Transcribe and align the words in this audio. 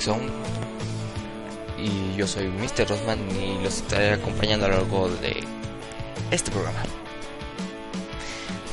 Zone 0.00 0.26
y 1.78 2.16
yo 2.16 2.26
soy 2.26 2.48
Mr. 2.48 2.88
Rosman 2.88 3.18
y 3.30 3.62
los 3.62 3.76
estaré 3.78 4.14
acompañando 4.14 4.66
a 4.66 4.70
lo 4.70 4.76
largo 4.76 5.08
de 5.08 5.44
este 6.30 6.50
programa. 6.50 6.82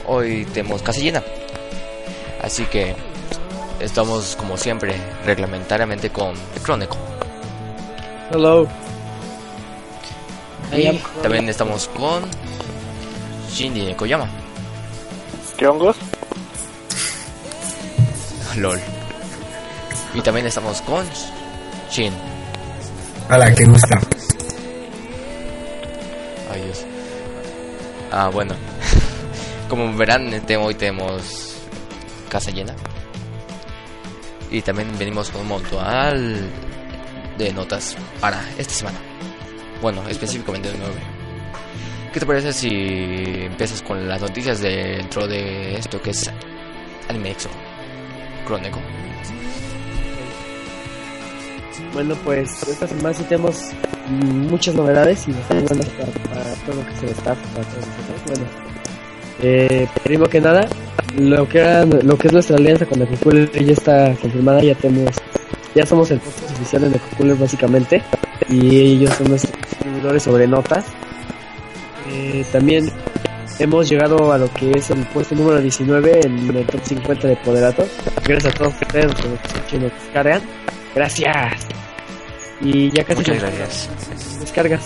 Hoy 0.08 0.46
tenemos 0.54 0.82
casa 0.82 1.00
llena, 1.00 1.24
así 2.42 2.66
que 2.66 2.96
estamos 3.80 4.36
como 4.36 4.58
siempre 4.58 4.96
reglamentariamente 5.26 6.10
con 6.10 6.34
Crónico 6.64 6.98
Hello. 8.32 8.68
I 10.72 10.82
y 10.82 10.88
am 10.88 10.98
también 11.22 11.48
estamos 11.50 11.88
con 11.90 12.24
Shinji 13.52 13.94
Koyama. 13.94 14.28
¿Qué 15.58 15.68
hongos? 15.68 15.98
LOL. 18.56 18.93
Y 20.14 20.22
también 20.22 20.46
estamos 20.46 20.82
con 20.82 21.06
Shin. 21.90 22.14
Hola, 23.30 23.54
qué 23.56 23.66
gusto. 23.66 23.88
Ay 26.52 26.62
Dios. 26.62 26.86
Ah, 28.12 28.30
bueno. 28.30 28.54
Como 29.70 29.92
verán, 29.96 30.32
hoy 30.60 30.76
tenemos 30.76 31.56
casa 32.30 32.52
llena. 32.52 32.76
Y 34.52 34.62
también 34.62 34.88
venimos 35.00 35.32
con 35.32 35.42
un 35.42 35.48
montón 35.48 36.52
de 37.38 37.54
notas 37.54 37.98
para 38.20 38.40
esta 38.58 38.74
semana. 38.74 39.00
Bueno, 39.82 40.08
específicamente 40.08 40.72
de 40.72 40.78
9. 40.78 40.94
¿Qué 42.14 42.20
te 42.20 42.26
parece 42.28 42.54
si 42.54 42.68
empiezas 42.70 43.82
con 43.82 44.08
las 44.08 44.22
noticias 44.22 44.62
dentro 44.62 45.28
de 45.28 45.76
esto 45.76 46.00
que 46.00 46.12
es 46.12 46.30
Anime 47.10 47.32
Exo? 47.32 47.50
Crónico. 48.46 48.80
Bueno, 51.94 52.16
pues 52.24 52.64
esta 52.68 52.88
semana 52.88 53.14
sí 53.14 53.24
tenemos 53.24 53.72
muchas 54.10 54.76
novedades 54.76 55.28
y 55.28 55.32
bastante 55.32 55.66
buenas 55.74 55.90
para, 55.90 56.12
para 56.12 56.54
todo 56.66 56.76
lo 56.76 56.86
que 56.86 56.94
es 56.94 57.04
el 57.04 57.10
staff, 57.10 57.38
para 57.54 57.66
todos 57.68 57.88
nosotros. 57.88 58.22
Bueno, 58.28 58.46
eh, 59.42 59.88
primero 60.04 60.30
que 60.30 60.42
nada, 60.42 60.68
lo 61.18 61.48
que, 61.48 61.86
lo 62.04 62.18
que 62.18 62.28
es 62.28 62.34
nuestra 62.34 62.58
alianza 62.58 62.86
con 62.86 63.02
el 63.02 63.08
Cooler 63.20 63.52
ya 63.52 63.74
está 63.74 64.16
confirmada, 64.16 64.62
ya 64.62 64.76
tenemos, 64.76 65.16
ya 65.76 65.86
somos 65.86 66.10
el 66.12 66.20
podcast 66.20 66.52
oficial 66.52 66.92
de 66.92 67.00
Cooler 67.18 67.36
básicamente 67.36 68.02
y 68.50 68.78
ellos 68.80 69.14
son 69.16 69.30
nuestros 69.30 69.54
distribuidores 69.70 70.24
sobre 70.24 70.48
notas. 70.48 70.86
Eh, 72.12 72.46
también 72.52 72.90
hemos 73.60 73.90
llegado 73.90 74.32
a 74.32 74.38
lo 74.38 74.52
que 74.54 74.72
es 74.72 74.90
el 74.90 75.06
puesto 75.08 75.36
número 75.36 75.62
19 75.62 76.22
en 76.26 76.56
el 76.56 76.66
top 76.66 76.82
50 76.84 77.28
de 77.28 77.36
Poderato. 77.38 77.86
Gracias 78.26 78.54
a 78.54 78.58
todos 78.58 78.74
ustedes 78.82 79.14
que 79.16 79.28
nos 79.28 79.40
escuchan 79.44 79.82
nos 79.82 79.92
descargan. 79.94 80.42
Gracias. 80.96 81.68
Y 82.62 82.92
ya 82.92 83.04
casi 83.04 83.20
Muchas 83.20 83.40
gracias. 83.42 83.90
descargas. 84.40 84.82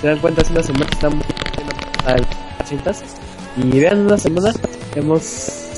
Se 0.00 0.06
dan 0.06 0.18
cuenta, 0.18 0.42
hace 0.42 0.52
una 0.52 0.62
semana 0.62 0.86
estamos 0.90 1.24
a 2.06 2.16
200 2.62 2.96
y 3.58 3.80
vean, 3.80 3.98
una 4.06 4.18
semana 4.18 4.52
hemos 4.96 5.68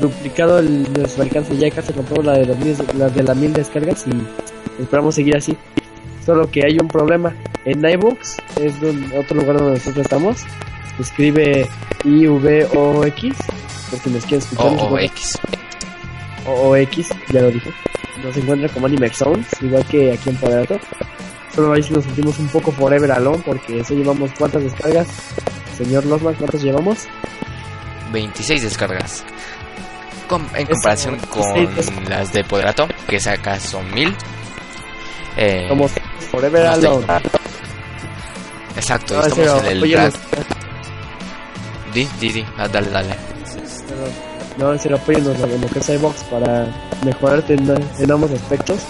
duplicado 0.00 0.58
el, 0.58 0.90
nuestro 0.92 1.22
alcance. 1.22 1.56
Ya 1.56 1.70
casi 1.70 1.92
compramos 1.92 2.24
la 2.24 2.32
de, 2.38 2.46
las 2.46 2.58
mil, 2.58 2.76
la 2.98 3.08
de 3.08 3.22
las 3.22 3.36
mil 3.36 3.52
descargas 3.52 4.04
y 4.06 4.82
esperamos 4.82 5.14
seguir 5.14 5.36
así. 5.36 5.56
Solo 6.24 6.50
que 6.50 6.64
hay 6.64 6.78
un 6.80 6.88
problema. 6.88 7.34
En 7.64 7.84
iBooks 7.84 8.36
es 8.60 8.80
donde- 8.80 9.18
otro 9.18 9.36
lugar 9.36 9.58
donde 9.58 9.74
nosotros 9.74 10.04
estamos. 10.04 10.42
Escribe 10.98 11.68
IVOX. 12.04 13.36
Por 13.90 13.98
si 14.00 14.10
nos 14.10 14.24
quieren 14.24 14.38
escuchar. 14.38 14.66
O, 14.80 14.98
o 16.46 16.76
X. 16.76 17.08
Ya 17.30 17.40
lo 17.42 17.50
dije. 17.50 17.70
Nos 18.22 18.36
encuentra 18.36 18.68
como 18.68 18.86
Anime 18.86 19.08
Zones, 19.10 19.46
igual 19.60 19.84
que 19.86 20.12
aquí 20.12 20.30
en 20.30 20.36
Poderato. 20.36 20.78
Solo 21.54 21.72
ahí 21.72 21.84
nos 21.90 22.04
sentimos 22.04 22.38
un 22.38 22.48
poco 22.48 22.72
forever 22.72 23.10
alone 23.12 23.42
porque 23.44 23.80
eso 23.80 23.94
llevamos 23.94 24.30
cuántas 24.38 24.62
descargas. 24.62 25.06
Señor 25.76 26.04
Losman, 26.06 26.34
¿cuántos 26.34 26.62
llevamos? 26.62 26.98
26 28.12 28.62
descargas. 28.62 29.24
Com- 30.28 30.46
en 30.54 30.66
comparación 30.66 31.18
con 31.28 31.52
26 31.54 32.08
las 32.08 32.32
de 32.32 32.44
Poderato, 32.44 32.86
que 33.08 33.18
acá 33.28 33.58
son 33.60 33.92
1000. 33.92 34.14
Eh, 35.36 35.66
Somos 35.68 35.92
forever 36.30 36.66
alone. 36.66 37.06
exacto, 38.76 39.14
No, 39.16 39.22
estamos 39.26 39.64
en 39.64 39.82
el 39.82 39.90
track. 39.92 40.14
Di, 41.92 42.08
di, 42.20 42.32
di, 42.32 42.44
ah, 42.56 42.68
dale, 42.68 42.90
dale. 42.90 43.16
No, 44.56 44.72
en 44.72 44.78
serio, 44.78 44.96
apóyennos 44.96 45.38
en 45.40 45.60
lo 45.60 45.66
que 45.68 45.80
es 45.80 45.88
iBox 45.88 46.22
para 46.24 46.66
mejorar 47.04 47.44
en, 47.48 47.70
en 47.98 48.10
ambos 48.10 48.30
aspectos. 48.30 48.80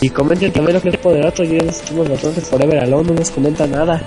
Y 0.00 0.08
comenten 0.08 0.52
también 0.52 0.76
lo 0.76 0.82
que 0.82 0.88
es 0.88 0.96
Poderato. 0.96 1.44
Ya 1.44 1.62
nos 1.62 1.76
sentimos 1.76 2.08
bastante 2.08 2.40
forever 2.40 2.78
alone, 2.78 3.10
no 3.10 3.14
nos 3.14 3.30
comenta 3.30 3.66
nada. 3.66 4.00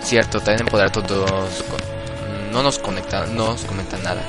Cierto, 0.00 0.38
también 0.38 0.60
en 0.60 0.66
Poderato 0.66 1.02
no 2.52 2.62
nos 2.62 2.78
conectan, 2.78 3.34
no 3.36 3.46
nos 3.46 3.64
comentan 3.64 4.02
nada. 4.02 4.22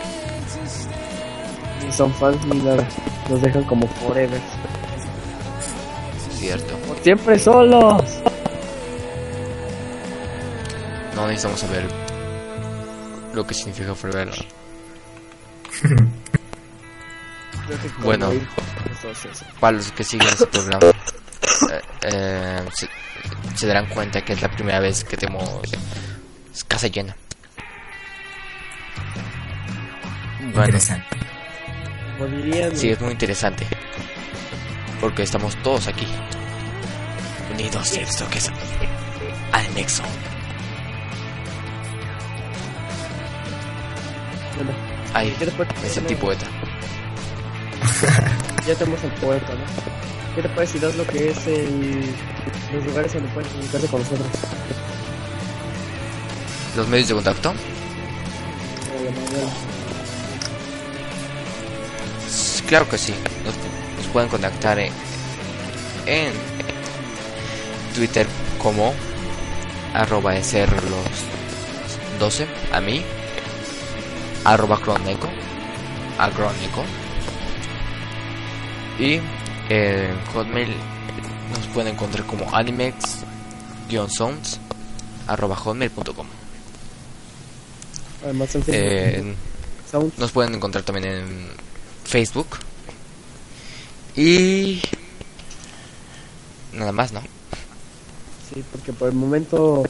Ni 1.84 1.92
son 1.92 2.14
fans 2.14 2.38
ni 2.46 2.60
nada. 2.60 2.88
Nos 3.30 3.42
dejan 3.42 3.64
como 3.64 3.88
forever. 3.88 4.40
Cierto. 6.38 6.76
Por 6.88 6.98
siempre 7.00 7.40
solos. 7.40 8.04
No 11.16 11.28
necesitamos 11.28 11.60
saber 11.60 12.03
lo 13.34 13.46
que 13.46 13.54
significa 13.54 13.94
Forever. 13.96 14.30
Creo 17.68 17.82
que 17.82 17.90
como 17.90 18.06
Bueno. 18.06 18.32
Para 19.60 19.78
los 19.78 19.92
que 19.92 20.04
siguen 20.04 20.28
este 20.28 20.46
programa, 20.48 20.88
eh, 20.88 21.82
eh, 22.04 22.66
se, 22.74 22.88
se 23.56 23.68
darán 23.68 23.88
cuenta 23.90 24.24
que 24.24 24.34
es 24.34 24.42
la 24.42 24.50
primera 24.50 24.80
vez 24.80 25.04
que 25.04 25.18
tenemos 25.18 25.44
casa 26.68 26.88
llena. 26.88 27.16
Bueno, 30.54 30.66
Interesante. 30.66 31.18
Sí, 32.76 32.90
es 32.90 33.02
muy 33.02 33.12
interesante. 33.12 33.66
Porque 35.02 35.24
estamos 35.24 35.56
todos 35.64 35.88
aquí. 35.88 36.08
Unidos 37.54 37.98
esto 37.98 38.30
que 38.30 38.38
es 38.38 38.52
al 39.52 39.74
nexo. 39.74 40.04
Bueno, 44.64 44.80
Ay, 45.14 45.36
¿qué 45.38 45.46
te 45.46 45.52
parece? 45.52 45.82
me 45.82 45.90
sentí 45.90 46.16
poeta. 46.16 46.46
Ya 48.66 48.76
tenemos 48.76 49.04
el 49.04 49.12
poeta, 49.12 49.54
¿no? 49.54 49.66
¿Qué 50.36 50.42
te 50.42 50.50
parece 50.50 50.74
si 50.74 50.80
das 50.80 50.96
lo 50.96 51.06
que 51.06 51.30
es 51.30 51.48
el, 51.48 52.06
los 52.74 52.86
lugares 52.86 53.14
donde 53.14 53.30
puedes 53.30 53.50
comunicarse 53.52 53.88
con 53.88 54.00
nosotros? 54.02 54.28
Los 56.76 56.88
medios 56.88 57.08
de 57.10 57.14
contacto. 57.16 57.54
Claro 62.68 62.90
que 62.90 62.98
sí. 62.98 63.14
Nos, 63.46 63.54
nos 63.98 64.08
pueden 64.12 64.30
contactar 64.30 64.80
en, 64.80 64.92
en 66.08 66.32
Twitter 67.94 68.26
como 68.58 68.94
arroba 69.94 70.42
ser 70.42 70.72
los 70.72 72.20
12 72.20 72.48
a 72.72 72.82
mí 72.82 73.04
arroba 74.46 74.80
croneco, 74.80 75.28
acrónico. 76.18 76.84
Y 79.00 79.20
en 79.70 80.26
Hotmail 80.34 80.74
nos 81.56 81.66
pueden 81.74 81.94
encontrar 81.96 82.26
como 82.26 82.46
animex-sounds 82.56 84.60
arroba 85.28 85.56
hotmail.com. 85.56 86.28
Además, 88.24 88.56
en 88.56 88.64
Eh, 88.68 89.36
Facebook, 89.90 90.14
nos 90.18 90.32
pueden 90.32 90.56
encontrar 90.56 90.84
también 90.84 91.08
en 91.08 91.48
Facebook. 92.06 92.48
Y 94.16 94.82
nada 96.72 96.92
más, 96.92 97.12
¿no? 97.12 97.22
Sí, 98.54 98.64
porque 98.72 98.94
por 98.94 99.10
el 99.10 99.16
momento 99.16 99.84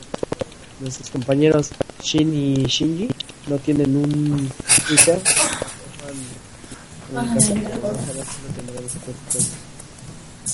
nuestros 0.80 1.10
compañeros 1.10 1.72
Shin 2.02 2.34
y 2.34 2.64
Shinji 2.64 3.10
no 3.48 3.58
tienen 3.58 3.96
un 3.96 4.52
Twitter. 4.88 5.22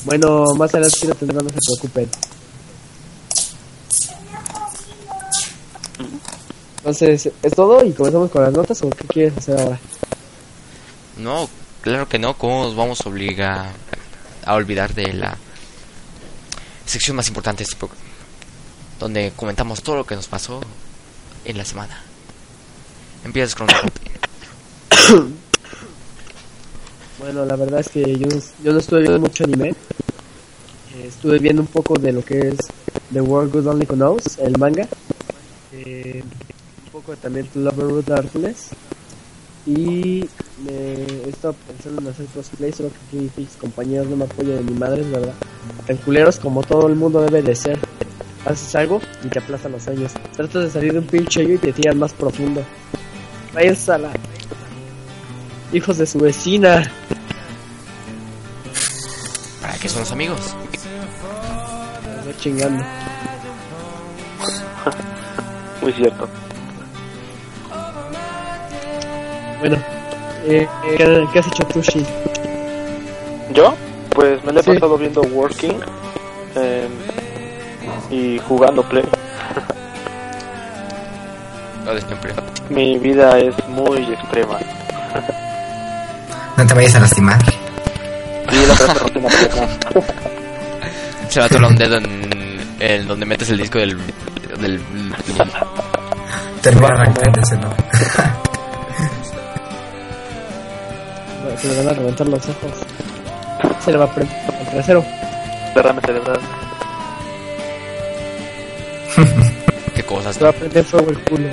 Bueno, 0.06 0.46
más 0.56 0.74
adelante 0.74 0.98
sí 1.00 1.08
lo 1.08 1.16
tendrán, 1.16 1.46
no 1.46 1.50
se 1.50 1.60
preocupen. 1.66 2.10
Entonces, 6.78 7.32
¿es 7.44 7.54
todo? 7.54 7.86
¿Y 7.86 7.92
comenzamos 7.92 8.32
con 8.32 8.44
las 8.44 8.54
notas 8.54 8.82
o 8.82 8.90
qué 8.90 9.06
quieres 9.08 9.38
hacer 9.38 9.60
ahora? 9.60 9.80
No, 11.18 11.50
claro 11.82 12.08
que 12.08 12.18
no. 12.18 12.38
¿Cómo 12.38 12.64
nos 12.64 12.76
vamos 12.76 13.02
a 13.02 13.10
obligar 13.10 13.74
a 14.46 14.54
olvidar 14.56 14.94
de 14.94 15.14
la 15.14 15.38
sección 16.86 17.18
más 17.18 17.28
importante 17.28 17.60
de 17.60 17.64
este 17.66 17.76
programa? 17.76 18.02
Donde 19.00 19.34
comentamos 19.36 19.84
todo 19.84 19.98
lo 19.98 20.06
que 20.06 20.16
nos 20.16 20.28
pasó 20.28 20.62
en 21.46 21.58
la 21.58 21.66
semana. 21.66 22.09
Empiezas 23.24 23.56
con 23.56 23.68
Bueno, 27.20 27.46
la 27.46 27.56
verdad 27.56 27.82
es 27.82 27.90
que 27.90 28.18
yo, 28.18 28.28
yo 28.64 28.74
no 28.74 28.80
estuve 28.80 29.02
viendo 29.02 29.20
mucho 29.20 29.44
anime. 29.44 29.70
Eh, 29.70 31.06
estuve 31.08 31.38
viendo 31.40 31.62
un 31.62 31.68
poco 31.68 31.96
de 32.00 32.14
lo 32.14 32.24
que 32.24 32.40
es 32.40 32.58
The 33.12 33.22
World 33.22 33.52
Good 33.52 33.68
Only 33.68 33.86
Knows, 33.86 34.38
el 34.40 34.58
manga. 34.58 34.88
Eh, 35.74 36.24
un 36.86 36.92
poco 36.92 37.16
también 37.18 37.48
To 37.48 37.60
Love 37.60 37.78
Root 37.78 38.06
Darkness. 38.08 38.70
Y 39.66 40.28
me 40.64 40.72
he 40.72 41.30
estado 41.30 41.56
pensando 41.68 42.02
en 42.02 42.08
hacer 42.08 42.26
cosplay, 42.28 42.72
solo 42.72 42.90
que 42.90 43.18
aquí 43.18 43.32
mis 43.36 43.50
compañeros 43.58 44.08
no 44.08 44.16
me 44.16 44.24
apoyan 44.24 44.58
de 44.58 44.64
mi 44.64 44.80
madre, 44.80 45.02
es 45.02 45.12
verdad. 45.12 45.34
Tan 45.86 45.98
culeros 45.98 46.40
como 46.40 46.64
todo 46.64 46.88
el 46.88 46.96
mundo 46.96 47.22
debe 47.22 47.42
de 47.42 47.56
ser. 47.56 47.78
Haces 48.46 48.74
algo 48.76 49.02
y 49.24 49.28
te 49.28 49.40
aplastan 49.40 49.74
los 49.74 49.88
años. 49.88 50.14
Tratas 50.36 50.64
de 50.64 50.70
salir 50.72 50.94
de 50.94 51.00
un 51.00 51.06
pinche 51.06 51.42
hoyo 51.42 51.56
y 51.56 51.58
te 51.58 51.74
tiran 51.74 52.00
más 52.00 52.14
profundo. 52.14 52.64
Váyanse 53.54 53.92
a 53.92 53.98
la... 53.98 54.10
Hijos 55.72 55.98
de 55.98 56.06
su 56.06 56.20
vecina. 56.20 56.92
¿Para 59.62 59.74
qué 59.78 59.88
son 59.90 60.02
los 60.02 60.12
amigos? 60.12 60.56
Me 62.26 62.36
chingando. 62.38 62.84
Muy 65.82 65.94
cierto. 65.94 66.28
Bueno, 69.60 69.78
eh, 70.46 70.68
¿qué, 70.98 71.28
qué 71.34 71.40
has 71.40 71.48
hecho 71.48 71.64
tú, 71.68 71.82
Shin? 71.82 72.06
¿Yo? 73.54 73.74
Pues 74.16 74.44
me 74.44 74.54
lo 74.54 74.60
he 74.60 74.64
Sí. 74.64 74.72
pasado 74.74 74.98
viendo 74.98 75.22
Working 75.22 75.80
eh, 76.56 76.88
y 78.10 78.40
jugando 78.40 78.82
Play. 78.84 79.04
Lo 81.86 81.96
de 81.96 82.02
siempre. 82.02 82.34
Mi 82.70 83.00
vida 83.00 83.38
es 83.40 83.56
muy 83.70 83.98
extrema. 84.14 84.60
No 86.56 86.68
te 86.68 86.74
vayas 86.74 86.96
a 86.96 87.00
lastimar. 87.00 87.40
Y 88.52 88.66
la 88.66 88.76
no 88.76 89.10
tengo 89.10 89.28
problema. 89.28 89.30
Se 91.30 91.40
va 91.40 91.46
a 91.46 91.48
atorar 91.48 91.72
un 91.72 91.78
dedo 91.78 91.98
en 91.98 92.60
el 92.80 93.08
donde 93.08 93.26
metes 93.26 93.50
el 93.50 93.58
disco 93.58 93.80
del. 93.80 93.98
del. 94.60 94.82
Termina 96.62 96.88
arrancándoselo. 96.88 97.70
Se 101.58 101.68
le 101.68 101.78
van 101.78 101.88
a 101.88 101.94
reventar 101.94 102.28
los 102.28 102.42
ojos. 102.50 102.72
Se 103.84 103.92
le 103.92 103.98
va 103.98 104.06
a 104.06 104.14
prender 104.14 104.38
el 104.60 104.68
trasero. 104.68 105.06
Derrame 105.74 106.02
cerebral. 106.02 106.40
qué 109.96 110.04
cosas. 110.04 110.36
Se 110.36 110.44
va 110.44 110.50
a 110.52 110.54
prender 110.54 110.84
fuego 110.84 111.10
el 111.10 111.20
culo. 111.24 111.50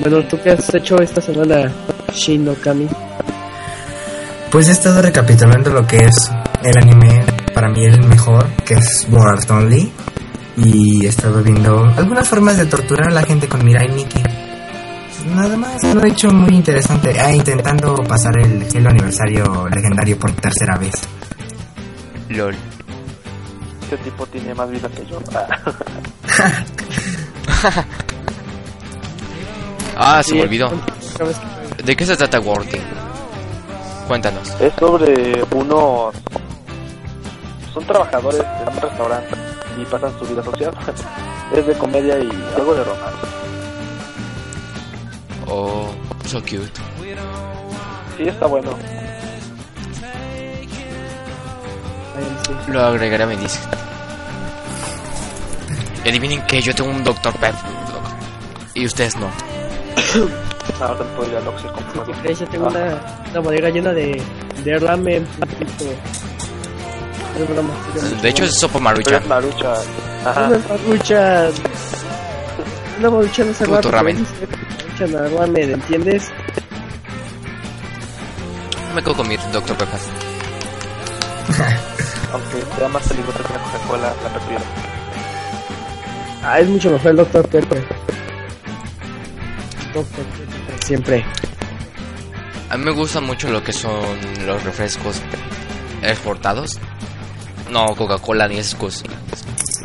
Bueno, 0.00 0.22
¿tú 0.24 0.38
qué 0.42 0.50
has 0.50 0.74
hecho 0.74 1.00
esta 1.00 1.20
semana, 1.20 1.70
Shin 2.12 2.44
no 2.44 2.54
Kami? 2.54 2.88
Pues 4.50 4.68
he 4.68 4.72
estado 4.72 5.02
recapitulando 5.02 5.70
lo 5.70 5.86
que 5.86 5.98
es 5.98 6.30
el 6.62 6.76
anime, 6.76 7.24
para 7.54 7.68
mí 7.68 7.84
el 7.84 8.02
mejor, 8.04 8.46
que 8.64 8.74
es 8.74 9.06
World 9.10 9.50
Only. 9.50 9.92
Y 10.56 11.04
he 11.04 11.08
estado 11.08 11.42
viendo 11.42 11.84
algunas 11.96 12.28
formas 12.28 12.56
de 12.56 12.66
torturar 12.66 13.08
a 13.08 13.14
la 13.14 13.22
gente 13.22 13.48
con 13.48 13.64
Mirai 13.64 13.88
Nikki. 13.88 14.22
Nada 15.34 15.56
más, 15.56 15.82
lo 15.82 16.04
he 16.04 16.08
hecho 16.08 16.30
muy 16.30 16.54
interesante. 16.54 17.18
Ah, 17.18 17.32
intentando 17.32 17.94
pasar 18.04 18.38
el, 18.38 18.64
el 18.72 18.86
aniversario 18.86 19.66
legendario 19.68 20.16
por 20.18 20.30
tercera 20.32 20.76
vez. 20.76 20.94
LOL. 22.28 22.54
Este 23.82 23.96
tipo 23.98 24.26
tiene 24.26 24.54
más 24.54 24.70
vida 24.70 24.88
que 24.88 25.04
yo. 25.06 25.18
Ah. 29.96 30.22
Se 30.22 30.34
me 30.34 30.42
olvidó. 30.42 30.70
¿De 31.84 31.96
qué 31.96 32.06
se 32.06 32.16
trata 32.16 32.40
Working? 32.40 32.82
Cuéntanos. 34.08 34.48
Es 34.60 34.72
sobre 34.78 35.42
unos... 35.54 36.14
Son 37.72 37.84
trabajadores 37.84 38.40
en 38.40 38.74
un 38.74 38.80
restaurante 38.80 39.36
y 39.80 39.84
pasan 39.84 40.18
su 40.18 40.26
vida 40.26 40.42
social. 40.42 40.72
Es 41.54 41.66
de 41.66 41.74
comedia 41.74 42.18
y 42.18 42.30
algo 42.56 42.74
de 42.74 42.82
romance. 42.82 43.26
Oh, 45.46 45.88
so 46.24 46.40
cute. 46.40 46.72
Sí, 48.16 48.22
está 48.26 48.46
bueno. 48.46 48.70
Lo 52.68 52.80
agregaré 52.82 53.24
a 53.24 53.26
mi 53.26 53.36
disco. 53.36 53.68
Y 56.04 56.08
adivinen 56.08 56.42
que 56.46 56.60
yo 56.60 56.74
tengo 56.74 56.90
un 56.90 57.04
Dr. 57.04 57.34
Pep. 57.34 57.54
Y 58.74 58.86
ustedes 58.86 59.16
no. 59.16 59.28
Ahora 60.80 60.98
te 60.98 61.04
puedo 61.16 61.30
ir 61.30 61.36
al 61.36 61.48
Oxxo 61.48 61.66
y 61.66 61.70
comprar 61.70 62.04
¿Qué 62.04 62.10
uno. 62.12 62.20
crees? 62.22 62.38
Yo 62.40 62.46
tengo 62.48 62.66
Ah. 62.66 62.70
una, 62.70 63.30
una 63.30 63.40
bodega 63.40 63.68
llena 63.70 63.92
de, 63.92 64.22
de 64.64 64.78
ramen. 64.78 65.26
De 68.22 68.28
hecho, 68.28 68.44
es 68.44 68.58
sopa 68.58 68.74
Pero 68.74 68.84
maruchan. 68.84 69.22
es 69.22 69.28
marucha. 69.28 69.74
Ajá. 70.24 70.46
Una 70.48 70.58
maruchan. 70.68 71.52
Una 73.00 73.10
maruchan 73.10 73.46
no 73.48 73.54
se 73.54 73.64
Puto 73.64 73.88
va 73.90 73.90
ramen. 73.98 74.26
Ramen, 74.98 75.70
¿entiendes? 75.72 76.30
Me 78.94 79.02
quedo 79.02 79.14
con 79.16 79.26
mi 79.28 79.36
Dr. 79.36 79.76
Pepper. 79.76 79.98
Aunque 82.32 82.62
sea 82.78 82.88
más 82.88 83.08
peligrosa 83.08 83.38
que 83.42 83.52
la 83.52 83.58
Coca-Cola, 83.60 84.14
la 84.22 84.28
prefiero. 84.30 84.62
Ah, 86.44 86.60
es 86.60 86.68
mucho 86.68 86.90
mejor 86.92 87.10
el 87.10 87.16
Dr. 87.16 87.48
Pepper. 87.48 87.84
Siempre. 90.84 91.24
A 92.70 92.76
mí 92.76 92.84
me 92.84 92.92
gusta 92.92 93.20
mucho 93.20 93.50
lo 93.50 93.62
que 93.62 93.72
son 93.72 94.18
los 94.46 94.62
refrescos 94.64 95.20
exportados. 96.02 96.78
No 97.70 97.86
Coca-Cola 97.96 98.48
ni 98.48 98.58
esas 98.58 98.74
cosas. 98.74 99.04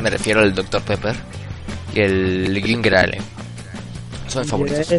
Me 0.00 0.10
refiero 0.10 0.40
al 0.40 0.54
Dr. 0.54 0.82
Pepper 0.82 1.16
y 1.94 2.00
el 2.00 2.62
Ginger 2.64 2.96
Ale. 2.96 3.18
Son 4.28 4.42
mis 4.42 4.50
favoritos. 4.50 4.92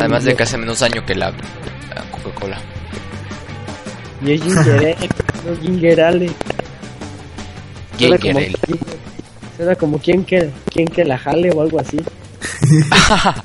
Además 0.00 0.24
de 0.24 0.34
que 0.34 0.42
hace 0.42 0.56
menos 0.56 0.80
daño 0.80 1.04
que 1.04 1.14
la, 1.14 1.30
la 1.30 2.02
Coca-Cola. 2.10 2.60
Y 4.24 4.32
es 4.32 4.42
ginger 4.42 4.78
ale, 4.78 4.96
no 5.44 5.56
ginger 5.60 6.00
ale. 6.00 6.30
Suena 7.98 8.16
Ginger 8.16 8.20
como, 8.20 8.38
Ale. 8.38 8.52
suena 9.56 9.74
como 9.76 9.98
quien 9.98 10.24
que, 10.24 10.50
quien 10.72 10.88
que 10.88 11.04
la 11.04 11.18
jale 11.18 11.50
o 11.50 11.60
algo 11.60 11.78
así. 11.78 11.98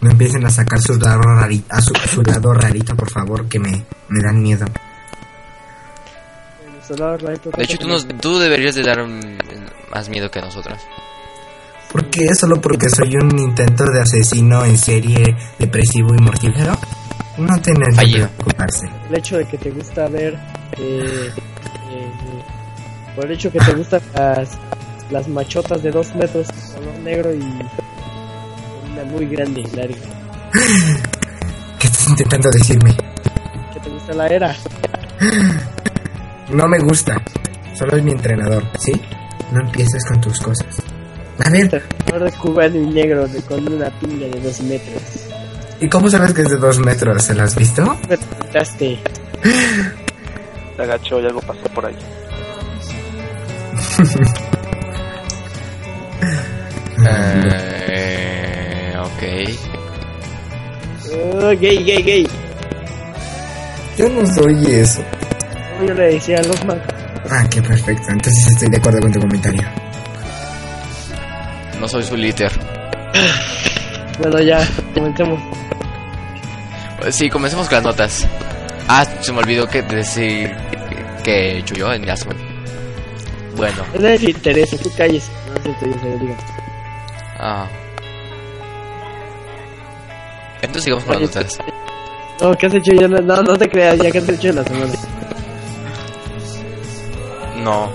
No 0.00 0.10
empiecen 0.10 0.46
a 0.46 0.50
sacar 0.50 0.80
su 0.80 0.94
lado 0.98 1.20
rarito, 1.20 1.66
a 1.68 1.82
su, 1.82 1.92
su 1.94 2.22
lado 2.22 2.54
rarito, 2.54 2.96
por 2.96 3.10
favor, 3.10 3.46
que 3.50 3.58
me, 3.58 3.84
me 4.08 4.22
dan 4.22 4.40
miedo. 4.40 4.64
De 6.88 7.62
hecho, 7.62 7.78
tú, 7.78 7.86
nos, 7.86 8.08
tú 8.08 8.38
deberías 8.38 8.74
de 8.74 8.82
dar 8.82 9.06
más 9.92 10.08
miedo 10.08 10.28
que 10.30 10.40
nosotras. 10.40 10.82
¿Por 11.92 12.08
qué? 12.10 12.34
¿Solo 12.34 12.60
porque 12.60 12.88
soy 12.88 13.14
un 13.14 13.38
intento 13.38 13.84
de 13.84 14.00
asesino 14.00 14.64
en 14.64 14.76
serie 14.76 15.36
depresivo 15.58 16.14
y 16.18 16.22
mortífero? 16.22 16.76
No 17.38 17.60
tienen 17.60 17.96
que 17.96 18.26
preocuparse. 18.26 18.88
El 19.08 19.16
hecho 19.16 19.38
de 19.38 19.46
que 19.46 19.58
te 19.58 19.70
gusta 19.70 20.08
ver 20.08 20.34
eh, 20.78 21.30
eh, 21.90 22.12
Por 23.14 23.26
el 23.26 23.32
hecho 23.32 23.52
que 23.52 23.60
te 23.60 23.72
gustan 23.74 24.00
las, 24.14 24.58
las 25.10 25.28
machotas 25.28 25.82
de 25.82 25.90
2 25.90 26.14
metros, 26.16 26.46
color 26.74 26.98
negro 27.02 27.34
y 27.34 27.40
una 28.92 29.04
muy 29.10 29.26
grande 29.26 29.60
y 29.62 29.76
larga. 29.76 29.96
¿Qué 31.78 31.86
estás 31.86 32.08
intentando 32.08 32.50
decirme? 32.50 32.94
¿Qué 33.74 33.80
te 33.80 33.90
gusta 33.90 34.12
la 34.14 34.26
era? 34.26 34.56
No 36.50 36.66
me 36.68 36.78
gusta. 36.80 37.16
Solo 37.78 37.96
es 37.96 38.02
mi 38.02 38.12
entrenador, 38.12 38.62
¿sí? 38.78 38.92
No 39.52 39.62
empieces 39.64 40.04
con 40.06 40.20
tus 40.20 40.38
cosas. 40.40 40.82
A 41.44 41.50
ver, 41.50 41.82
Color 42.06 42.30
de 42.30 42.38
cubano 42.38 42.76
y 42.76 42.86
negro 42.86 43.26
de- 43.26 43.42
con 43.42 43.72
una 43.72 43.90
piña 43.98 44.28
de 44.28 44.40
2 44.40 44.60
metros. 44.62 45.02
¿y 45.80 45.88
cómo 45.88 46.10
sabes 46.10 46.34
que 46.34 46.42
es 46.42 46.50
de 46.50 46.56
dos 46.58 46.78
metros? 46.80 47.22
¿Se 47.22 47.34
lo 47.34 47.42
has 47.42 47.56
visto? 47.56 47.82
Me 48.08 48.18
preguntaste. 48.18 48.98
Se 50.76 50.82
agachó 50.82 51.20
y 51.20 51.26
algo 51.26 51.40
pasó 51.40 51.62
por 51.74 51.86
ahí. 51.86 51.96
Eh, 57.06 58.94
ok. 58.98 59.22
Oh, 61.12 61.48
gay, 61.58 61.82
gay, 61.84 62.02
gay. 62.02 62.26
Yo 63.96 64.08
no 64.08 64.26
soy 64.26 64.64
eso. 64.66 65.02
Como 65.76 65.88
yo 65.88 65.94
le 65.94 66.14
decía 66.14 66.38
a 66.38 66.42
los 66.42 66.64
man. 66.64 66.80
Ah, 67.30 67.44
qué 67.50 67.62
perfecto. 67.62 68.04
Entonces 68.10 68.46
estoy 68.52 68.68
de 68.70 68.76
acuerdo 68.78 69.00
con 69.00 69.12
tu 69.12 69.20
comentario. 69.20 69.62
No 71.78 71.88
soy 71.88 72.02
su 72.02 72.16
líder. 72.16 72.52
Bueno, 74.18 74.40
ya, 74.40 74.66
comencemos. 74.94 75.40
Pues 77.00 77.14
Sí, 77.16 77.28
comencemos 77.30 77.66
con 77.68 77.76
las 77.76 77.84
notas. 77.84 78.28
Ah, 78.88 79.04
se 79.20 79.32
me 79.32 79.38
olvidó 79.38 79.66
que 79.66 79.82
decir 79.82 80.50
que 81.24 81.62
Chuyo 81.64 81.92
en 81.92 82.04
Yasmin. 82.04 82.36
Bueno, 83.56 83.82
A 83.94 83.98
nadie 83.98 84.18
le 84.18 84.30
interesa, 84.30 84.76
tú 84.78 84.90
calles. 84.96 85.30
No 85.48 85.54
es 85.56 85.62
cierto, 85.62 85.86
yo 85.86 85.92
se 86.00 86.08
lo 86.10 86.18
digo. 86.18 86.36
Ah. 87.40 87.68
Entonces 90.62 90.84
sigamos 90.84 91.04
con 91.04 91.14
las 91.14 91.22
notas. 91.22 91.58
No, 92.40 92.54
¿qué 92.54 92.66
has 92.66 92.74
hecho 92.74 92.92
ya? 92.92 93.08
No, 93.08 93.42
no 93.42 93.56
te 93.56 93.68
creas, 93.68 93.98
ya 93.98 94.10
que 94.10 94.18
has 94.18 94.28
hecho 94.28 94.48
en 94.48 94.56
la 94.56 94.64
semana. 94.64 94.92
No. 97.62 97.90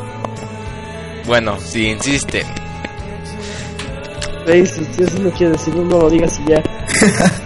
Bueno, 1.26 1.60
si 1.60 1.90
insiste. 1.90 2.46
Rey, 4.46 4.66
si 4.66 4.82
eso 5.02 5.20
no 5.20 5.32
quiere 5.32 5.54
decir, 5.54 5.76
no 5.76 6.00
lo 6.00 6.10
digas 6.10 6.40
y 6.40 6.50
ya. 6.50 6.62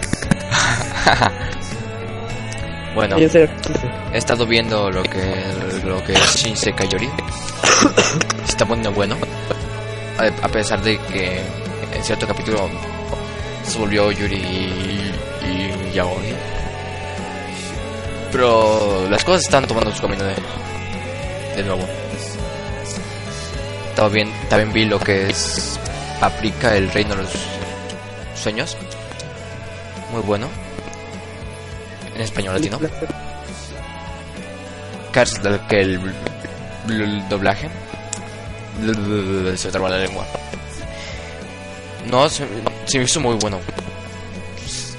Bueno, 2.94 3.16
he 3.18 4.18
estado 4.18 4.46
viendo 4.46 4.90
lo 4.90 5.02
que 5.04 5.44
lo 5.84 6.02
que 6.02 6.12
es 6.12 6.36
Shinsei 6.36 6.74
Kayori. 6.74 7.08
Está 8.46 8.66
poniendo 8.66 8.92
bueno. 8.92 9.16
A 10.18 10.48
pesar 10.48 10.82
de 10.82 10.98
que 10.98 11.40
en 11.92 12.04
cierto 12.04 12.26
capítulo 12.26 12.68
se 13.64 13.78
volvió 13.78 14.10
Yuri 14.10 14.36
y, 14.36 15.12
y 15.46 15.92
Yaoi. 15.94 16.34
Pero 18.32 19.08
las 19.08 19.24
cosas 19.24 19.42
están 19.42 19.66
tomando 19.66 19.94
su 19.94 20.02
camino 20.02 20.24
de, 20.24 20.34
de 21.56 21.62
nuevo. 21.64 21.84
También, 23.94 24.32
también 24.48 24.72
vi 24.72 24.84
lo 24.84 24.98
que 24.98 25.28
es 25.28 25.78
Paprika, 26.20 26.76
el 26.76 26.90
reino 26.90 27.16
de 27.16 27.22
los 27.22 27.32
sueños. 28.34 28.76
Muy 30.12 30.22
bueno. 30.22 30.48
En 32.14 32.22
español 32.22 32.54
latino. 32.54 32.78
Cars 35.12 35.40
que 35.68 35.80
el, 35.80 36.14
el 36.88 37.28
doblaje 37.28 37.68
se 39.56 39.70
traba 39.70 39.90
la 39.90 39.98
lengua 39.98 40.26
no 42.10 42.28
se, 42.28 42.46
se 42.86 42.98
me 42.98 43.04
hizo 43.04 43.20
muy 43.20 43.36
bueno 43.36 43.58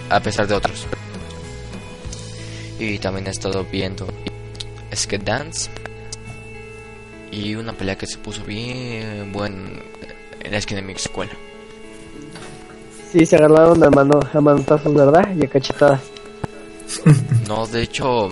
a 0.09 0.19
pesar 0.19 0.47
de 0.47 0.55
otros 0.55 0.85
y 2.79 2.97
también 2.99 3.27
he 3.27 3.29
estado 3.29 3.65
viendo 3.65 4.07
Skate 4.93 5.23
Dance 5.23 5.69
y 7.31 7.55
una 7.55 7.73
pelea 7.73 7.95
que 7.95 8.07
se 8.07 8.17
puso 8.17 8.43
bien 8.43 9.31
buen 9.31 9.81
en 10.41 10.51
la 10.51 10.57
esquina 10.57 10.81
de 10.81 10.87
mi 10.87 10.93
escuela 10.93 11.31
Sí, 13.11 13.25
se 13.25 13.35
agarraron 13.35 13.83
a, 13.83 13.89
mano, 13.89 14.21
a 14.33 14.39
manotazos, 14.39 14.93
¿verdad? 14.93 15.35
Y 15.35 15.43
a 15.43 15.49
cachetadas. 15.49 15.99
no 17.47 17.67
de 17.67 17.81
hecho 17.81 18.29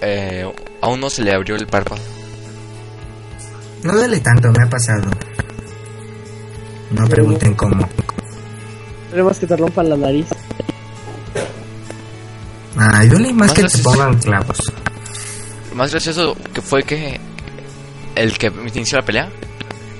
eh, 0.00 0.50
a 0.80 0.88
uno 0.88 1.10
se 1.10 1.22
le 1.22 1.32
abrió 1.32 1.56
el 1.56 1.66
párpado 1.66 2.00
No 3.82 3.92
duele 3.92 4.20
tanto, 4.20 4.50
me 4.50 4.64
ha 4.64 4.68
pasado. 4.68 5.10
No 6.90 7.06
pregunten 7.06 7.54
cómo. 7.54 7.86
Esperemos 9.06 9.38
que 9.38 9.46
te 9.46 9.56
rompan 9.56 9.88
la 9.90 9.96
nariz. 9.96 10.26
Ay, 12.76 13.08
duele 13.08 13.32
más 13.32 13.48
Más 13.48 13.52
que 13.52 13.64
te 13.64 13.78
pongan 13.82 14.18
clavos. 14.18 14.72
Lo 15.70 15.76
más 15.76 15.90
gracioso 15.90 16.36
que 16.52 16.62
fue 16.62 16.82
que 16.82 17.20
el 18.14 18.38
que 18.38 18.46
inició 18.46 18.98
la 18.98 19.04
pelea, 19.04 19.28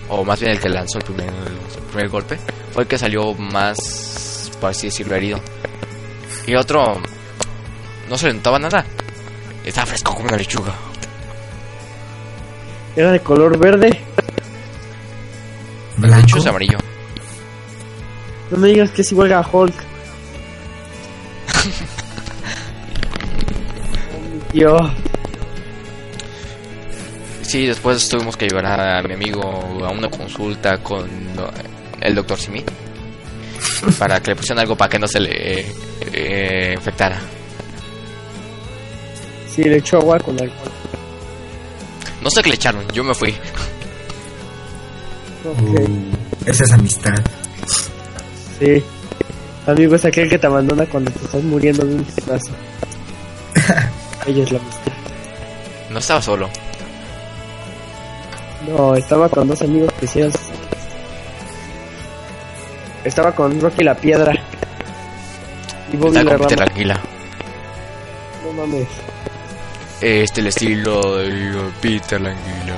o 0.09 0.25
más 0.25 0.41
bien 0.41 0.53
el 0.53 0.61
que 0.61 0.69
lanzó 0.69 0.99
el 0.99 1.05
primer, 1.05 1.29
el 1.29 1.83
primer 1.91 2.09
golpe, 2.09 2.39
fue 2.73 2.85
el 2.85 2.89
que 2.89 2.99
salió 2.99 3.35
más, 3.35 4.51
por 4.61 4.71
así 4.71 4.87
decirlo, 4.87 5.15
herido. 5.15 5.41
Y 6.47 6.55
otro 6.55 7.01
no 8.09 8.17
se 8.17 8.29
le 8.29 8.35
notaba 8.35 8.59
nada. 8.59 8.85
Estaba 9.65 9.87
fresco 9.87 10.15
como 10.15 10.29
una 10.29 10.37
lechuga. 10.37 10.73
Era 12.97 13.13
de 13.13 13.21
color 13.21 13.59
verde. 13.59 14.08
De 15.99 16.07
Blanco. 16.07 16.27
hecho 16.27 16.39
es 16.39 16.47
amarillo. 16.47 16.79
No 18.51 18.59
me 18.59 18.69
digas 18.69 18.91
que 18.91 19.03
es 19.03 19.13
igual 19.13 19.33
a 19.33 19.41
Hulk. 19.41 19.75
Oh, 24.11 24.53
tío. 24.53 24.77
Sí, 27.43 27.67
después 27.67 28.09
tuvimos 28.09 28.37
que 28.37 28.47
llevar 28.49 28.67
a 28.67 29.03
mi 29.03 29.13
amigo 29.15 29.43
a 29.85 29.91
una 29.91 30.09
consulta 30.09 30.79
con 30.79 31.07
el 32.01 32.15
doctor 32.15 32.39
Simi. 32.39 32.65
Para 33.99 34.21
que 34.21 34.31
le 34.31 34.37
pusieran 34.37 34.61
algo 34.63 34.77
para 34.77 34.89
que 34.89 34.99
no 34.99 35.07
se 35.07 35.21
le 35.21 35.67
eh, 36.13 36.73
infectara. 36.75 37.21
Sí, 39.55 39.63
le 39.65 39.77
echó 39.79 39.99
agua 39.99 40.19
con 40.19 40.41
alcohol. 40.41 40.73
No 42.23 42.31
sé 42.31 42.43
qué 42.43 42.49
le 42.51 42.55
echaron, 42.57 42.87
yo 42.93 43.05
me 43.05 43.15
fui. 43.15 43.35
Ok, 45.45 45.61
Uh, 45.61 46.17
esa 46.47 46.65
es 46.65 46.73
amistad. 46.73 47.15
sí. 48.59 48.83
Amigo 49.67 49.95
es 49.97 50.05
aquel 50.07 50.31
que 50.31 50.39
te 50.39 50.47
abandona 50.47 50.87
cuando 50.87 51.11
te 51.11 51.25
estás 51.25 51.43
muriendo 51.45 51.85
de 51.85 51.95
un 51.97 52.05
pedazo. 52.05 52.53
Ella 54.27 54.43
es 54.43 54.51
la 54.53 54.59
amistad. 54.59 54.93
No 55.91 55.99
estaba 55.99 56.23
solo. 56.23 56.49
No, 58.67 58.95
estaba 58.95 59.29
con 59.29 59.47
dos 59.49 59.61
amigos 59.63 59.93
que 59.99 60.07
hicieron 60.07 60.33
Estaba 63.05 63.33
con 63.33 63.61
Rocky 63.61 63.85
la 63.85 63.95
Piedra. 63.95 64.33
Y 65.93 65.97
Bobby 65.97 66.17
Estaba 66.19 66.39
la 66.39 66.47
con. 66.47 66.63
Anguila. 66.63 67.01
No 68.45 68.53
mames. 68.53 68.89
Este 70.01 70.41
el 70.41 70.47
estilo 70.47 71.17
de 71.17 71.71
Peter 71.81 72.21
Languila. 72.21 72.75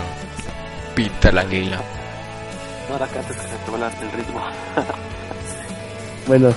Peter 0.95 1.35
Languila. 1.35 1.81
Cantes 2.99 3.37
que 3.37 3.43
se 3.43 3.57
te 3.65 3.71
va 3.71 3.91
el 4.03 4.13
ritmo. 4.13 4.41
Bueno, 6.27 6.55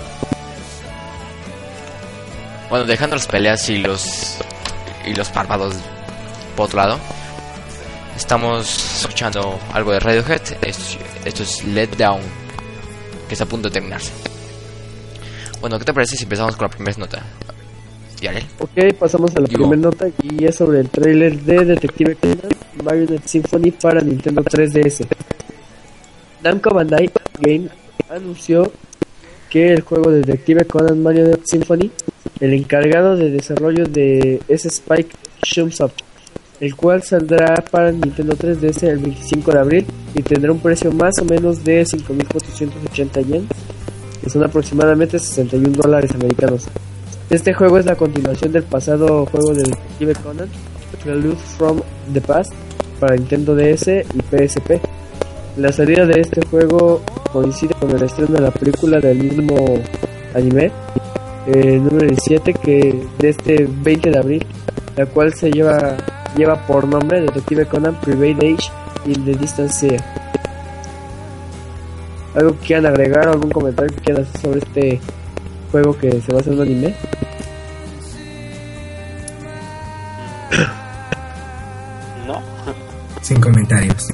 Bueno, 2.70 2.86
dejando 2.86 3.16
las 3.16 3.28
peleas 3.28 3.68
y 3.70 3.78
los 3.78 4.38
y 5.06 5.14
los 5.16 5.30
párpados 5.30 5.76
por 6.56 6.66
otro 6.68 6.78
lado, 6.78 7.00
estamos 8.16 9.00
escuchando 9.02 9.58
algo 9.74 9.92
de 9.94 10.00
Radiohead. 10.00 10.42
Es- 10.62 10.98
esto 11.26 11.44
es 11.44 11.64
Let 11.66 11.90
Down, 11.98 12.22
que 13.28 13.34
está 13.34 13.46
a 13.46 13.48
punto 13.48 13.70
de 13.70 13.74
terminarse. 13.74 14.12
Bueno, 15.62 15.80
¿qué 15.80 15.86
te 15.86 15.94
parece 15.94 16.18
si 16.18 16.24
empezamos 16.24 16.56
con 16.56 16.66
la 16.68 16.70
primera 16.70 16.98
nota? 16.98 17.24
Yarel. 18.22 18.46
ok, 18.60 18.94
pasamos 19.00 19.36
a 19.36 19.40
la 19.42 19.48
primera 19.48 19.76
nota 19.76 20.06
y 20.22 20.46
es 20.46 20.56
sobre 20.56 20.80
el 20.82 20.90
trailer 20.90 21.40
de 21.42 21.66
Detective 21.66 22.16
Conan 22.16 22.40
Marionette 22.84 23.28
Symphony 23.28 23.72
para 23.72 24.02
Nintendo 24.02 24.42
3DS. 24.44 25.06
Namco 26.44 26.72
Bandai 26.72 27.10
Game 27.40 27.70
anunció 28.10 28.70
que 29.50 29.72
el 29.74 29.82
juego 29.82 30.12
de 30.12 30.18
Detective 30.18 30.66
Conan 30.66 31.02
Marionette 31.02 31.46
Symphony, 31.46 31.90
el 32.42 32.54
encargado 32.54 33.16
de 33.16 33.32
desarrollo 33.32 33.86
de 33.86 34.42
S 34.50 34.68
Spike 34.68 35.16
Chunsoft, 35.42 35.94
el 36.60 36.76
cual 36.76 37.02
saldrá 37.02 37.56
para 37.72 37.92
Nintendo 37.92 38.36
3DS 38.36 38.84
el 38.84 38.98
25 39.00 39.52
de 39.52 39.60
abril 39.60 39.86
y 40.16 40.22
tendrá 40.22 40.52
un 40.52 40.60
precio 40.60 40.92
más 40.92 41.14
o 41.22 41.26
menos 41.26 41.64
de 41.64 41.84
5.480 41.84 43.26
yen, 43.26 43.48
que 44.22 44.30
son 44.30 44.44
aproximadamente 44.44 45.20
61 45.20 45.70
dólares 45.70 46.12
americanos. 46.14 46.68
Este 47.30 47.54
juego 47.54 47.78
es 47.78 47.86
la 47.86 47.96
continuación 47.96 48.52
del 48.52 48.64
pasado 48.64 49.26
juego 49.28 49.54
de 49.54 49.64
Detective 49.64 50.14
Conan, 50.16 50.50
Prelude 51.04 51.38
from 51.58 51.82
the 52.14 52.20
Past, 52.20 52.52
para 53.00 53.16
Nintendo 53.16 53.56
DS 53.56 53.88
y 53.88 54.22
PSP. 54.30 55.03
La 55.58 55.72
salida 55.72 56.08
de 56.08 56.20
este 56.20 56.44
juego 56.48 57.04
coincide 57.32 57.76
con 57.80 57.92
el 57.92 58.02
estreno 58.02 58.34
de 58.34 58.42
la 58.42 58.50
película 58.50 59.00
del 59.00 59.20
mismo 59.20 59.56
anime, 60.34 60.72
eh, 61.46 61.78
número 61.78 62.08
17, 62.08 62.54
que 62.56 63.06
de 63.20 63.30
este 63.30 63.68
20 63.70 64.10
de 64.10 64.18
abril, 64.18 64.46
la 64.98 65.06
cual 65.06 65.32
se 65.32 65.52
lleva, 65.52 65.96
lleva 66.36 66.56
por 66.66 66.88
nombre 66.88 67.22
Detective 67.22 67.68
Conan 67.68 68.00
Private 68.02 68.54
Age 68.54 68.72
in 69.06 69.26
the 69.26 69.36
Distance 69.36 69.88
Sea. 69.88 70.00
¿Algo 72.34 72.54
que 72.60 72.66
quieran 72.66 72.88
agregar 72.88 73.28
o 73.28 73.34
algún 73.34 73.52
comentario 73.52 73.96
que 73.96 74.02
quieran 74.02 74.24
hacer 74.24 74.42
sobre 74.42 74.58
este 74.60 75.00
juego 75.72 75.96
que 75.96 76.20
se 76.20 76.32
va 76.32 76.40
a 76.40 76.42
hacer 76.42 76.54
un 76.54 76.62
anime? 76.62 76.96
No, 82.26 82.42
Sin 83.22 83.40
comentarios. 83.40 84.08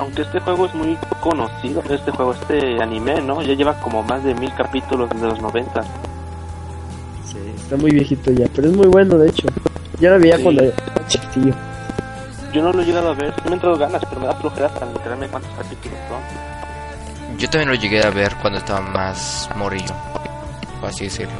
Aunque 0.00 0.22
este 0.22 0.40
juego 0.40 0.66
es 0.66 0.74
muy 0.74 0.98
conocido, 1.22 1.82
este 1.90 2.10
juego, 2.10 2.32
este 2.32 2.82
anime, 2.82 3.20
¿no? 3.20 3.42
Ya 3.42 3.52
lleva 3.54 3.74
como 3.80 4.02
más 4.02 4.24
de 4.24 4.34
mil 4.34 4.52
capítulos 4.54 5.10
desde 5.10 5.26
los 5.28 5.40
90. 5.40 5.82
Sí, 7.26 7.36
está 7.54 7.76
muy 7.76 7.90
viejito 7.90 8.30
ya, 8.32 8.46
pero 8.54 8.68
es 8.68 8.76
muy 8.76 8.86
bueno 8.88 9.16
de 9.18 9.28
hecho. 9.28 9.46
Ya 10.00 10.10
lo 10.10 10.18
veía 10.18 10.38
Sí. 10.38 10.42
cuando 10.42 10.64
era 10.64 10.74
chiquitillo. 11.06 11.54
Yo 12.52 12.62
no 12.62 12.72
lo 12.72 12.82
he 12.82 12.84
llegado 12.86 13.10
a 13.10 13.14
ver, 13.14 13.32
sí 13.34 13.40
me 13.42 13.48
han 13.48 13.52
entrado 13.54 13.76
ganas, 13.76 14.02
pero 14.08 14.20
me 14.22 14.26
da 14.26 14.34
flojera 14.34 14.66
hasta 14.66 14.86
enterarme 14.86 15.28
cuántos 15.28 15.52
capítulos 15.52 15.98
son. 16.08 17.38
Yo 17.38 17.48
también 17.48 17.68
lo 17.68 17.74
llegué 17.74 18.02
a 18.04 18.10
ver 18.10 18.34
cuando 18.40 18.58
estaba 18.58 18.80
más 18.80 19.48
morrillo, 19.56 19.94
por 20.80 20.88
así 20.88 21.04
decirlo. 21.04 21.34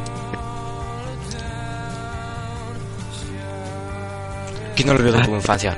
¿Quién 4.77 4.89
no 4.89 4.95
lo 4.95 5.03
vio 5.03 5.15
en 5.15 5.23
tu 5.25 5.35
infancia? 5.35 5.77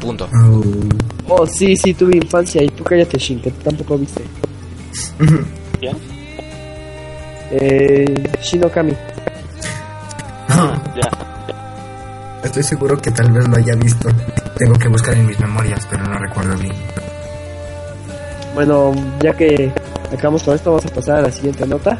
Punto. 0.00 0.28
Oh. 0.32 0.62
Oh, 1.28 1.46
sí, 1.46 1.76
sí, 1.76 1.94
tuve 1.94 2.16
infancia 2.16 2.62
y 2.62 2.68
tú 2.68 2.82
cállate, 2.82 3.18
Shin, 3.18 3.40
que 3.40 3.50
tampoco 3.50 3.98
viste. 3.98 4.22
¿Bien? 5.80 5.96
Eh, 7.52 8.30
Shinokami. 8.42 8.92
Ya. 10.96 11.10
Estoy 12.44 12.62
seguro 12.62 12.96
que 12.98 13.10
tal 13.10 13.30
vez 13.30 13.46
lo 13.48 13.56
haya 13.56 13.74
visto. 13.76 14.08
Tengo 14.56 14.74
que 14.74 14.88
buscar 14.88 15.14
en 15.14 15.26
mis 15.26 15.38
memorias, 15.38 15.86
pero 15.90 16.02
no 16.04 16.18
recuerdo 16.18 16.56
bien. 16.56 16.72
Bueno, 18.54 18.92
ya 19.22 19.32
que 19.34 19.72
acabamos 20.12 20.42
con 20.42 20.54
esto, 20.54 20.70
vamos 20.70 20.86
a 20.86 20.94
pasar 20.94 21.16
a 21.18 21.22
la 21.22 21.32
siguiente 21.32 21.66
nota. 21.66 21.96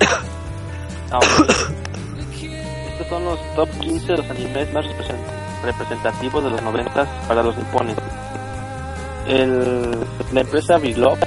Ah. 1.10 1.20
Estos 2.92 3.06
son 3.08 3.24
los 3.24 3.38
top 3.56 3.66
15 3.80 4.12
de 4.12 4.18
los 4.18 4.30
animes 4.30 4.72
más 4.74 4.84
represent- 4.84 5.37
representativos 5.62 6.44
de 6.44 6.50
los 6.50 6.62
90 6.62 7.06
para 7.26 7.42
los 7.42 7.56
nipones. 7.56 7.96
El, 9.26 9.90
la 10.32 10.40
empresa 10.40 10.78
Big 10.78 10.96
Love 10.96 11.18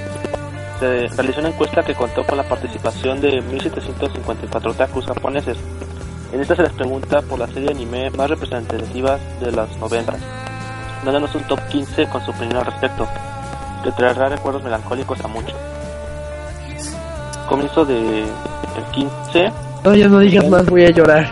se 0.80 1.06
realizó 1.08 1.40
una 1.40 1.50
encuesta 1.50 1.82
que 1.82 1.94
contó 1.94 2.24
con 2.24 2.36
la 2.36 2.42
participación 2.44 3.20
de 3.20 3.40
1754 3.40 4.70
otakus 4.72 5.06
japoneses. 5.06 5.56
En 6.32 6.40
esta 6.40 6.56
se 6.56 6.62
les 6.62 6.72
pregunta 6.72 7.20
por 7.22 7.38
la 7.38 7.46
serie 7.46 7.64
de 7.66 7.70
anime 7.74 8.10
más 8.10 8.28
representativas 8.30 9.20
de 9.40 9.52
los 9.52 9.76
90, 9.76 10.14
dándonos 11.04 11.34
un 11.34 11.42
top 11.44 11.60
15 11.68 12.06
con 12.06 12.24
su 12.24 12.30
opinión 12.30 12.56
al 12.56 12.66
respecto, 12.66 13.06
que 13.84 13.92
traerá 13.92 14.28
recuerdos 14.30 14.64
melancólicos 14.64 15.20
a 15.24 15.28
muchos. 15.28 15.54
Comienzo 17.48 17.84
de 17.84 18.22
el 18.22 18.84
15 18.92 19.52
No, 19.84 19.94
ya 19.94 20.08
no 20.08 20.20
digas 20.20 20.48
más, 20.48 20.66
voy 20.66 20.84
a 20.84 20.90
llorar. 20.90 21.30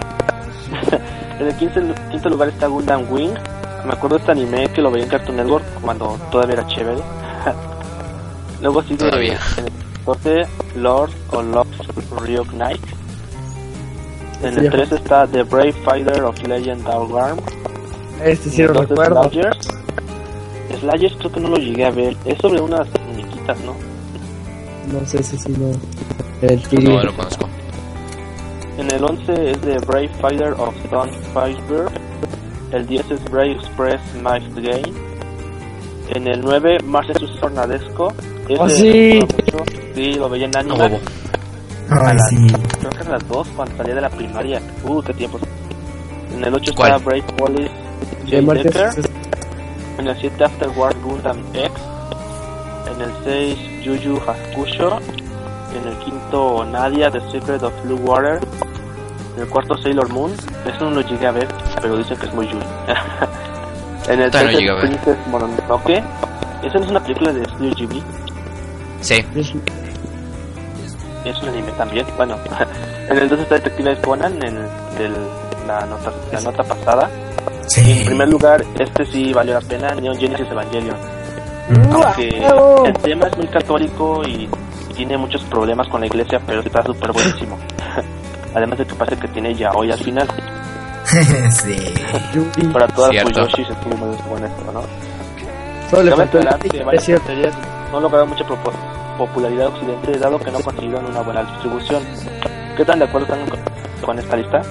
En 1.41 1.47
el 1.47 1.55
15 1.55 1.81
lu- 1.81 1.95
quinto 2.11 2.29
lugar 2.29 2.49
está 2.49 2.67
Gundam 2.67 3.11
Wing. 3.11 3.33
Me 3.87 3.93
acuerdo 3.93 4.17
de 4.17 4.21
este 4.21 4.33
anime 4.33 4.69
que 4.69 4.83
lo 4.83 4.91
veía 4.91 5.05
en 5.05 5.11
Cartoon 5.11 5.37
Network 5.37 5.65
cuando 5.81 6.19
todavía 6.31 6.55
era 6.55 6.67
chévere. 6.67 6.99
Luego 8.61 8.83
sigue 8.83 8.97
Todavía. 8.99 9.39
en 9.57 9.65
el 9.65 9.73
14 10.05 10.47
Lord 10.77 11.11
o 11.33 11.43
Love 11.43 11.69
Ryuk 12.23 12.49
Knight. 12.51 12.81
En 14.43 14.59
el 14.59 14.65
ya. 14.65 14.71
3 14.71 14.93
está 14.93 15.27
The 15.27 15.43
Brave 15.45 15.73
Fighter 15.73 16.23
of 16.23 16.43
Legend 16.43 16.87
Arm. 16.87 17.39
Este 18.23 18.51
sí 18.51 18.63
lo 18.63 18.75
recuerdo. 18.75 19.31
Slayers. 19.31 19.69
Slayers 20.81 21.17
creo 21.17 21.33
que 21.33 21.41
no 21.41 21.49
lo 21.49 21.57
llegué 21.57 21.85
a 21.87 21.91
ver. 21.91 22.17
Es 22.25 22.39
sobre 22.39 22.61
unas 22.61 22.87
muñequitas, 23.07 23.59
¿no? 23.61 23.75
No 24.93 25.07
sé 25.07 25.23
si 25.23 25.39
sí, 25.39 25.55
no. 25.59 25.71
El 26.47 26.85
No 26.85 27.03
lo 27.03 27.17
conozco. 27.17 27.50
En 28.81 28.91
el 28.95 29.05
11 29.05 29.51
es 29.51 29.61
The 29.61 29.77
Brave 29.87 30.09
Fighter 30.21 30.53
of 30.55 30.75
Stone 30.85 31.13
Firebird. 31.35 31.93
El 32.73 32.87
10 32.87 33.11
es 33.11 33.25
Brave 33.31 33.53
Express 33.53 34.01
Knife 34.13 34.61
Game. 34.63 34.95
En 36.15 36.27
el 36.27 36.41
9, 36.41 36.79
Marcellus 36.85 37.39
Tornadesco. 37.41 38.13
¡Oh, 38.59 38.69
sí! 38.69 39.21
mucho. 39.21 39.65
Sí, 39.95 40.15
lo 40.15 40.29
veía 40.31 40.47
en 40.47 40.51
No, 40.53 40.59
anime. 40.61 40.79
huevo. 40.79 40.99
Ay, 41.91 42.17
sí. 42.31 42.47
Creo 42.79 42.91
que 42.91 42.97
eran 42.99 43.13
las 43.13 43.29
2 43.29 43.49
cuando 43.55 43.77
salía 43.77 43.95
de 43.97 44.01
la 44.01 44.09
primaria. 44.11 44.61
Uh, 44.85 45.03
qué 45.03 45.13
tiempos. 45.13 45.43
En 46.33 46.45
el 46.45 46.55
8 46.55 46.73
¿Cuál? 46.75 46.93
está 46.93 47.05
Brave 47.05 47.23
Police 47.37 48.43
Martes- 48.43 48.65
Decker. 48.73 49.11
En 49.99 50.07
el 50.09 50.17
7 50.21 50.45
Afterward 50.45 50.97
Gundam 51.03 51.39
X. 51.53 51.71
En 52.95 53.03
el 53.03 53.13
6 53.25 53.59
Yuyu 53.85 54.17
Hakusho. 54.27 54.99
En 55.77 55.87
el 55.87 55.97
quinto 55.99 56.65
Nadia 56.65 57.11
The 57.11 57.21
Secret 57.31 57.63
of 57.63 57.73
Blue 57.85 57.99
Water. 58.05 58.41
En 59.41 59.47
el 59.47 59.49
cuarto 59.53 59.75
Sailor 59.79 60.09
Moon. 60.11 60.33
Eso 60.67 60.85
no 60.85 60.91
lo 60.91 61.01
llegué 61.01 61.27
a 61.27 61.31
ver, 61.33 61.49
pero 61.81 61.97
dicen 61.97 62.15
que 62.19 62.27
es 62.27 62.35
muy 62.35 62.47
Yui. 62.47 62.59
en 64.09 64.21
el 64.21 64.27
no 64.27 64.31
tercer 64.31 64.51
llegué 64.51 64.71
a 64.71 64.75
ver. 64.75 64.83
Princess 64.83 65.17
Mononoke. 65.29 66.03
Esa 66.63 66.79
no 66.79 66.85
es 66.85 66.91
una 66.91 67.01
película 67.01 67.33
de 67.33 67.45
Studio 67.47 67.75
Ghibli. 67.75 68.03
Sí. 69.01 69.25
Es- 69.35 69.55
Es 71.25 71.43
un 71.43 71.49
anime 71.49 71.73
también. 71.73 72.05
Bueno, 72.19 72.37
en 73.09 73.17
el 73.17 73.29
2 73.31 73.41
está 73.41 73.55
Detective 73.55 73.97
Conan. 74.03 74.35
En 74.43 74.57
el, 74.59 74.69
del- 74.99 75.17
la, 75.67 75.87
nota, 75.87 76.13
la 76.33 76.41
nota 76.43 76.63
pasada. 76.63 77.09
Sí. 77.67 78.01
En 78.01 78.07
primer 78.07 78.29
lugar, 78.29 78.63
este 78.79 79.07
sí 79.07 79.33
valió 79.33 79.55
la 79.55 79.61
pena, 79.63 79.95
Neon 79.95 80.19
Genesis 80.19 80.47
Evangelion. 80.51 80.97
Mm. 81.71 81.93
Aunque 81.95 82.41
¡Bravo! 82.41 82.85
el 82.85 82.93
tema 82.95 83.27
es 83.29 83.37
muy 83.39 83.47
católico 83.47 84.23
y 84.27 84.51
tiene 84.95 85.17
muchos 85.17 85.43
problemas 85.45 85.89
con 85.89 86.01
la 86.03 86.09
iglesia, 86.09 86.39
pero 86.47 86.61
está 86.61 86.83
súper 86.83 87.11
buenísimo. 87.13 87.57
Además 88.55 88.79
de 88.79 88.87
que 88.87 88.95
parece 88.95 89.21
que 89.21 89.29
tiene 89.29 89.55
yaoi 89.55 89.91
al 89.91 89.99
final. 89.99 90.29
sí. 91.51 91.77
Para 92.73 92.87
todas 92.89 93.15
las 93.15 93.23
Cierto. 93.23 93.41
Fuyoshis 93.41 93.71
estuvo 93.71 93.97
muy 93.97 94.17
bueno 94.29 94.47
esto, 94.47 94.73
¿no? 94.73 94.83
Solo 95.91 96.03
le 96.05 96.17
faltó 96.17 96.39
es 96.93 97.05
cierto. 97.05 97.33
no 97.91 98.01
lograron 98.01 98.29
mucha 98.29 98.45
popularidad 99.19 99.67
en 99.67 99.73
Occidente, 99.73 100.19
dado 100.19 100.39
que 100.39 100.51
no 100.51 100.61
consiguieron 100.61 101.07
una 101.07 101.21
buena 101.21 101.43
distribución. 101.43 102.03
¿Qué 102.77 102.85
tan 102.85 102.99
de 102.99 103.05
acuerdo 103.07 103.35
están 103.35 103.59
con, 104.05 104.19
esta 104.19 104.37
lista? 104.37 104.63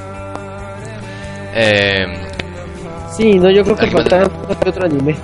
Eh, 1.54 2.30
Sí, 3.20 3.38
no, 3.38 3.50
yo 3.52 3.63
creo 3.63 3.76
que 3.76 3.89
que 3.89 4.70
otro 4.70 4.86
anime. 4.86 5.15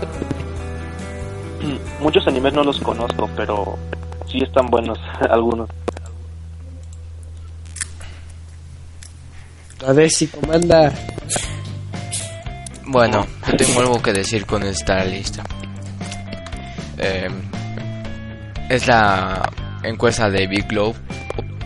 Muchos 2.02 2.28
animes 2.28 2.54
no 2.54 2.64
los 2.64 2.80
conozco, 2.82 3.30
pero 3.38 3.78
sí 4.28 4.40
están 4.44 4.68
buenos 4.68 5.00
algunos. 5.30 5.70
A 9.86 9.94
ver 9.94 10.10
si 10.10 10.28
comanda. 10.28 10.92
bueno, 12.86 13.28
yo 13.48 13.56
tengo 13.56 13.80
algo 13.82 14.02
que 14.02 14.14
decir 14.14 14.46
con 14.46 14.64
esta 14.64 15.04
lista. 15.06 15.44
Eh, 16.98 17.30
es 18.70 18.88
la 18.88 19.52
encuesta 19.84 20.30
de 20.30 20.48
Big 20.48 20.68
Globe 20.68 20.98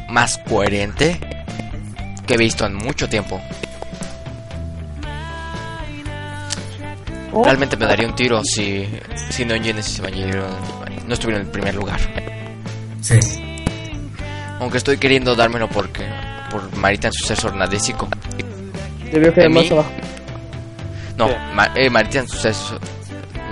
más 0.10 0.38
coherente 0.39 1.17
que 2.27 2.34
he 2.34 2.38
visto 2.38 2.65
en 2.65 2.75
mucho 2.75 3.08
tiempo. 3.08 3.39
Realmente 7.43 7.77
me 7.77 7.86
daría 7.86 8.08
un 8.08 8.15
tiro 8.15 8.41
si, 8.43 8.86
si 9.29 9.45
no 9.45 9.53
Genesis 9.55 9.99
Evangelion 9.99 10.43
no 11.08 11.13
estuviera 11.13 11.39
en 11.39 11.47
el 11.47 11.51
primer 11.51 11.75
lugar. 11.75 11.99
Sí. 13.01 13.17
Aunque 14.60 14.77
estoy 14.77 14.97
queriendo 14.97 15.36
dármelo 15.36 15.69
porque 15.69 16.05
por 16.49 16.75
Marita. 16.77 17.09
Debió 19.12 19.33
quedar 19.33 19.47
¿En 19.47 19.53
más 19.53 19.71
abajo. 19.71 19.89
No, 21.17 21.27
¿Qué? 21.27 21.35
Ma- 21.53 21.71
eh, 21.75 21.89
Marita 21.89 22.19
en 22.19 22.27
sucesor 22.27 22.79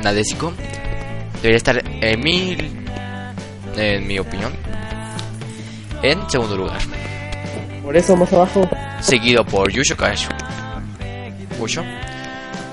nadésico 0.03 0.53
debería 1.36 1.57
estar 1.57 1.83
en 1.86 2.19
mi, 2.21 2.55
en 3.75 4.07
mi 4.07 4.19
opinión, 4.19 4.53
en 6.01 6.29
segundo 6.29 6.55
lugar. 6.57 6.79
Por 7.83 7.95
eso 7.97 8.15
más 8.15 8.31
abajo. 8.33 8.67
Seguido 9.01 9.43
por 9.45 9.71
Yusho 9.71 9.95
Kaishu. 9.95 10.29
Yusho. 11.60 11.83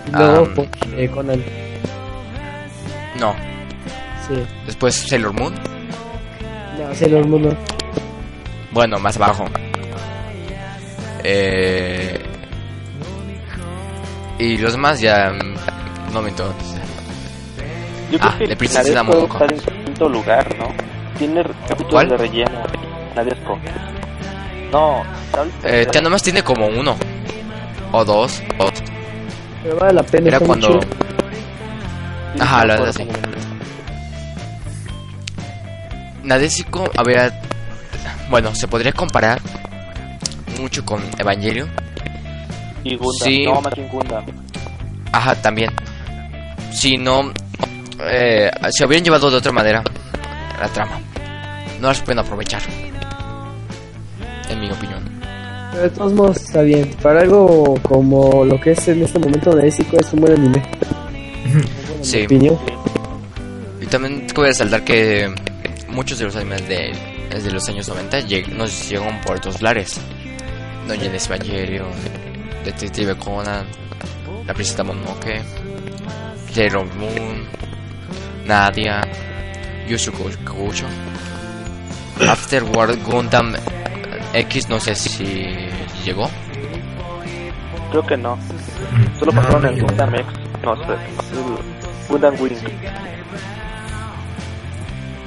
Y 0.08 0.10
por, 0.10 0.68
eh, 0.96 1.08
Conan. 1.08 1.42
No. 3.18 3.34
Sí. 4.28 4.34
Después 4.66 4.94
Sailor 4.94 5.32
Moon. 5.32 5.54
No, 6.78 6.94
Sailor 6.94 7.26
Moon 7.26 7.42
no. 7.42 7.56
Bueno, 8.72 8.98
más 8.98 9.16
abajo. 9.16 9.44
Eh, 11.24 12.22
Y 14.38 14.58
los 14.58 14.72
demás 14.72 15.00
ya. 15.00 15.30
mm, 15.32 16.12
No 16.12 16.22
me 16.22 16.28
entonces. 16.28 16.80
Yo 18.10 18.18
Ah, 18.20 18.34
creo 18.36 18.48
de 18.48 18.56
que 18.56 18.68
Nadesco 18.68 19.04
Mononoke. 19.04 19.52
está 19.54 19.70
en 19.72 19.84
quinto 19.84 20.08
lugar, 20.08 20.58
¿no? 20.58 20.68
Tiene 21.18 21.42
capítulos 21.66 21.90
¿Cuál? 21.90 22.08
de 22.10 22.16
relleno. 22.18 22.62
Nadesco. 23.16 23.58
No, 24.70 25.02
¿sabes? 25.32 25.52
Eh, 25.64 25.86
ya 25.90 26.00
nomás 26.00 26.22
tiene 26.22 26.42
como 26.42 26.66
uno. 26.66 26.96
O 27.92 28.04
dos. 28.04 28.42
O... 28.58 28.68
Pero 29.62 29.76
vale 29.76 29.94
la 29.94 30.02
pena. 30.02 30.28
Era 30.28 30.40
cuando. 30.40 30.80
Ajá, 32.40 32.66
la 32.66 32.74
verdad 32.76 32.92
sí. 32.92 33.06
Nadesico, 36.22 36.90
a 36.96 37.02
ver. 37.02 37.32
Bueno, 38.30 38.54
se 38.54 38.66
podría 38.68 38.92
comparar 38.92 39.40
mucho 40.64 40.82
con 40.84 41.02
Evangelion. 41.18 41.68
Y 42.84 42.96
Gundam. 42.96 43.28
Sí. 43.28 43.44
No, 43.44 43.60
más 43.60 43.74
Gundam. 43.92 44.24
Ajá, 45.12 45.34
también. 45.36 45.70
Si 46.72 46.96
no. 46.96 47.32
Eh, 48.00 48.50
se 48.70 48.84
hubieran 48.86 49.04
llevado 49.04 49.30
de 49.30 49.36
otra 49.36 49.52
manera 49.52 49.82
la 50.60 50.68
trama. 50.68 50.98
No 51.80 51.88
las 51.88 52.00
pueden 52.00 52.18
aprovechar. 52.20 52.62
En 54.48 54.60
mi 54.60 54.70
opinión. 54.70 55.04
Pero 55.70 55.82
de 55.82 55.90
todos 55.90 56.12
modos 56.14 56.36
está 56.38 56.62
bien. 56.62 56.90
Para 57.02 57.20
algo 57.20 57.74
como 57.82 58.44
lo 58.44 58.58
que 58.60 58.72
es 58.72 58.88
en 58.88 59.02
este 59.02 59.18
momento 59.18 59.54
de 59.54 59.68
Ésico 59.68 59.96
es 60.00 60.12
un 60.14 60.20
buen 60.20 60.32
anime. 60.32 60.62
En 61.98 62.04
Sí. 62.04 62.18
mi 62.18 62.24
opinión. 62.24 62.58
Y 63.80 63.86
también 63.86 64.26
cabe 64.34 64.48
resaltar 64.48 64.82
que 64.84 65.32
muchos 65.88 66.18
de 66.18 66.24
los 66.26 66.36
animes 66.36 66.66
de, 66.68 66.92
desde 67.30 67.50
los 67.50 67.66
años 67.68 67.86
90 67.88 68.20
lleg- 68.20 68.48
nos 68.48 68.88
llegan 68.90 69.20
por 69.22 69.36
otros 69.36 69.62
lares. 69.62 69.98
No 70.86 70.94
Genesis 70.94 71.30
Evangelion, 71.30 71.90
Detective 72.64 73.16
Conan, 73.16 73.66
La 74.46 74.52
Princesa 74.52 74.84
Mononoke, 74.84 75.42
Sailor 76.52 76.86
Moon, 76.96 77.48
Nadia, 78.46 79.02
Yushu 79.88 80.12
Kucho, 80.12 80.86
Afterward 82.28 83.02
Gundam 83.02 83.54
X, 84.34 84.68
no 84.68 84.78
sé 84.78 84.94
si 84.94 85.46
llegó. 86.04 86.28
Creo 87.90 88.06
que 88.06 88.16
no. 88.16 88.36
Solo 89.18 89.32
pasaron 89.32 89.62
no 89.62 89.68
el. 89.68 89.80
Gundam 89.80 90.14
X. 90.16 90.26
No 90.64 90.76
sé. 90.76 90.96
Gundam 92.08 92.34
Wing. 92.40 92.56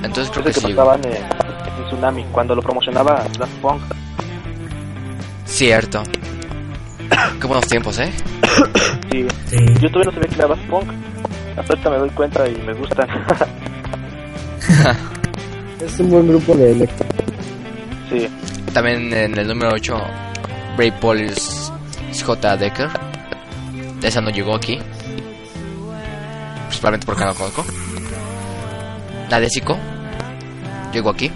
Entonces 0.04 0.30
creo 0.32 0.44
que 0.44 0.52
que 0.52 0.60
sí 0.60 0.68
pasaban 0.74 1.04
en, 1.06 1.14
en 1.14 1.86
Tsunami. 1.88 2.24
Cuando 2.26 2.56
lo 2.56 2.62
promocionaba 2.62 3.26
Daft 3.40 3.54
Punk. 3.62 3.82
Cierto. 5.58 6.04
Qué 7.42 7.48
buenos 7.48 7.66
tiempos, 7.68 7.98
¿eh? 7.98 8.12
Sí. 9.12 9.26
Sí. 9.48 9.58
Yo 9.82 9.90
todavía 9.90 10.06
no 10.06 10.12
sabía 10.12 10.30
que 10.30 10.36
era 10.36 10.48
Daft 10.50 10.70
Punk. 10.70 10.92
Hasta 11.58 11.74
ahorita 11.74 11.90
me 11.90 11.98
doy 11.98 12.10
cuenta 12.12 12.48
y 12.48 12.56
me 12.62 12.74
gustan. 12.74 13.08
Es 15.82 16.00
un 16.00 16.12
buen 16.12 16.28
grupo 16.28 16.54
de 16.56 16.74
electro. 16.74 17.08
sí. 18.12 18.28
También 18.72 19.12
en 19.12 19.36
el 19.40 19.48
número 19.48 19.72
8, 19.74 19.96
Brave 20.76 20.92
Police 21.02 21.72
J. 22.24 22.58
Decker. 22.58 22.90
Esa 24.04 24.22
no 24.22 24.30
llegó 24.30 24.56
aquí. 24.56 24.78
Principalmente 26.68 27.06
porque 27.08 27.22
no 27.22 27.28
la 27.30 27.34
conozco. 27.34 27.66
Nadesico. 29.32 29.76
Llegó 30.94 31.10
aquí. 31.10 31.32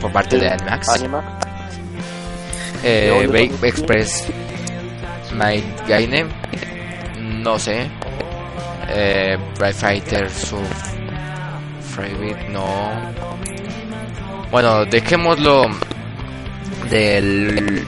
Por 0.00 0.10
parte 0.10 0.38
de 0.38 0.48
Animax. 0.48 0.88
Anima. 0.88 1.38
Eh, 2.88 3.26
conozco. 3.28 3.66
Express 3.66 4.28
Night. 5.34 5.64
No 7.42 7.58
sé. 7.58 7.88
Eh, 8.88 9.36
Brave 9.58 9.74
Fighter 9.74 10.30
Surf. 10.30 10.94
Freebit, 11.80 12.38
no. 12.50 12.92
Bueno, 14.52 14.84
dejémoslo 14.84 15.66
del 16.88 17.84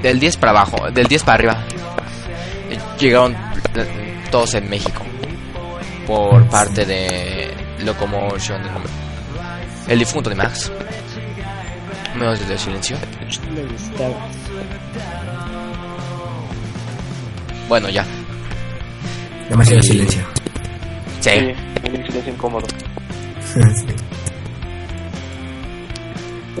del 0.00 0.20
10 0.20 0.36
para 0.36 0.52
abajo, 0.52 0.90
del 0.90 1.06
10 1.06 1.24
para 1.24 1.34
arriba. 1.34 1.64
Llegaron 2.98 3.36
todos 4.30 4.54
en 4.54 4.70
México 4.70 5.02
por 6.06 6.46
parte 6.48 6.84
de 6.84 7.50
Locomotion, 7.84 8.62
el 9.88 9.98
difunto 9.98 10.30
de 10.30 10.36
Max. 10.36 10.70
Menos 12.22 12.48
de 12.48 12.56
silencio. 12.56 12.96
Me 13.52 13.64
gustaba. 13.64 14.14
Bueno, 17.68 17.88
ya. 17.88 18.06
Demasiado 19.50 19.82
silencio. 19.82 20.22
Sí. 21.20 21.30
Sí. 21.30 21.54
Un 21.90 22.06
silencio 22.06 22.32
incómodo. 22.32 22.66
Sí. 23.44 23.86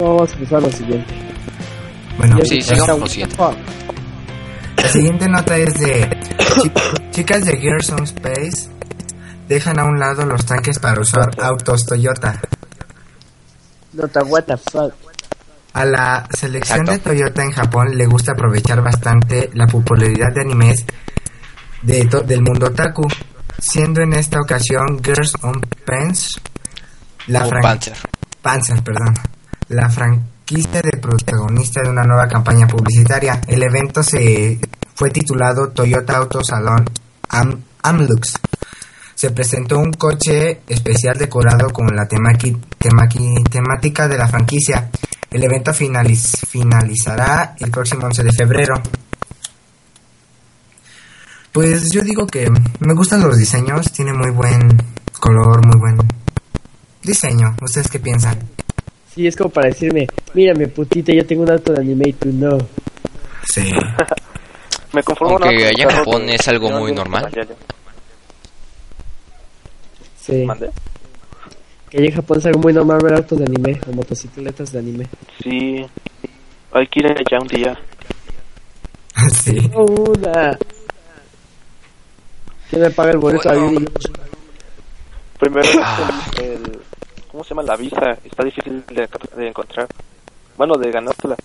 Vamos 0.00 0.30
a 0.30 0.34
empezar 0.34 0.62
lo 0.62 0.72
siguiente. 0.72 1.14
Bueno, 2.18 2.38
sí, 2.42 2.60
sigamos 2.60 2.98
lo 2.98 3.06
siguiente. 3.06 3.36
la 4.78 4.88
siguiente 4.88 5.28
nota 5.28 5.56
es 5.58 5.74
de 5.78 6.10
chi- 6.60 6.72
chicas 7.12 7.44
de 7.44 7.56
Gears 7.56 7.90
on 7.90 8.02
Space 8.02 8.68
dejan 9.46 9.78
a 9.78 9.84
un 9.84 10.00
lado 10.00 10.26
los 10.26 10.44
tanques 10.44 10.80
para 10.80 11.00
usar 11.00 11.30
autos 11.40 11.86
Toyota. 11.86 12.40
Nota, 13.92 14.24
what 14.24 14.42
the 14.42 14.56
fuck. 14.56 14.92
A 15.74 15.84
la 15.84 16.26
selección 16.30 16.80
Exacto. 16.80 16.92
de 16.92 16.98
Toyota 17.16 17.42
en 17.42 17.52
Japón 17.52 17.88
le 17.96 18.06
gusta 18.06 18.32
aprovechar 18.32 18.82
bastante 18.82 19.50
la 19.54 19.66
popularidad 19.66 20.28
de 20.34 20.40
animes 20.42 20.84
de 21.82 22.08
del 22.26 22.42
mundo 22.42 22.66
otaku, 22.66 23.08
siendo 23.58 24.02
en 24.02 24.12
esta 24.12 24.38
ocasión 24.40 25.00
Girls 25.02 25.34
on 25.42 25.60
Pants 25.86 26.40
la 27.28 27.48
Panzer. 27.48 27.96
Panzer, 28.42 28.82
perdón, 28.82 29.14
la 29.68 29.88
franquicia 29.88 30.82
de 30.82 30.98
protagonista 30.98 31.80
de 31.82 31.88
una 31.90 32.02
nueva 32.04 32.26
campaña 32.28 32.66
publicitaria. 32.66 33.40
El 33.46 33.62
evento 33.62 34.02
se 34.02 34.58
fue 34.94 35.10
titulado 35.10 35.70
Toyota 35.70 36.16
Auto 36.18 36.42
Salon 36.44 36.84
Am- 37.30 37.62
Amlux. 37.82 38.34
Se 39.14 39.30
presentó 39.30 39.78
un 39.78 39.92
coche 39.92 40.60
especial 40.68 41.16
decorado 41.16 41.70
con 41.70 41.86
la 41.94 42.06
temática 42.08 44.08
de 44.08 44.18
la 44.18 44.28
franquicia. 44.28 44.90
El 45.32 45.42
evento 45.44 45.72
finaliz- 45.72 46.46
finalizará 46.46 47.54
el 47.58 47.70
próximo 47.70 48.06
11 48.06 48.22
de 48.24 48.32
febrero. 48.32 48.74
Pues 51.52 51.90
yo 51.90 52.02
digo 52.02 52.26
que 52.26 52.48
me 52.80 52.94
gustan 52.94 53.20
los 53.22 53.36
diseños, 53.36 53.92
tiene 53.92 54.12
muy 54.12 54.30
buen 54.30 54.68
color, 55.20 55.66
muy 55.66 55.78
buen 55.78 55.96
diseño. 57.02 57.54
¿Ustedes 57.62 57.88
qué 57.88 57.98
piensan? 57.98 58.38
Sí, 59.14 59.26
es 59.26 59.36
como 59.36 59.50
para 59.50 59.68
decirme, 59.68 60.06
mírame 60.32 60.68
putita, 60.68 61.12
yo 61.12 61.26
tengo 61.26 61.42
un 61.42 61.50
auto 61.50 61.72
de 61.72 61.80
anime 61.82 62.08
y 62.08 62.12
tú 62.14 62.32
no. 62.32 62.58
Sí. 63.46 63.70
Me 64.94 65.02
conformo 65.02 65.38
Aunque 65.38 65.56
con 65.56 65.66
allá 65.66 65.84
en 65.84 65.90
Japón 65.90 66.28
es 66.28 66.48
algo 66.48 66.70
no 66.70 66.80
muy 66.80 66.92
normal. 66.92 67.30
Sí. 70.20 70.44
¿Mandé? 70.44 70.70
Que 71.92 71.98
allá 71.98 72.06
en 72.08 72.14
Japón 72.14 72.38
es 72.38 72.46
algo 72.46 72.60
muy 72.60 72.72
normal 72.72 73.00
ver 73.02 73.12
autos 73.16 73.38
de 73.38 73.44
anime 73.44 73.78
o 73.86 73.92
motocicletas 73.92 74.72
de 74.72 74.78
anime. 74.78 75.06
Sí. 75.42 75.84
Hay 76.72 76.86
que 76.86 77.00
ir 77.00 77.06
allá 77.06 77.38
un 77.38 77.48
día. 77.48 77.78
sí. 79.30 79.58
Una. 79.74 80.58
¿Quién 82.70 82.80
me 82.80 82.90
paga 82.92 83.10
el 83.10 83.18
boleto 83.18 83.46
Bueno. 83.50 83.80
yo? 83.80 83.86
Primero, 85.38 85.68
Ah. 85.82 86.30
el, 86.40 86.80
¿cómo 87.30 87.44
se 87.44 87.50
llama? 87.50 87.62
La 87.64 87.76
visa. 87.76 88.16
Está 88.24 88.42
difícil 88.42 88.82
de, 88.86 89.06
de 89.36 89.48
encontrar. 89.48 89.86
Bueno, 90.56 90.76
de 90.78 90.90
ganártela. 90.90 91.36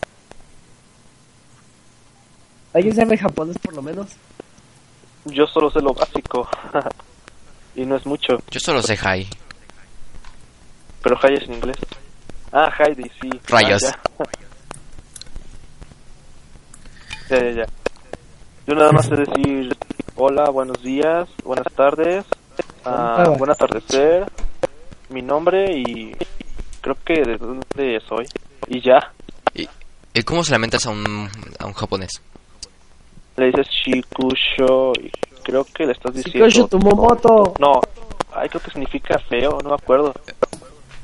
¿Alguien 2.73 2.95
sabe 2.95 3.17
japonés 3.17 3.57
por 3.57 3.73
lo 3.75 3.81
menos? 3.81 4.07
Yo 5.25 5.45
solo 5.45 5.69
sé 5.69 5.81
lo 5.81 5.93
básico. 5.93 6.47
y 7.75 7.85
no 7.85 7.97
es 7.97 8.05
mucho. 8.05 8.37
Yo 8.49 8.61
solo 8.61 8.81
sé 8.81 8.97
Hai. 9.03 9.27
Pero 11.07 11.19
Hay 11.23 11.35
es 11.35 11.43
en 11.43 11.53
inglés. 11.53 11.77
Ah, 12.51 12.69
Heidi, 12.79 13.09
sí. 13.21 13.29
Rayos. 13.47 13.81
Ah, 13.85 14.25
ya. 17.29 17.37
ya, 17.37 17.45
ya, 17.45 17.51
ya. 17.51 17.65
Yo 18.67 18.75
nada 18.75 18.91
más 18.91 19.05
sé 19.05 19.15
decir 19.15 19.73
hola, 20.15 20.49
buenos 20.49 20.83
días, 20.83 21.29
buenas 21.45 21.71
tardes, 21.73 22.25
ah, 22.83 23.33
buen 23.37 23.49
atardecer, 23.49 24.29
mi 25.07 25.21
nombre 25.21 25.71
y 25.71 26.13
creo 26.81 26.97
que 27.05 27.21
de 27.23 27.37
dónde 27.37 28.01
soy. 28.05 28.25
Y 28.67 28.81
ya. 28.81 29.13
¿Y 30.13 30.23
cómo 30.23 30.43
se 30.43 30.51
lamentas 30.51 30.85
a 30.87 30.89
un, 30.89 31.29
a 31.57 31.67
un 31.67 31.73
japonés? 31.73 32.21
Le 33.37 33.45
dices 33.45 33.67
Shikusho 33.69 34.91
y 35.01 35.09
creo 35.41 35.63
que 35.63 35.85
le 35.85 35.93
estás 35.93 36.13
diciendo... 36.13 36.49
Shikosho 36.49 36.67
Tumomoto. 36.67 37.53
No, 37.59 37.79
ay, 38.33 38.49
creo 38.49 38.61
que 38.61 38.71
significa 38.71 39.17
feo, 39.29 39.59
no 39.63 39.69
me 39.69 39.75
acuerdo. 39.75 40.13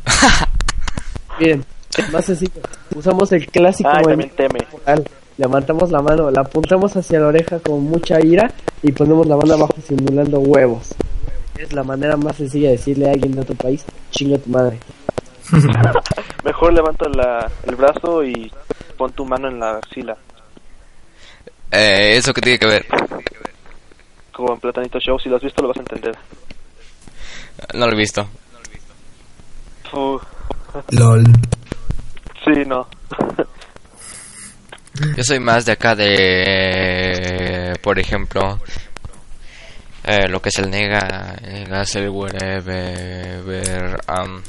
Bien, 1.39 1.66
más 2.12 2.26
sencillo. 2.26 2.62
Usamos 2.96 3.32
el 3.32 3.48
clásico 3.48 3.89
y 3.94 3.98
en 3.98 4.04
también 4.04 4.30
teme. 4.36 4.60
temporal. 4.60 5.10
levantamos 5.38 5.92
la 5.92 6.02
mano, 6.02 6.32
la 6.32 6.42
apuntamos 6.42 6.96
hacia 6.96 7.20
la 7.20 7.28
oreja 7.28 7.60
con 7.60 7.84
mucha 7.84 8.20
ira 8.24 8.52
y 8.82 8.92
ponemos 8.92 9.28
la 9.28 9.38
mano 9.38 9.54
abajo 9.54 9.76
simulando 9.86 10.39
huevos. 10.39 10.89
Es 11.58 11.74
la 11.74 11.84
manera 11.84 12.18
más 12.18 12.38
sencilla 12.38 12.70
de 12.70 12.78
decirle 12.78 13.10
a 13.10 13.13
alguien 13.13 13.34
de 13.34 13.42
otro 13.42 13.56
país, 13.56 13.86
chinga 14.12 14.38
tu 14.38 14.50
madre. 14.50 14.80
Mejor 16.44 16.74
levanta 16.74 17.08
la, 17.10 17.52
el 17.68 17.76
brazo 17.76 18.24
y 18.24 18.52
pon 18.98 19.12
tu 19.12 19.26
mano 19.26 19.48
en 19.48 19.60
la 19.60 19.78
axila. 19.78 20.18
Eh, 21.72 22.18
¿Eso 22.18 22.34
qué 22.34 22.42
tiene 22.42 22.60
que 22.60 22.68
ver? 22.68 22.86
Como 24.32 24.54
en 24.54 24.60
Platanito 24.60 25.00
Show, 25.00 25.20
si 25.20 25.30
lo 25.30 25.38
has 25.38 25.42
visto 25.44 25.62
lo 25.62 25.70
vas 25.70 25.78
a 25.78 25.82
entender. 25.82 26.16
No 27.74 27.86
lo 27.88 27.94
he 27.94 27.98
visto. 27.98 28.28
LOL. 29.93 31.23
sí, 32.43 32.63
no. 32.65 32.88
Yo 35.15 35.23
soy 35.23 35.39
más 35.39 35.65
de 35.65 35.71
acá 35.71 35.95
de, 35.95 37.73
por 37.82 37.99
ejemplo, 37.99 38.60
eh, 40.03 40.27
lo 40.29 40.41
que 40.41 40.49
es 40.49 40.58
el 40.60 40.69
nega, 40.69 41.36
el 41.43 41.73
hacer 41.73 42.10
whatever, 42.10 43.43
ver, 43.43 43.99
um, 44.19 44.41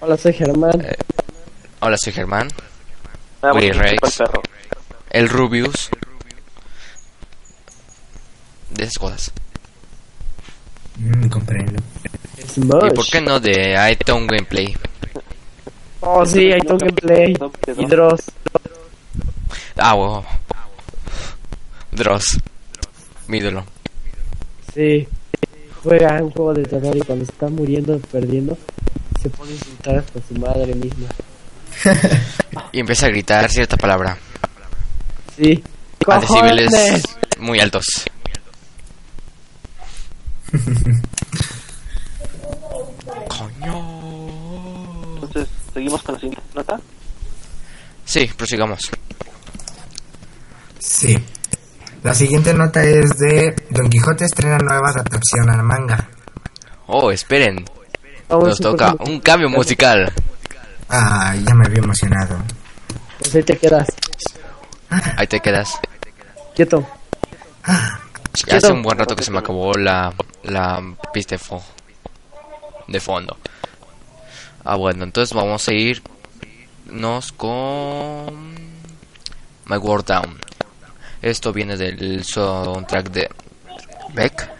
Hola, 0.00 0.16
soy 0.16 0.32
Germán. 0.34 0.80
Eh. 0.82 0.96
hola 1.80 1.96
soy 1.98 2.12
Germán, 2.12 2.48
Ah, 3.42 3.52
Willy 3.54 3.72
Rex. 3.72 4.20
el 4.20 4.26
el 5.10 5.28
Rubius, 5.28 5.90
de 8.70 8.82
esas 8.84 8.94
cosas. 8.98 9.32
Mm, 10.96 11.28
comprendo. 11.28 11.82
Smosh. 12.48 12.90
¿Y 12.92 12.94
por 12.94 13.06
qué 13.06 13.20
no 13.20 13.40
de 13.40 13.76
iTunes 13.92 14.26
Gameplay? 14.28 14.76
Oh, 16.00 16.24
sí, 16.26 16.52
hay 16.52 16.60
todo 16.60 16.76
gameplay. 16.78 17.34
Y. 17.78 17.86
Dross. 17.86 18.20
Ah, 19.76 19.94
wow. 19.94 20.22
Dross, 21.92 22.38
mi 23.28 23.38
ídolo. 23.38 23.64
Sí. 24.74 25.08
Juega 25.82 26.22
un 26.22 26.30
juego 26.30 26.54
de 26.54 26.62
terror 26.64 26.96
y 26.96 27.00
cuando 27.00 27.24
está 27.24 27.48
muriendo, 27.48 27.98
perdiendo, 28.10 28.56
se 29.22 29.30
pone 29.30 29.50
a 29.52 29.54
insultar 29.54 29.96
hasta 29.98 30.20
su 30.28 30.34
madre 30.40 30.74
misma. 30.74 31.06
Y 32.72 32.80
empieza 32.80 33.06
a 33.06 33.08
gritar 33.10 33.48
cierta 33.50 33.76
palabra 33.76 34.16
Sí. 35.36 35.62
a 36.08 36.18
decibeles 36.20 36.70
muy 37.38 37.58
altos. 37.60 37.84
Coño. 43.28 45.14
Entonces, 45.14 45.48
seguimos 45.72 46.02
con 46.02 46.14
la 46.14 46.20
siguiente 46.20 46.42
nota. 46.54 46.80
Sí, 48.04 48.30
prosigamos. 48.36 48.80
Sí. 50.78 51.16
La 52.02 52.14
siguiente 52.14 52.52
nota 52.52 52.82
es 52.82 53.16
de 53.18 53.54
Don 53.70 53.88
Quijote 53.88 54.26
estrena 54.26 54.58
nueva 54.58 54.90
adaptación 54.90 55.48
al 55.48 55.62
manga. 55.62 56.08
Oh, 56.86 57.10
esperen. 57.10 57.64
Nos 58.28 58.58
toca 58.58 58.94
un 59.06 59.20
cambio 59.20 59.48
musical. 59.48 60.12
Ah, 60.90 61.34
ya 61.46 61.54
me 61.54 61.66
había 61.66 61.78
emocionado. 61.78 62.36
Pues 63.18 63.34
ahí 63.36 63.42
te 63.42 63.56
quedas. 63.56 63.88
Ahí 65.16 65.26
te 65.26 65.40
quedas. 65.40 65.78
Quieto. 66.54 66.86
Ya 68.46 68.56
hace 68.58 68.72
un 68.72 68.82
buen 68.82 68.98
rato 68.98 69.16
que 69.16 69.22
se 69.24 69.30
me 69.30 69.38
acabó 69.38 69.72
la, 69.74 70.12
la 70.42 70.82
pista 71.12 71.36
de, 71.36 71.40
fo- 71.40 71.62
de 72.88 73.00
fondo. 73.00 73.36
Ah, 74.64 74.76
bueno, 74.76 75.04
entonces 75.04 75.34
vamos 75.34 75.68
a 75.68 75.72
irnos 75.72 77.32
con 77.32 78.54
My 79.66 79.76
World 79.76 80.06
Down. 80.06 80.38
Esto 81.20 81.52
viene 81.52 81.76
del 81.76 82.24
soundtrack 82.24 83.10
de 83.10 83.30
Beck. 84.14 84.50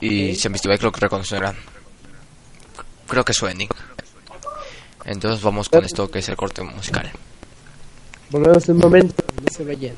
Y 0.00 0.34
si 0.34 0.48
han 0.48 0.52
visto 0.52 0.68
Beck 0.68 0.82
lo 0.82 0.92
que 0.92 1.00
reconocerán. 1.00 1.56
Creo 3.08 3.24
que 3.24 3.32
es 3.32 3.38
su 3.38 3.46
ending. 3.46 3.68
Entonces 5.04 5.42
vamos 5.42 5.68
con 5.68 5.84
esto 5.84 6.10
que 6.10 6.18
es 6.18 6.28
el 6.28 6.36
corte 6.36 6.62
musical. 6.62 7.10
Volvemos 8.30 8.68
un 8.68 8.78
momento. 8.78 9.24
No 9.40 9.48
se 9.52 9.64
vayan. 9.64 9.94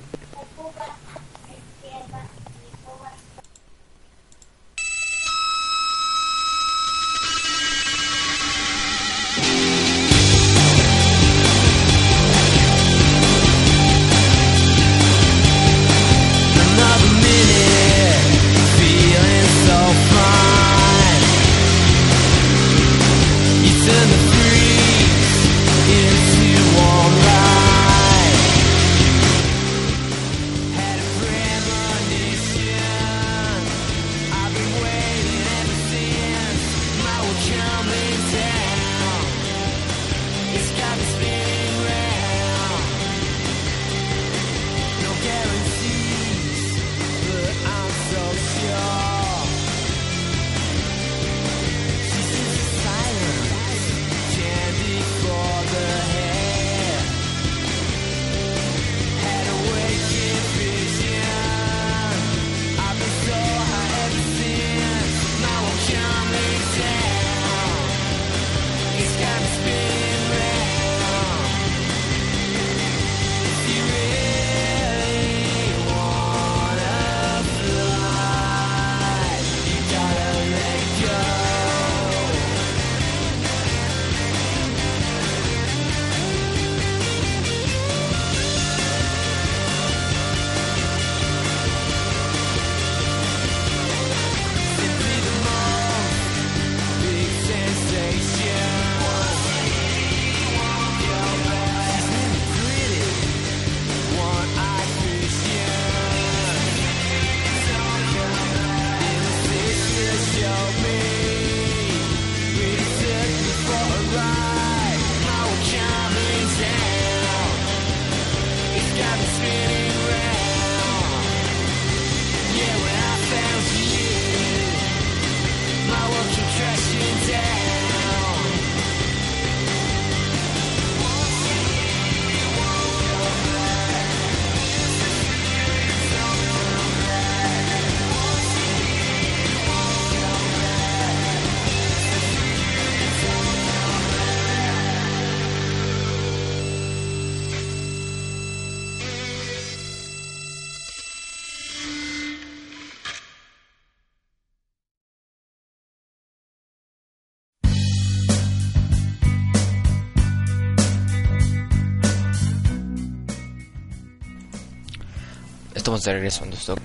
Estamos 165.88 166.04
de 166.04 166.12
regreso 166.12 166.44
en 166.44 166.52
esto, 166.52 166.76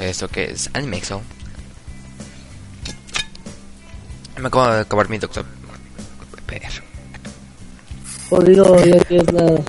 esto 0.00 0.28
que 0.28 0.44
es 0.44 0.70
Animexo. 0.72 1.20
Me 4.38 4.48
acabo 4.48 4.66
de 4.68 4.80
acabar 4.80 5.10
mi 5.10 5.18
doctor. 5.18 5.44
Jodido, 8.30 8.82
ya 8.82 8.98
tienes 9.04 9.30
nada. 9.34 9.60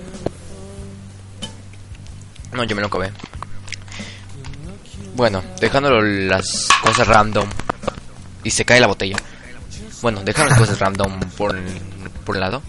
No, 2.54 2.64
yo 2.64 2.74
me 2.74 2.80
lo 2.80 2.86
acabé. 2.86 3.12
Bueno, 5.14 5.44
dejándolo 5.60 6.00
las 6.00 6.68
cosas 6.82 7.06
random. 7.06 7.46
Y 8.42 8.50
se 8.50 8.64
cae 8.64 8.80
la 8.80 8.86
botella. 8.86 9.18
Bueno, 10.00 10.22
dejando 10.24 10.48
las 10.48 10.60
cosas 10.60 10.78
random 10.78 11.20
por, 11.36 11.54
por 12.24 12.36
un 12.36 12.40
lado. 12.40 12.62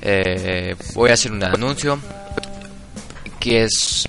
Eh, 0.00 0.76
voy 0.94 1.10
a 1.10 1.14
hacer 1.14 1.32
un 1.32 1.42
anuncio. 1.42 1.98
Que 3.40 3.64
es... 3.64 4.08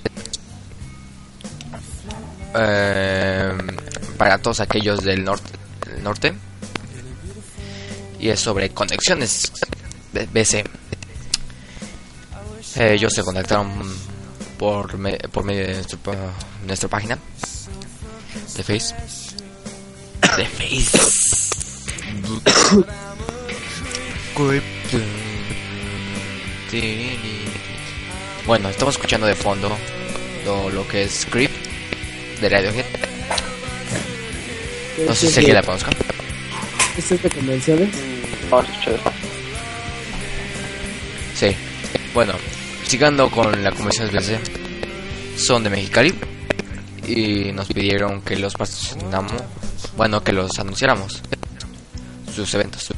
eh, 2.54 3.52
para 4.16 4.38
todos 4.38 4.60
aquellos 4.60 5.02
del 5.02 5.24
norte, 5.24 5.50
norte. 6.02 6.34
Y 8.18 8.28
es 8.30 8.40
sobre 8.40 8.70
conexiones 8.70 9.52
de 10.12 10.26
BC. 10.26 10.64
Eh, 12.76 12.94
ellos 12.94 13.12
se 13.12 13.22
contactaron 13.22 13.70
por, 14.58 14.96
me- 14.98 15.18
por 15.30 15.44
medio 15.44 15.66
de 15.66 15.74
nuestro 15.74 15.98
nuestra 16.66 16.88
página 16.88 17.18
de 18.56 18.62
Face. 18.62 18.94
De 20.36 20.46
Facebook. 20.46 22.42
Bueno, 28.46 28.68
estamos 28.68 28.94
escuchando 28.94 29.26
de 29.26 29.34
fondo 29.34 29.70
lo, 30.44 30.70
lo 30.70 30.86
que 30.86 31.04
es 31.04 31.20
Script 31.22 31.54
de 32.44 32.50
Radiohead. 32.50 32.84
No 35.06 35.14
sé 35.14 35.28
si 35.28 35.38
alguien 35.38 35.56
la 35.56 35.62
conozca. 35.62 35.90
¿Esto 36.96 37.14
es 37.14 37.22
de 37.22 37.30
convenciones? 37.30 37.88
Vamos 38.50 38.68
a 38.68 38.72
escuchar 38.72 38.94
esto. 38.94 39.12
Sí. 41.34 41.56
Bueno, 42.12 42.34
siguiendo 42.86 43.30
con 43.30 43.64
la 43.64 43.72
convención 43.72 44.08
SBC, 44.08 45.38
son 45.38 45.64
de 45.64 45.70
Mexicali 45.70 46.14
y 47.06 47.50
nos 47.52 47.68
pidieron 47.68 48.20
que 48.20 48.36
los 48.36 48.52
patrocinamos, 48.52 49.32
bueno, 49.96 50.22
que 50.22 50.32
los 50.32 50.58
anunciáramos 50.58 51.22
sus 52.34 52.52
eventos. 52.54 52.88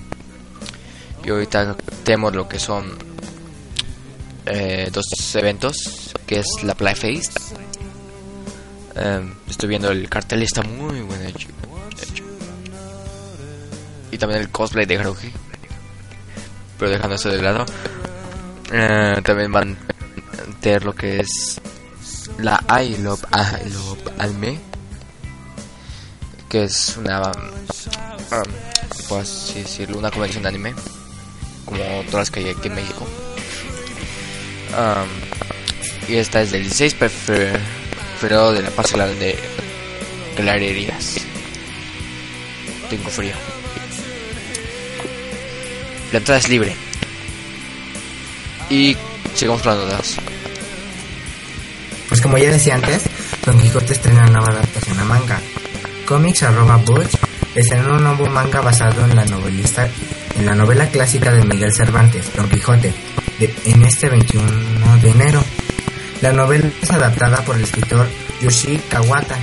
Y 1.25 1.31
ahorita 1.31 1.77
tenemos 2.05 2.35
lo 2.35 2.49
que 2.49 2.59
son 2.59 2.99
eh, 4.45 4.91
dos 4.93 5.07
eventos, 5.37 6.13
que 6.27 6.41
es 6.41 6.47
la 6.65 6.75
Play 6.75 6.95
Face. 6.95 7.56
Eh, 8.99 9.33
estoy 9.49 9.69
viendo 9.69 9.91
el 9.91 10.09
cartel 10.09 10.43
está 10.43 10.63
muy 10.63 11.01
bueno 11.03 11.25
hecho. 11.25 11.49
Y 14.11 14.19
también 14.19 14.41
el 14.41 14.51
cosplay 14.51 14.87
de 14.87 14.97
Haruhi. 14.97 15.33
Pero 16.79 16.91
dejando 16.91 17.17
eso 17.17 17.29
de 17.29 17.43
lado. 17.43 17.67
Eh, 18.73 19.21
también 19.23 19.53
van 19.53 19.77
a 19.77 20.61
tener 20.61 20.85
lo 20.85 20.95
que 20.95 21.21
es 21.21 21.61
la 22.39 22.63
I 22.69 22.97
Love, 22.99 23.23
I 23.33 23.73
Alme, 24.19 24.59
que 26.49 26.65
es 26.65 26.97
una, 26.97 27.23
um, 27.31 29.17
así 29.21 29.63
decirlo, 29.63 29.99
una 29.99 30.11
convención 30.11 30.43
de 30.43 30.49
anime, 30.49 30.75
como 31.65 31.79
todas 32.07 32.15
las 32.15 32.31
que 32.31 32.41
hay 32.41 32.49
aquí 32.51 32.69
en 32.69 32.75
México. 32.75 33.07
Um, 34.73 36.09
y 36.09 36.17
esta 36.17 36.43
es 36.43 36.51
del 36.51 36.63
16 36.63 36.99
de 37.27 37.61
febrero 38.19 38.53
de 38.53 38.63
la 38.63 38.71
pasada 38.71 39.07
de 39.09 39.37
Galerías. 40.37 41.17
Tengo 42.91 43.09
frío. 43.11 43.35
La 46.13 46.19
entrada 46.19 46.39
es 46.41 46.49
libre. 46.49 46.75
Y 48.71 48.97
sigamos 49.35 49.63
con 49.63 49.89
las. 49.89 50.17
Pues 52.09 52.21
como 52.21 52.39
ya 52.39 52.51
decía 52.51 52.77
antes, 52.77 53.03
Don 53.45 53.59
Quijote 53.61 53.93
estrena 53.93 54.23
una 54.23 54.39
nueva 54.39 54.53
adaptación 54.53 54.99
a 55.01 55.05
manga. 55.05 55.41
Comics 56.07 56.43
arroba 56.45 56.77
Butch 56.77 57.15
estrena 57.55 57.95
un 57.95 58.05
nuevo 58.05 58.27
manga 58.27 58.61
basado 58.61 59.05
en 59.05 59.17
la 59.17 59.25
novelista 59.25 59.89
en 60.37 60.45
la 60.47 60.55
novela 60.55 60.87
clásica 60.89 61.33
de 61.33 61.43
Miguel 61.45 61.73
Cervantes, 61.75 62.27
Don 62.37 62.49
Quijote, 62.51 62.93
de- 63.39 63.55
en 63.65 63.83
este 63.83 64.09
21 64.11 64.99
de 64.99 65.11
enero. 65.11 65.43
La 66.23 66.33
novela 66.33 66.69
es 66.81 66.91
adaptada 66.91 67.39
por 67.45 67.57
el 67.57 67.65
escritor 67.65 68.09
Yoshi 68.41 68.79
Kawata 68.89 69.37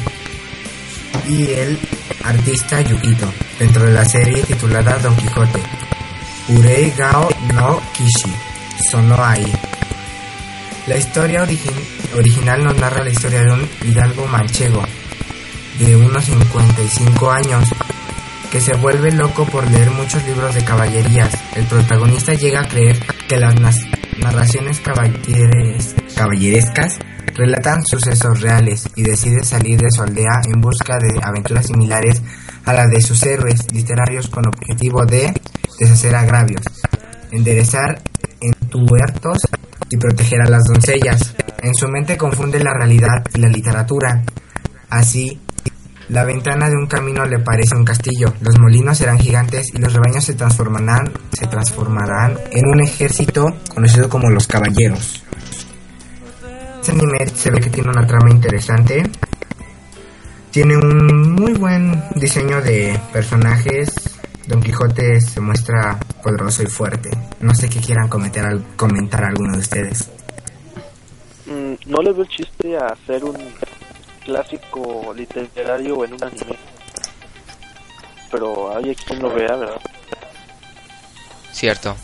y 1.27 1.51
el 1.51 1.77
artista 2.23 2.81
Yukito 2.81 3.31
dentro 3.59 3.83
de 3.85 3.93
la 3.93 4.05
serie 4.05 4.43
titulada 4.43 4.97
Don 4.99 5.15
Quijote. 5.15 5.59
Urei 6.49 6.91
Gao 6.97 7.29
no 7.53 7.81
Kishi, 7.93 8.33
Sono 8.91 9.23
Ai. 9.23 9.45
La 10.87 10.97
historia 10.97 11.43
origi- 11.45 11.71
original 12.17 12.63
nos 12.63 12.75
narra 12.77 13.03
la 13.03 13.09
historia 13.11 13.41
de 13.43 13.51
un 13.53 13.69
hidalgo 13.85 14.25
manchego 14.27 14.83
de 15.79 15.95
unos 15.95 16.25
55 16.25 17.31
años 17.31 17.69
que 18.51 18.59
se 18.59 18.73
vuelve 18.73 19.11
loco 19.11 19.45
por 19.45 19.69
leer 19.71 19.89
muchos 19.91 20.23
libros 20.25 20.53
de 20.53 20.63
caballerías. 20.63 21.31
El 21.55 21.63
protagonista 21.65 22.33
llega 22.33 22.61
a 22.61 22.67
creer 22.67 22.99
que 23.27 23.37
las 23.37 23.55
narraciones 24.19 24.81
caballeres- 24.81 25.95
caballerescas 26.15 26.99
relatan 27.35 27.83
sucesos 27.85 28.41
reales 28.41 28.87
y 28.95 29.03
decide 29.03 29.43
salir 29.43 29.79
de 29.79 29.87
su 29.89 30.03
aldea 30.03 30.41
en 30.53 30.61
busca 30.61 30.97
de 30.99 31.19
aventuras 31.21 31.67
similares 31.67 32.21
a 32.65 32.73
las 32.73 32.89
de 32.89 33.01
sus 33.01 33.21
héroes 33.23 33.71
literarios 33.73 34.27
con 34.29 34.47
objetivo 34.47 35.05
de 35.05 35.33
deshacer 35.79 36.15
agravios, 36.15 36.61
enderezar 37.31 38.01
entuertos 38.39 39.39
y 39.89 39.97
proteger 39.97 40.41
a 40.41 40.49
las 40.49 40.63
doncellas. 40.63 41.35
En 41.61 41.73
su 41.73 41.87
mente 41.87 42.17
confunde 42.17 42.63
la 42.63 42.73
realidad 42.73 43.23
y 43.33 43.39
la 43.39 43.47
literatura. 43.47 44.23
Así, 44.89 45.41
la 46.09 46.23
ventana 46.25 46.69
de 46.69 46.75
un 46.75 46.87
camino 46.87 47.25
le 47.25 47.39
parece 47.39 47.75
un 47.75 47.85
castillo, 47.85 48.33
los 48.41 48.57
molinos 48.59 48.97
serán 48.97 49.19
gigantes 49.19 49.67
y 49.73 49.77
los 49.79 49.93
rebaños 49.93 50.23
se 50.25 50.33
transformarán, 50.33 51.11
se 51.31 51.47
transformarán 51.47 52.37
en 52.51 52.65
un 52.67 52.81
ejército 52.81 53.45
conocido 53.73 54.09
como 54.09 54.29
los 54.29 54.47
caballeros. 54.47 55.23
Este 56.81 56.91
anime 56.91 57.25
se 57.33 57.49
ve 57.49 57.59
que 57.61 57.69
tiene 57.69 57.89
una 57.89 58.05
trama 58.05 58.29
interesante. 58.29 59.03
Tiene 60.51 60.75
un 60.77 61.31
muy 61.31 61.53
buen 61.53 62.03
diseño 62.15 62.61
de 62.61 62.99
personajes. 63.13 63.89
Don 64.47 64.61
Quijote 64.61 65.21
se 65.21 65.39
muestra 65.39 65.97
poderoso 66.21 66.61
y 66.61 66.67
fuerte. 66.67 67.09
No 67.39 67.55
sé 67.55 67.69
qué 67.69 67.79
quieran 67.79 68.09
comentar, 68.09 68.45
al- 68.45 68.65
comentar 68.75 69.23
alguno 69.23 69.53
de 69.53 69.59
ustedes. 69.59 70.09
Mm, 71.45 71.73
no 71.89 72.01
le 72.01 72.11
veo 72.11 72.23
el 72.23 72.27
chiste 72.27 72.77
a 72.77 72.87
hacer 72.87 73.23
un 73.23 73.35
clásico 74.25 75.13
literario 75.15 76.03
en 76.05 76.13
un 76.13 76.23
anime. 76.23 76.57
Pero 78.31 78.75
hay 78.75 78.95
quien 78.95 79.19
lo 79.21 79.29
vea, 79.33 79.55
¿verdad? 79.55 79.81
Cierto. 81.51 81.95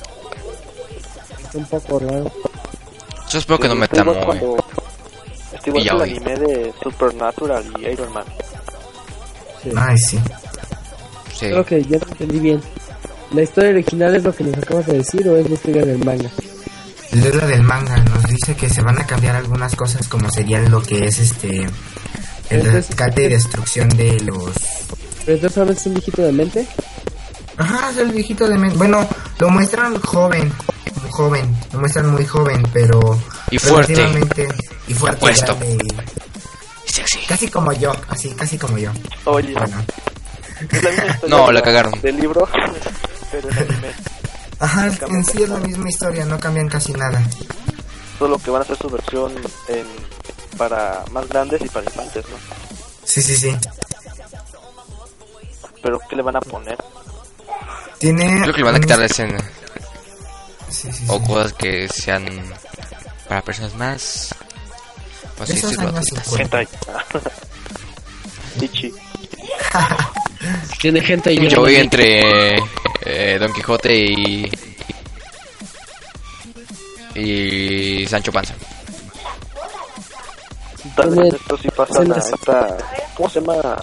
Está 1.43 1.57
un 1.57 1.65
poco 1.65 1.99
raro. 1.99 2.31
Yo 3.31 3.39
espero 3.39 3.59
que 3.59 3.67
no 3.67 3.75
me 3.75 3.85
Está 3.85 4.03
muy. 4.03 4.15
cuando- 4.23 4.57
Está 5.53 5.69
igual 5.69 5.81
Y 5.81 5.85
ya 5.85 5.91
que 5.91 5.95
el 5.97 6.01
anime 6.27 6.35
de 6.35 6.73
Supernatural 6.83 7.65
y 7.79 7.85
Iron 7.87 8.13
Man. 8.13 8.25
Sí. 9.63 9.71
Ay, 9.75 9.97
sí. 9.97 10.19
Sí. 11.33 11.45
Creo 11.47 11.65
que 11.65 11.81
ya 11.83 11.97
lo 11.97 12.07
entendí 12.07 12.39
bien. 12.39 12.61
¿La 13.31 13.41
historia 13.43 13.69
original 13.71 14.15
es 14.15 14.23
lo 14.23 14.33
que 14.35 14.43
nos 14.43 14.57
acabas 14.57 14.85
de 14.87 14.97
decir 14.97 15.27
o 15.27 15.35
es 15.37 15.47
la 15.47 15.53
historia 15.55 15.85
del 15.85 16.03
manga? 16.03 16.29
Es 17.11 17.35
la 17.35 17.47
del 17.47 17.63
manga, 17.63 17.97
nos 17.97 18.23
dice 18.23 18.55
que 18.55 18.69
se 18.69 18.81
van 18.81 18.99
a 18.99 19.05
cambiar 19.07 19.35
algunas 19.35 19.75
cosas 19.75 20.07
como 20.07 20.29
sería 20.29 20.59
lo 20.61 20.81
que 20.81 21.05
es 21.05 21.17
este 21.19 21.65
el 22.49 22.59
Entonces- 22.59 22.87
rescate 22.87 23.23
y 23.23 23.27
destrucción 23.29 23.89
de 23.89 24.19
los 24.21 24.51
¿Pero 25.25 25.47
es 25.71 25.85
un 25.85 25.93
viejito 25.93 26.21
de 26.23 26.31
mente? 26.31 26.67
Ajá, 27.57 27.91
es 27.91 27.97
el 27.97 28.11
viejito 28.11 28.47
de 28.47 28.57
men- 28.57 28.77
Bueno, 28.77 29.07
lo 29.37 29.49
muestran 29.49 29.99
joven, 30.01 30.51
joven, 31.11 31.55
lo 31.73 31.79
muestran 31.79 32.09
muy 32.11 32.25
joven, 32.25 32.63
pero 32.73 32.99
Y 33.51 33.59
fuerte. 33.59 33.93
y 34.87 34.93
fuerte, 34.93 35.23
grande 35.25 35.77
y- 36.87 36.91
Sexy. 36.91 37.19
casi 37.27 37.47
como 37.49 37.71
yo, 37.73 37.91
así, 38.07 38.29
casi 38.31 38.57
como 38.57 38.77
yo. 38.77 38.91
Oye, 39.25 39.53
Bueno, 39.53 39.83
es 40.71 40.83
la 40.83 40.89
misma 40.89 41.05
historia 41.13 41.27
No, 41.37 41.51
la 41.51 41.61
cagaron. 41.61 42.01
Del 42.01 42.17
libro, 42.17 42.47
pero 43.31 43.49
en 43.51 43.57
anime. 43.59 43.89
ajá, 44.59 44.87
en 45.09 45.25
sí 45.25 45.43
es 45.43 45.49
la 45.49 45.57
misma 45.57 45.89
historia, 45.89 46.25
no 46.25 46.39
cambian 46.39 46.67
casi 46.69 46.93
nada. 46.93 47.21
Solo 48.17 48.37
que 48.39 48.49
van 48.49 48.61
a 48.61 48.63
hacer 48.63 48.77
su 48.77 48.89
versión 48.89 49.31
en, 49.67 49.85
para 50.57 51.03
más 51.11 51.27
grandes 51.27 51.61
y 51.61 51.69
para 51.69 51.85
infantes, 51.85 52.25
¿no? 52.29 52.37
Sí, 53.03 53.21
sí, 53.21 53.35
sí. 53.35 53.55
Pero 55.81 55.99
¿qué 56.09 56.15
le 56.15 56.21
van 56.21 56.35
a 56.35 56.41
poner? 56.41 56.77
Tiene 57.99 58.41
Creo 58.41 58.53
que 58.53 58.59
le 58.59 58.65
van 58.65 58.75
a 58.75 58.79
quitar 58.79 58.99
la 58.99 59.05
escena. 59.05 59.37
Sí, 60.69 60.91
sí, 60.91 61.05
O 61.07 61.19
sí. 61.19 61.25
cosas 61.25 61.53
que 61.53 61.87
sean 61.89 62.25
para 63.27 63.41
personas 63.41 63.75
más. 63.75 64.35
50. 65.45 66.01
Hentai. 66.37 66.67
Ichi. 68.61 68.93
Tiene 70.81 71.01
gente 71.01 71.33
y 71.33 71.47
Yo 71.47 71.61
voy 71.61 71.75
entre 71.75 72.57
eh, 73.05 73.37
Don 73.39 73.53
Quijote 73.53 73.95
y. 73.95 74.51
Y 77.15 78.05
Sancho 78.07 78.31
Panza. 78.31 78.53
Tal 81.01 81.09
vez 81.15 81.33
esto 81.33 81.57
sí 81.57 81.67
pasa 81.69 82.01
a 82.01 82.05
sesenta- 82.05 82.17
esta... 82.19 82.77
¿Cómo 83.15 83.29
se 83.29 83.39
llama? 83.41 83.77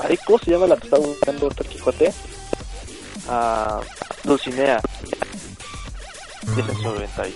Ay, 0.00 0.18
¿Cómo 0.26 0.38
se 0.38 0.50
llama 0.50 0.66
la 0.66 0.76
que 0.76 0.84
está 0.86 0.98
buscando 0.98 1.48
Don 1.48 1.66
Quijote? 1.68 2.12
A 3.28 3.80
Dulcinea. 4.22 4.80
Y 6.56 6.60
es 6.60 6.68
en 6.68 6.76
su 6.76 6.94
hentai. 6.96 7.34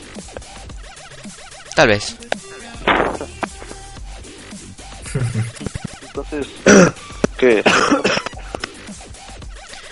Tal 1.75 1.89
vez. 1.89 2.17
Entonces, 6.03 6.47
¿qué 7.39 7.59
es? 7.61 7.65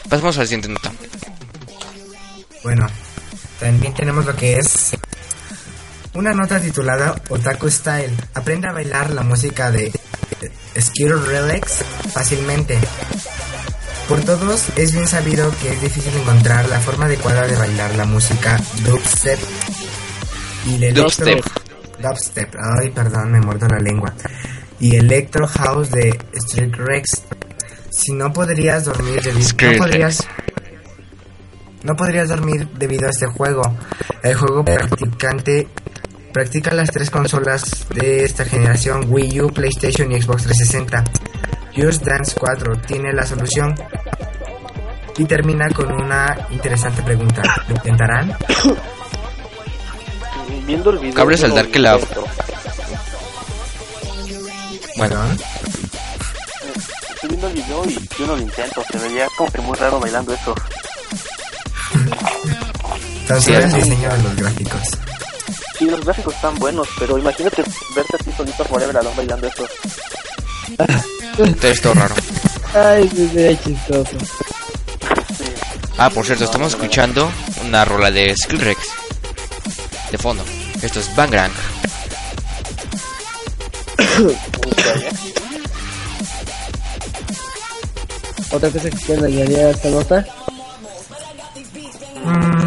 Pasemos 0.09 0.37
a 0.37 0.41
la 0.41 0.47
siguiente 0.47 0.69
nota. 0.69 0.93
Bueno, 2.63 2.87
también 3.61 3.95
tenemos 3.95 4.27
lo 4.27 4.35
que 4.37 4.57
es 4.59 4.97
una 6.17 6.33
nota 6.33 6.59
titulada 6.59 7.15
Otaku 7.29 7.71
Style. 7.71 8.15
Aprende 8.35 8.69
a 8.69 8.73
bailar 8.73 9.11
la 9.11 9.23
música 9.23 9.71
de 9.71 9.93
Skill 10.79 11.27
Relax 11.27 11.85
fácilmente. 12.13 12.79
Por 14.09 14.23
todos 14.23 14.67
es 14.77 14.93
bien 14.93 15.07
sabido 15.07 15.53
que 15.61 15.73
es 15.73 15.83
difícil 15.83 16.17
encontrar 16.17 16.69
la 16.69 16.81
forma 16.81 17.05
adecuada 17.05 17.47
de 17.47 17.57
bailar 17.57 17.95
la 17.97 18.07
música 18.07 18.59
dubstep 18.85 19.39
y 20.67 20.77
el 20.77 20.85
electro 20.85 21.27
Dubstep. 21.27 21.45
dubstep. 22.01 22.55
Ay, 22.81 22.91
perdón, 22.91 23.33
me 23.33 23.41
muerdo 23.41 23.67
la 23.69 23.79
lengua. 23.79 24.15
Y 24.81 24.97
electro 24.97 25.47
house 25.47 25.91
de 25.91 26.19
Street 26.33 26.75
Rex. 26.77 27.23
Si 27.91 28.13
no 28.13 28.33
podrías 28.33 28.85
dormir 28.85 29.23
debido 29.23 29.49
no 29.49 29.79
podrías 29.79 30.27
no 31.83 31.95
podrías 31.95 32.29
dormir 32.29 32.69
debido 32.79 33.07
a 33.07 33.11
este 33.11 33.27
juego. 33.27 33.63
El 34.23 34.35
juego 34.35 34.65
practicante 34.65 35.69
practica 36.37 36.75
las 36.75 36.91
tres 36.91 37.09
consolas 37.09 37.87
de 37.95 38.23
esta 38.23 38.45
generación, 38.45 39.07
Wii 39.09 39.41
U, 39.41 39.49
PlayStation 39.55 40.13
y 40.13 40.21
Xbox 40.21 40.43
360. 40.43 41.03
Just 41.75 42.05
Dance 42.05 42.35
4 42.39 42.77
tiene 42.87 43.11
la 43.15 43.25
solución 43.25 43.75
y 45.17 45.25
termina 45.25 45.67
con 45.71 45.91
una 45.91 46.37
interesante 46.51 47.01
pregunta. 47.01 47.41
¿Lo 47.69 47.77
intentarán? 47.77 48.37
Viendo 50.67 50.91
el 50.91 50.99
video... 50.99 51.15
Cabe 51.15 51.37
vi 51.37 51.71
que 51.71 51.79
la-. 51.79 51.99
Bueno. 54.99 55.25
Estoy 57.15 57.29
viendo 57.31 57.47
el 57.47 57.53
video 57.55 57.85
y 57.87 58.09
yo 58.19 58.27
no 58.27 58.37
lo 58.37 58.43
intento. 58.43 58.85
Se 58.93 58.99
veía 58.99 59.27
como 59.39 59.51
que 59.51 59.63
muy 59.63 59.79
raro 59.79 60.01
bailando 60.01 60.35
eso. 60.35 60.55
Tan 63.27 63.41
Sí, 63.41 63.55
solo 63.55 63.65
el 63.65 63.71
sí. 63.71 63.77
diseño 63.77 64.11
de 64.11 64.23
los 64.23 64.37
gráficos. 64.37 65.16
Sí, 65.79 65.85
los 65.87 66.05
gráficos 66.05 66.35
están 66.35 66.55
buenos, 66.57 66.89
pero 66.99 67.19
imagínate 67.19 67.63
verte 67.95 68.17
a 68.17 68.19
ti 68.25 68.33
solito 68.37 68.65
forever 68.65 68.97
alone 68.97 69.17
bailando 69.17 69.47
esto 71.63 71.95
raro. 71.95 72.15
Ay, 72.75 73.09
sí, 73.15 73.29
sería 73.33 73.63
chistoso. 73.63 74.19
Sí. 75.39 75.45
Ah, 75.99 76.11
por 76.11 76.25
cierto, 76.27 76.45
estamos 76.45 76.69
escuchando 76.75 77.31
una 77.65 77.85
rola 77.85 78.11
de 78.11 78.35
Skillrex. 78.37 78.81
De 80.11 80.19
fondo. 80.19 80.45
Esto 80.83 81.01
es 81.01 81.15
Bangrang. 81.17 81.53
Otra 88.53 88.71
cosa 88.71 88.91
que 88.91 88.97
quieren 88.99 89.25
añadir 89.25 89.59
a 89.59 89.71
esta 89.71 89.89
nota. 89.89 90.27
Mm, 92.25 92.66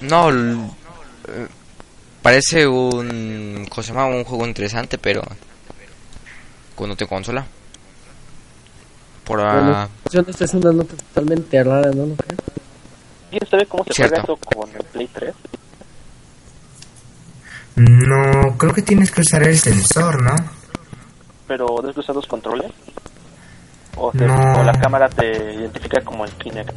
no. 0.00 0.30
Eh, 1.28 1.46
parece 2.22 2.66
un. 2.66 3.66
¿Cómo 3.68 3.82
se 3.82 3.92
llama? 3.92 4.06
Un 4.06 4.24
juego 4.24 4.46
interesante, 4.46 4.98
pero. 4.98 5.22
Cuando 6.74 6.96
te 6.96 7.06
consola. 7.06 7.44
Por 9.24 9.40
ah, 9.40 9.88
Bueno, 10.12 10.28
esta 10.30 10.44
es 10.44 10.54
una 10.54 10.72
nota 10.72 10.94
totalmente 10.96 11.62
rara, 11.64 11.90
¿no? 11.90 12.14
¿Quién 13.30 13.42
sabe 13.50 13.66
cómo 13.66 13.82
se 13.84 13.92
Cierto. 13.94 14.20
juega 14.20 14.22
eso 14.22 14.36
con 14.36 14.70
el 14.70 14.84
Play 14.84 15.08
3? 15.12 15.34
no, 17.76 18.56
creo 18.56 18.72
que 18.72 18.80
tienes 18.82 19.10
que 19.10 19.20
usar 19.20 19.42
el 19.42 19.58
sensor, 19.58 20.22
¿no? 20.22 20.34
Pero 21.48 21.66
debes 21.82 21.96
de 21.96 22.00
usar 22.00 22.14
los 22.16 22.26
controles. 22.26 22.70
O, 23.96 24.12
te- 24.12 24.26
No. 24.26 24.60
o 24.60 24.64
la 24.64 24.72
cámara 24.80 25.08
te 25.08 25.26
identifica 25.54 26.00
como 26.02 26.24
el 26.24 26.30
Kinect. 26.32 26.72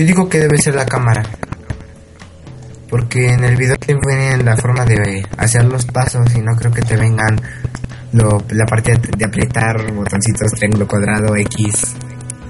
Yo 0.00 0.06
digo 0.06 0.30
que 0.30 0.38
debe 0.38 0.56
ser 0.56 0.76
la 0.76 0.86
cámara. 0.86 1.22
Porque 2.88 3.34
en 3.34 3.44
el 3.44 3.54
video 3.54 3.76
te 3.76 3.94
viene 3.94 4.42
la 4.42 4.56
forma 4.56 4.86
de 4.86 5.22
hacer 5.36 5.66
los 5.66 5.84
pasos 5.84 6.24
y 6.34 6.38
no 6.40 6.56
creo 6.56 6.72
que 6.72 6.80
te 6.80 6.96
vengan 6.96 7.38
lo, 8.14 8.42
la 8.48 8.64
parte 8.64 8.92
de, 8.92 9.10
de 9.14 9.24
apretar 9.26 9.92
botoncitos, 9.92 10.52
triángulo, 10.52 10.88
cuadrado, 10.88 11.36
X, 11.36 11.96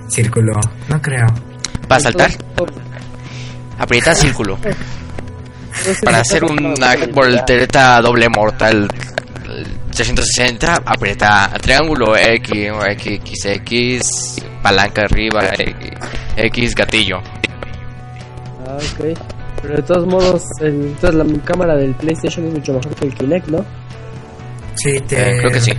círculo. 0.06 0.52
No 0.88 1.02
creo. 1.02 1.26
para 1.88 2.00
saltar, 2.00 2.30
aprieta 3.78 4.14
círculo. 4.14 4.56
Para 6.04 6.18
hacer 6.18 6.44
una 6.44 6.94
voltereta 7.12 8.00
doble 8.00 8.28
mortal 8.28 8.88
360, 10.04 10.76
aprieta 10.86 11.50
triángulo 11.60 12.16
X, 12.16 12.70
o 12.72 12.86
X, 12.86 13.44
X, 13.44 14.36
palanca 14.62 15.02
arriba, 15.02 15.50
X, 15.58 15.90
X, 16.36 16.74
gatillo. 16.74 17.18
Ah, 18.66 18.76
ok. 18.78 19.18
Pero 19.60 19.76
de 19.76 19.82
todos 19.82 20.06
modos, 20.06 20.42
el- 20.62 20.86
entonces 20.86 21.14
la 21.14 21.42
cámara 21.44 21.76
del 21.76 21.94
PlayStation 21.96 22.46
es 22.46 22.54
mucho 22.54 22.72
mejor 22.72 22.94
que 22.94 23.04
el 23.08 23.14
Kinect, 23.14 23.48
¿no? 23.48 23.62
Sí, 24.74 24.98
te... 25.06 25.16
Eh, 25.20 25.36
creo 25.38 25.50
que 25.52 25.60
sí. 25.60 25.72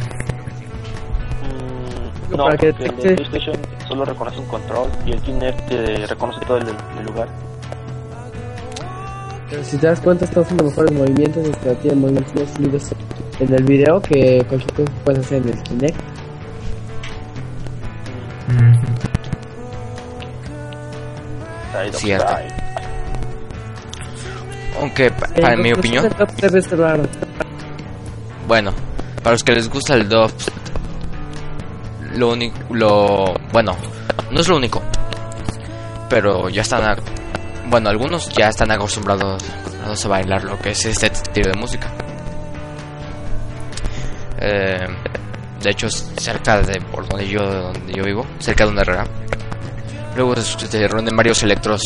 Mm, 2.30 2.36
No, 2.38 2.44
para 2.44 2.58
que 2.58 2.68
el 2.68 2.78
de 2.78 2.90
PlayStation 2.92 3.56
solo 3.88 4.06
reconoce 4.06 4.38
un 4.38 4.46
control 4.46 4.88
y 5.08 5.14
el 5.14 5.22
Kinect 5.22 5.68
te 5.68 6.06
reconoce 6.06 6.40
todo 6.46 6.58
el, 6.58 6.68
el 6.68 7.06
lugar. 7.08 7.28
Pero 9.50 9.64
si 9.64 9.78
te 9.78 9.88
das 9.88 10.00
cuenta, 10.00 10.26
están 10.26 10.44
haciendo 10.44 10.64
mejores 10.66 10.92
movimientos, 10.92 11.44
este, 11.48 11.74
tienen 11.78 12.02
movimientos 12.02 12.36
más 12.36 12.50
fluidos 12.52 12.84
en 13.42 13.54
el 13.54 13.64
video 13.64 14.02
que 14.02 14.44
cualquier 14.48 14.74
cosa 14.74 14.76
que 14.76 14.84
puedes 15.04 15.26
hacer 15.26 15.42
en 15.44 15.50
el 15.50 15.64
Kinect. 15.64 15.98
Cierto. 21.94 22.34
Aunque, 24.80 25.12
pa- 25.12 25.28
Eh, 25.36 25.42
para 25.42 25.58
mi 25.58 25.72
opinión, 25.74 26.10
top 26.10 26.30
debe 26.40 26.62
ser 26.62 26.80
raro. 26.80 27.04
bueno, 28.48 28.72
para 29.24 29.32
los 29.32 29.44
que 29.44 29.54
les 29.54 29.70
gusta 29.70 29.94
el 29.96 30.10
dub, 30.10 30.32
lo 32.16 32.32
único, 32.32 32.58
lo, 32.74 33.34
bueno, 33.54 33.76
no 34.32 34.42
es 34.42 34.48
lo 34.48 34.58
único, 34.58 34.82
pero 36.10 36.50
ya 36.50 36.62
están, 36.62 36.84
a- 36.84 36.98
bueno, 37.70 37.90
algunos 37.90 38.30
ya 38.30 38.50
están 38.50 38.72
acostumbrados 38.72 39.44
a 40.06 40.08
bailar 40.08 40.44
lo 40.44 40.58
que 40.60 40.72
es 40.72 40.86
este 40.86 41.10
tipo 41.32 41.50
de 41.50 41.56
música. 41.60 41.92
Eh, 44.42 44.88
de 45.62 45.70
hecho, 45.70 45.90
cerca 45.90 46.62
de 46.62 46.82
por 46.82 47.08
donde 47.08 47.28
yo, 47.28 47.40
donde 47.44 47.94
yo 47.94 48.04
vivo, 48.04 48.26
cerca 48.40 48.66
de 48.66 48.72
una 48.72 48.82
herrera, 48.82 49.06
luego 50.16 50.36
se, 50.38 50.68
se 50.68 50.88
reúnen 50.88 51.16
varios 51.16 51.44
electros 51.44 51.82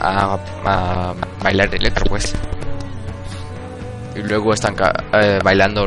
a, 0.00 0.38
a 0.64 1.14
bailar 1.42 1.74
electro, 1.74 2.04
pues. 2.08 2.32
Y 4.14 4.20
luego 4.20 4.54
están 4.54 4.74
ca- 4.74 4.94
eh, 5.12 5.40
bailando 5.42 5.86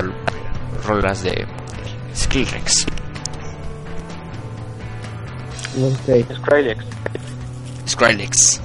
rolas 0.85 1.23
de 1.23 1.47
Skrillex. 2.15 2.85
Ok. 5.81 6.35
Skrillex. 6.35 6.85
Skrillex. 7.87 8.61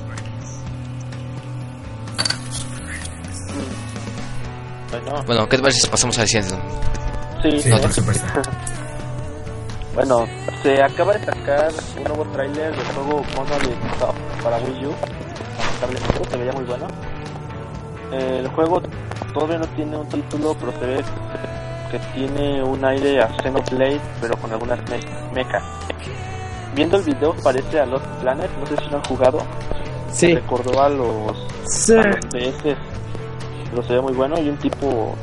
Bueno, 4.91 5.23
Bueno, 5.27 5.49
¿qué 5.49 5.57
te 5.57 5.63
parece 5.63 5.81
si 5.81 5.89
pasamos 5.89 6.19
al 6.19 6.27
siguiente? 6.29 6.55
Sí, 7.51 7.61
Sí, 7.63 7.71
¿no? 7.71 7.79
por 7.81 7.93
supuesto. 7.93 8.27
Bueno, 9.95 10.27
se 10.65 10.83
acaba 10.83 11.13
de 11.13 11.25
sacar 11.25 11.69
un 11.97 12.03
nuevo 12.03 12.25
tráiler 12.33 12.75
del 12.77 12.85
juego 12.87 13.23
Monolith 13.37 13.99
Soft 14.01 14.17
para 14.43 14.57
Wii 14.59 14.87
U. 14.87 14.93
Lamentablemente, 15.81 16.31
se 16.31 16.37
veía 16.37 16.53
muy 16.53 16.65
bueno. 16.65 16.87
El 18.11 18.49
juego 18.49 18.83
todavía 19.33 19.59
no 19.59 19.67
tiene 19.69 19.97
un 19.97 20.09
título, 20.09 20.57
pero 20.59 20.73
se 20.81 20.87
ve 20.87 21.05
que 21.93 21.99
tiene 22.13 22.61
un 22.65 22.85
aire 22.85 23.23
a 23.23 23.29
Xenoblade, 23.41 24.01
pero 24.21 24.37
con 24.39 24.51
algunas 24.53 24.81
me- 24.91 25.33
mechas. 25.33 25.63
Viendo 26.75 26.97
el 26.97 27.05
video 27.05 27.33
parece 27.45 27.79
a 27.79 27.87
Lost 27.87 28.05
Planet, 28.21 28.51
no 28.59 28.67
sé 28.67 28.77
si 28.83 28.91
lo 28.91 28.97
han 28.97 29.05
jugado. 29.05 29.39
Sí. 30.11 30.27
Me 30.27 30.35
recordó 30.41 30.83
a 30.83 30.89
los, 30.89 31.47
Sí. 31.69 31.93
a 31.97 32.03
los 32.03 32.17
PS. 32.33 32.77
Pero 33.71 33.83
se 33.85 33.93
ve 33.93 34.01
muy 34.01 34.13
bueno 34.13 34.41
y 34.41 34.49
un 34.49 34.57
tipo 34.59 35.15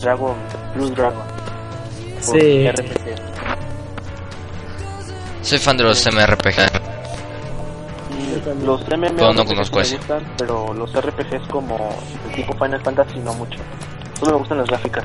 Dragon, 0.00 0.34
Blue 0.74 0.90
Dragon. 0.90 1.22
Por 2.26 2.40
Sí. 2.40 2.68
RPG. 2.68 3.14
Soy 5.42 5.58
fan 5.58 5.76
de 5.76 5.84
los 5.84 6.06
MRPG. 6.06 6.58
Y 8.10 8.40
también. 8.40 8.66
los 8.66 8.80
MMO 8.88 9.16
Pero 9.16 9.32
no 9.32 9.42
me 9.44 9.46
conozco 9.46 9.78
gustan, 9.78 10.34
pero 10.36 10.74
los 10.74 10.92
RPGs 10.94 11.48
como 11.48 11.88
el 12.28 12.34
tipo 12.34 12.52
Final 12.54 12.82
Fantasy 12.84 13.18
no 13.20 13.32
mucho. 13.34 13.58
Solo 14.18 14.32
me 14.32 14.38
gustan 14.38 14.58
las 14.58 14.66
gráficas. 14.68 15.04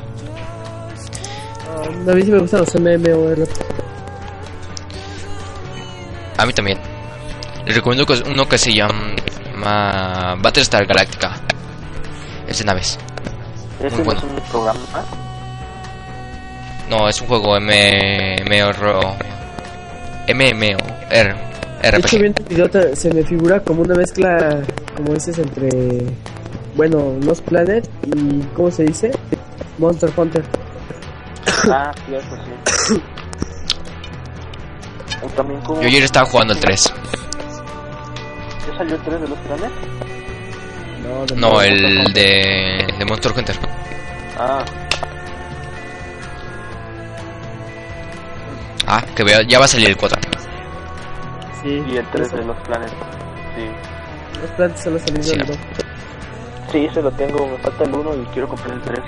Ah, 1.70 2.12
a 2.12 2.14
mí 2.16 2.22
sí 2.24 2.32
me 2.32 2.40
gustan 2.40 2.60
los 2.62 2.76
MMORPG. 2.76 3.50
A 6.38 6.46
mí 6.46 6.54
también. 6.54 6.80
Les 7.66 7.76
recomiendo 7.76 8.06
que 8.06 8.22
uno 8.30 8.46
que 8.48 8.58
se 8.58 8.74
llama 8.74 10.36
Battlestar 10.42 10.86
Galactica. 10.86 11.36
Es 12.48 12.60
de 12.60 12.66
naves. 12.66 12.98
Ese 13.80 13.96
Muy 13.96 14.00
no 14.00 14.04
bueno. 14.06 14.20
es 14.20 14.26
un 14.26 14.50
programa. 14.52 14.80
No, 16.90 17.08
es 17.08 17.22
un 17.22 17.28
juego 17.28 17.60
MMO. 17.60 19.18
MMO. 20.28 20.94
R, 21.10 21.36
De 21.82 21.98
hecho, 21.98 22.96
se 22.96 23.14
me 23.14 23.24
figura 23.24 23.60
como 23.60 23.82
una 23.82 23.94
mezcla, 23.94 24.62
como 24.96 25.14
dices, 25.14 25.38
entre, 25.38 25.70
bueno, 26.76 27.18
Lost 27.22 27.44
Planet 27.46 27.90
y, 28.16 28.42
¿cómo 28.56 28.72
se 28.72 28.84
dice? 28.84 29.12
Monster 29.78 30.10
Hunter. 30.16 30.44
Ah, 31.70 31.92
cierto, 32.08 32.36
sí. 32.88 33.02
O 35.24 35.28
también 35.30 35.62
como... 35.62 35.82
Yo 35.82 35.88
ayer 35.88 36.04
estaba 36.04 36.26
jugando 36.26 36.54
el 36.54 36.60
3. 36.60 36.94
¿Ya 38.68 38.78
salió 38.78 38.96
el 38.96 39.02
3 39.02 39.22
de 39.22 39.28
los 39.28 39.40
planes? 39.40 39.72
No, 41.04 41.26
de 41.26 41.36
No, 41.36 41.62
el 41.62 42.14
de, 42.14 42.86
de 42.98 43.06
Monster 43.06 43.32
Hunter. 43.38 43.56
Ah, 44.38 44.64
Ah, 48.88 49.04
que 49.16 49.24
vea, 49.24 49.42
ya 49.48 49.60
va 49.60 49.66
a 49.66 49.68
salir 49.68 49.90
el 49.90 49.98
4. 49.98 50.20
Sí, 51.62 51.84
y 51.90 51.98
el 51.98 52.06
3 52.12 52.28
eso. 52.28 52.38
de 52.38 52.46
los 52.46 52.58
planes. 52.68 52.92
Sí. 53.56 54.40
Lost 54.42 54.54
Planet 54.56 54.78
solo 54.78 55.00
salido 55.00 55.24
Sí. 55.24 55.32
el 55.40 55.46
dos. 55.48 55.58
Sí, 56.72 56.90
se 56.94 57.02
lo 57.02 57.12
tengo. 57.12 57.48
Me 57.48 57.58
falta 57.60 57.84
el 57.84 57.94
1 57.94 58.16
y 58.16 58.26
quiero 58.34 58.48
comprar 58.50 58.74
el 58.74 58.82
3. 58.82 59.00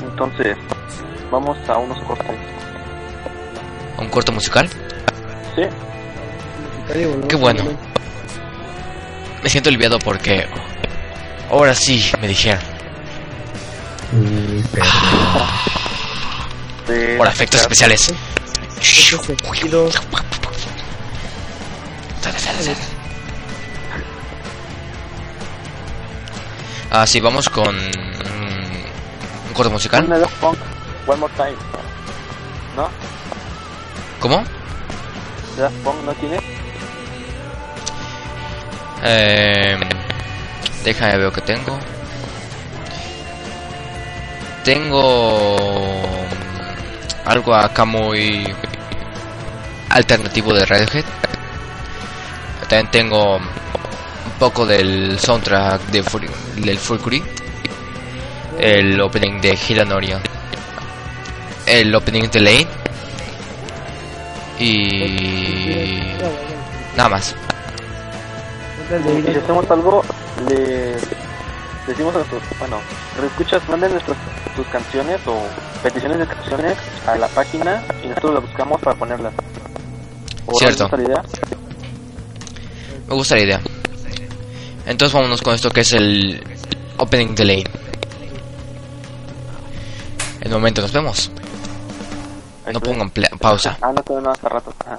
Entonces, 0.00 0.56
vamos 1.30 1.56
a 1.68 1.78
unos 1.78 1.98
cortes. 2.04 2.36
Un 3.98 4.08
corto 4.08 4.32
musical. 4.32 4.68
Sí, 5.56 5.62
Qué 7.28 7.36
bueno. 7.36 7.62
a. 7.62 7.76
Me 9.42 9.48
siento 9.48 9.68
aliviado 9.70 9.98
porque. 9.98 10.46
Ahora 11.50 11.74
sí, 11.74 12.04
me 12.20 12.28
dijeron. 12.28 12.60
Uy, 14.12 14.64
de- 16.86 17.16
Por 17.16 17.26
efectos 17.28 17.60
especiales. 17.60 18.12
Este 22.40 22.74
Ah, 26.90 27.06
sí, 27.06 27.20
vamos 27.20 27.48
con. 27.48 27.74
Un 27.74 29.54
corto 29.54 29.70
musical. 29.70 30.04
One 31.06 31.20
More 31.20 31.32
Time. 31.36 31.56
¿No? 32.76 32.88
¿Cómo? 34.20 34.44
Daft 35.56 35.74
Punk 35.82 36.02
no 36.04 36.12
tiene. 36.14 36.38
Eh, 39.04 39.78
déjame 40.84 41.18
ver 41.18 41.32
que 41.32 41.40
tengo. 41.40 41.78
Tengo 44.64 46.02
algo 47.24 47.54
acá 47.54 47.84
muy 47.84 48.44
alternativo 49.90 50.52
de 50.52 50.64
Radiohead. 50.66 51.04
También 52.68 52.90
tengo 52.90 53.36
un 53.36 53.42
poco 54.38 54.64
del 54.66 55.18
soundtrack 55.18 55.82
de 55.86 56.02
Fur- 56.02 56.30
del 56.56 56.78
Furkuri. 56.78 57.22
El 58.58 59.00
opening 59.00 59.40
de 59.40 59.58
Hilanorian. 59.68 60.20
El 61.66 61.94
opening 61.94 62.28
de 62.30 62.40
Lane. 62.40 62.66
Y 64.58 66.12
nada 66.96 67.08
más. 67.08 67.34
si 68.88 69.36
hacemos 69.36 69.70
algo, 69.70 70.04
le 70.48 70.96
decimos 71.86 72.14
a 72.14 72.18
nuestros, 72.18 72.42
bueno, 72.58 72.78
escuchas, 73.26 73.66
manden 73.68 73.92
nuestras 73.92 74.16
sus 74.54 74.66
canciones 74.68 75.18
o 75.26 75.42
peticiones 75.82 76.18
de 76.18 76.26
a 77.06 77.16
la 77.16 77.28
página 77.28 77.82
y 78.02 78.08
nosotros 78.08 78.34
las 78.34 78.42
buscamos 78.44 78.80
para 78.80 78.96
ponerlas. 78.96 79.32
¿O 80.46 80.58
Cierto. 80.58 80.84
gusta 80.84 80.96
la 80.96 81.02
idea? 81.04 81.22
Me 83.08 83.14
gusta 83.14 83.34
la 83.36 83.42
idea. 83.42 83.60
Entonces 84.86 85.14
vámonos 85.14 85.42
con 85.42 85.54
esto 85.54 85.70
que 85.70 85.80
es 85.80 85.92
el 85.92 86.42
opening 86.98 87.34
delay. 87.34 87.64
En 90.40 90.48
un 90.48 90.54
momento 90.54 90.82
nos 90.82 90.92
vemos. 90.92 91.30
No 92.72 92.80
pongan 92.80 93.10
pausa. 93.38 93.78
Ah, 93.80 93.92
no, 93.92 94.20
no, 94.20 94.30
hasta 94.30 94.48
rato. 94.48 94.72
Ah. 94.86 94.98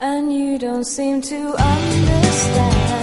And 0.00 0.32
you 0.32 0.58
don't 0.58 0.84
seem 0.84 1.20
to 1.22 1.54
understand. 1.56 2.97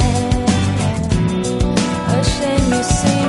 A 2.86 2.94
shame 2.94 3.25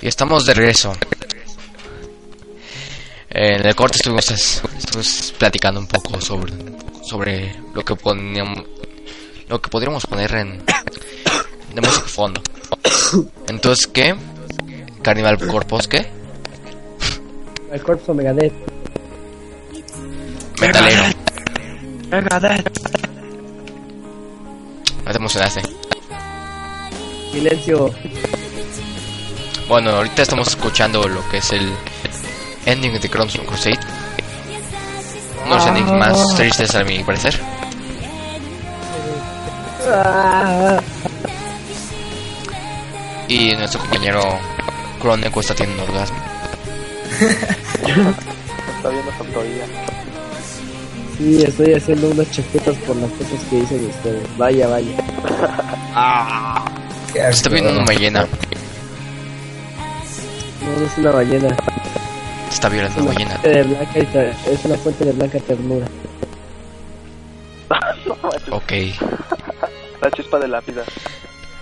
Y 0.00 0.08
estamos 0.08 0.44
de 0.44 0.54
regreso. 0.54 0.92
En 3.30 3.66
el 3.66 3.74
corte 3.74 3.96
estuvimos, 3.96 4.30
estuvimos 4.30 5.34
platicando 5.38 5.80
un 5.80 5.86
poco 5.86 6.20
sobre, 6.20 6.52
sobre 7.02 7.54
lo 7.74 7.82
que 7.82 7.96
poníamos, 7.96 8.64
lo 9.48 9.60
que 9.60 9.70
podríamos 9.70 10.06
poner 10.06 10.34
en 10.34 10.64
de 11.74 11.80
música 11.80 12.06
fondo. 12.06 12.40
Entonces, 13.48 13.86
¿qué? 13.86 14.14
Carnival 15.04 15.36
Corpus, 15.46 15.86
¿qué? 15.86 16.06
el 17.70 17.82
Corpse 17.82 18.14
Megadeth. 18.14 18.52
Metalero. 20.60 21.02
No 25.04 25.10
te 25.10 25.16
emocionaste. 25.18 25.60
Silencio. 27.32 27.92
Bueno, 29.68 29.90
ahorita 29.90 30.22
estamos 30.22 30.48
escuchando 30.48 31.06
lo 31.06 31.28
que 31.28 31.38
es 31.38 31.52
el 31.52 31.70
ending 32.64 32.98
de 32.98 33.10
Crimson 33.10 33.44
Crusade. 33.44 33.80
Uno 35.44 35.50
de 35.50 35.60
los 35.60 35.66
endings 35.66 35.92
más 35.92 36.34
tristes 36.36 36.74
a 36.76 36.84
mi 36.84 37.04
parecer. 37.04 37.38
Ah, 39.86 40.80
Y 43.28 43.54
nuestro 43.56 43.80
compañero 43.80 44.20
Chronicle 45.04 45.40
está 45.40 45.54
teniendo 45.54 45.84
un 45.84 45.90
orgasmo. 45.90 46.16
Está 48.76 48.88
viendo 48.88 49.12
su 49.12 49.22
autoría. 49.22 49.66
sí, 51.18 51.42
estoy 51.42 51.74
haciendo 51.74 52.08
unas 52.08 52.30
chaquetas 52.30 52.74
por 52.78 52.96
las 52.96 53.10
cosas 53.10 53.44
que 53.50 53.56
dicen 53.56 53.84
ustedes. 53.84 54.38
Vaya, 54.38 54.66
vaya. 54.66 54.96
Asco. 55.94 57.18
Está 57.18 57.50
viendo 57.50 57.70
una 57.72 57.84
ballena. 57.84 58.26
No, 60.62 60.80
no 60.80 60.86
es 60.86 60.96
una 60.96 61.10
ballena. 61.10 61.56
Está 62.48 62.68
violando 62.70 63.02
una 63.02 63.12
ballena. 63.12 63.36
fuente 63.36 63.48
de 63.50 63.62
blanca 63.62 63.98
y 63.98 64.52
es 64.54 64.64
una 64.64 64.78
fuente 64.78 65.04
de 65.04 65.12
blanca 65.12 65.38
ternura. 65.40 65.86
Ok. 68.52 68.72
la 70.00 70.10
chispa 70.12 70.38
de 70.38 70.48
la 70.48 70.62
vida. 70.62 70.82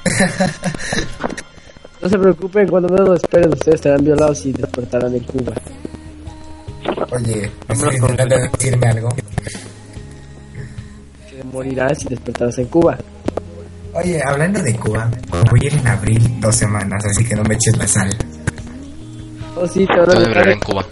No 2.03 2.09
se 2.09 2.19
preocupen, 2.19 2.67
cuando 2.69 2.89
menos 2.89 3.09
lo 3.11 3.15
esperen, 3.15 3.53
ustedes 3.53 3.81
serán 3.81 4.05
violados 4.05 4.45
y 4.45 4.53
despertarán 4.53 5.15
en 5.15 5.23
Cuba. 5.23 5.53
Oye, 7.13 7.51
¿me 7.69 7.75
estás 7.75 7.95
intentando 7.95 8.37
decirme 8.39 8.87
algo? 8.89 9.09
Que 11.31 11.45
morirás 11.45 12.05
y 12.05 12.09
despertarás 12.09 12.59
en 12.59 12.67
Cuba. 12.67 12.99
Oye, 13.95 14.21
hablando 14.25 14.61
de 14.63 14.75
Cuba, 14.75 15.09
voy 15.49 15.61
a 15.63 15.67
ir 15.67 15.75
en 15.75 15.87
abril 15.87 16.41
dos 16.41 16.57
semanas, 16.57 17.05
así 17.05 17.25
que 17.25 17.37
no 17.37 17.45
me 17.45 17.55
eches 17.55 17.77
la 17.77 17.87
sal. 17.87 18.11
Oh, 19.55 19.69
sí, 19.69 19.87
te 19.87 20.01
van 20.01 20.11
a 20.11 20.15
¿Dónde 20.15 20.25
violar 20.25 20.45
vivir 20.45 20.55
en 20.55 20.61
Cuba? 20.61 20.87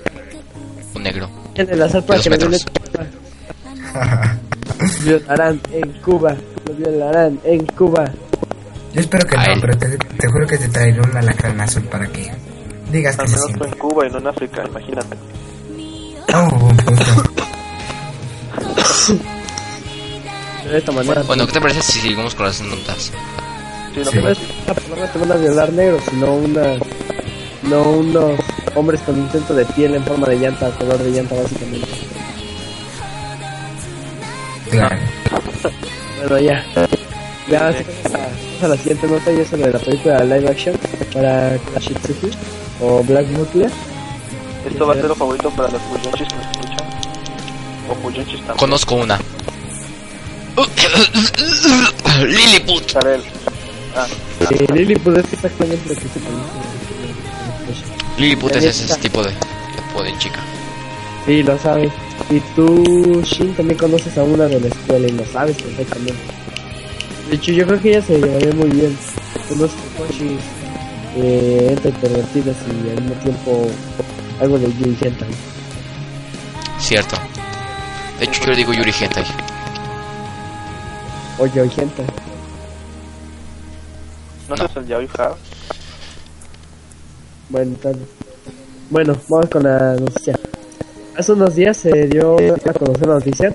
Un 0.95 1.03
negro. 1.03 1.29
en 1.57 1.71
el 1.71 1.83
azar 1.83 2.07
para 2.07 2.21
que 2.21 2.31
lo 2.31 2.37
metros. 2.37 2.67
violen 5.03 5.21
en 5.23 5.23
Cuba. 5.23 5.27
Violarán 5.27 5.61
en 5.73 5.93
Cuba. 6.03 6.37
Lo 6.67 6.75
violarán 6.75 7.41
en 7.45 7.67
Cuba. 7.67 8.13
Yo 8.93 9.01
espero 9.01 9.27
que 9.27 9.37
A 9.37 9.47
no, 9.47 9.53
él. 9.53 9.59
pero 9.61 9.79
te, 9.79 9.89
te 9.99 10.29
juro 10.29 10.47
que 10.47 10.59
te 10.59 10.69
traeré 10.69 11.01
un 11.01 11.17
alacrán 11.17 11.61
azul 11.61 11.83
para 11.85 12.07
que 12.09 12.31
digas 12.91 13.17
que 13.17 13.23
Al 13.23 13.29
se 13.29 13.35
menos 13.37 13.51
fue 13.53 13.59
siente. 13.59 13.69
en 13.69 13.79
Cuba 13.79 14.07
y 14.07 14.11
no 14.11 14.19
en 14.19 14.27
África, 14.27 14.63
imagínate. 14.67 15.17
Oh, 16.35 16.49
buen 16.59 16.77
punto. 16.77 17.05
De 20.71 20.79
esta 20.79 20.93
manera. 20.93 21.23
Bueno, 21.23 21.47
¿qué 21.47 21.53
te 21.53 21.61
parece 21.61 21.83
si 21.83 22.01
seguimos 22.01 22.35
con 22.35 22.47
las 22.47 22.61
notas? 22.61 23.13
Sí, 23.95 24.01
lo 24.05 24.11
Sí. 24.11 24.19
no 24.19 24.29
es 24.29 24.39
una 24.65 24.75
persona 24.75 25.07
te 25.13 25.19
van 25.19 25.33
a 25.33 25.37
violar 25.37 25.73
negros, 25.73 26.03
sino 26.11 26.35
una. 26.35 26.63
No 27.63 27.83
unos 27.83 28.41
hombres 28.75 29.01
con 29.03 29.17
intento 29.19 29.55
de 29.55 29.65
piel 29.67 29.95
en 29.95 30.05
forma 30.05 30.27
de 30.29 30.37
llanta, 30.39 30.71
color 30.79 30.99
de 30.99 31.11
llanta, 31.11 31.35
básicamente. 31.35 31.89
Claro. 34.71 34.97
Bueno, 36.21 36.39
ya. 36.39 36.65
Ya, 37.49 37.73
vamos 38.61 38.63
a 38.63 38.69
la 38.69 38.77
siguiente 38.77 39.07
nota 39.07 39.33
y 39.33 39.41
es 39.41 39.49
sobre 39.49 39.73
la 39.73 39.79
película 39.79 40.25
live 40.25 40.49
action 40.49 40.77
para 41.15 41.57
Kashitsuki 41.75 42.31
o 42.83 43.03
Black 43.05 43.27
Nuclear. 43.29 43.71
Esto 44.67 44.87
va 44.87 44.93
a 44.93 44.97
ser 44.97 45.07
lo 45.07 45.15
favorito 45.15 45.51
para 45.51 45.71
los 45.71 45.81
puyonchis 45.83 46.29
que 46.29 46.35
nos 46.35 46.47
escuchan. 46.47 46.87
O 47.89 47.95
puyonchis 47.95 48.37
también. 48.39 48.57
Conozco 48.59 48.95
una. 48.97 49.19
Lilliput. 52.27 52.97
Ah, 53.97 54.07
Eh, 54.51 54.67
Lilliput 54.75 55.17
es 55.17 55.33
exactamente 55.33 55.89
lo 55.89 55.95
que 55.95 56.01
se 56.01 56.21
conoce. 56.21 56.51
Lilliput 58.19 58.57
es 58.57 58.65
ese 58.65 58.95
tipo 58.99 59.23
de, 59.23 59.31
tipo 59.31 60.03
de 60.03 60.19
chica. 60.19 60.41
Sí, 61.25 61.43
lo 61.43 61.59
sabes. 61.59 61.91
Y 62.29 62.41
tú, 62.55 63.23
Shin, 63.25 63.55
también 63.55 63.79
conoces 63.79 64.17
a 64.19 64.23
una 64.23 64.45
de 64.47 64.61
la 64.61 64.69
escuela 64.69 65.09
y 65.09 65.13
lo 65.13 65.25
sabes 65.27 65.57
perfectamente. 65.63 66.40
De 67.31 67.37
hecho, 67.37 67.53
yo 67.53 67.65
creo 67.65 67.81
que 67.81 67.91
ella 67.91 68.03
se 68.03 68.19
llevaría 68.19 68.53
muy 68.55 68.71
bien. 68.71 68.99
Unos 69.51 69.71
coches 69.97 70.33
eh, 71.15 71.69
entre 71.71 71.93
pervertidas 71.93 72.57
y 72.67 72.91
al 72.91 73.03
mismo 73.03 73.15
tiempo 73.23 73.69
algo 74.41 74.59
de 74.59 74.73
Yuri 74.75 74.99
Hentai. 75.01 75.29
Cierto. 76.81 77.17
De 78.19 78.25
hecho, 78.25 78.41
yo 78.41 78.51
le 78.51 78.57
digo 78.57 78.73
Yuri 78.73 78.93
Hentai. 79.01 79.25
O 81.39 81.47
Yuri 81.47 81.71
Hentai. 81.77 82.07
¿no 84.49 84.57
sé 84.57 84.81
el 84.81 84.87
Yaoi? 84.89 85.09
Bueno, 87.49 87.77
tal. 87.81 87.97
Bueno, 88.91 89.17
vamos 89.29 89.49
con 89.49 89.63
la 89.63 89.95
noticia. 89.95 90.37
Hace 91.17 91.31
unos 91.31 91.55
días 91.55 91.77
se 91.77 92.09
dio 92.09 92.35
a 92.35 92.73
conocer 92.73 93.07
la 93.07 93.15
noticia 93.15 93.55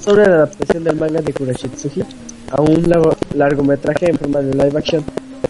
sobre 0.00 0.24
la 0.24 0.34
adaptación 0.34 0.84
del 0.84 0.94
manga 0.94 1.20
de 1.20 1.32
Kurashitsuji 1.32 2.04
a 2.52 2.60
un 2.62 2.82
largo- 2.88 3.16
largometraje 3.34 4.10
en 4.10 4.18
forma 4.18 4.40
de 4.40 4.52
live 4.52 4.78
action, 4.78 5.04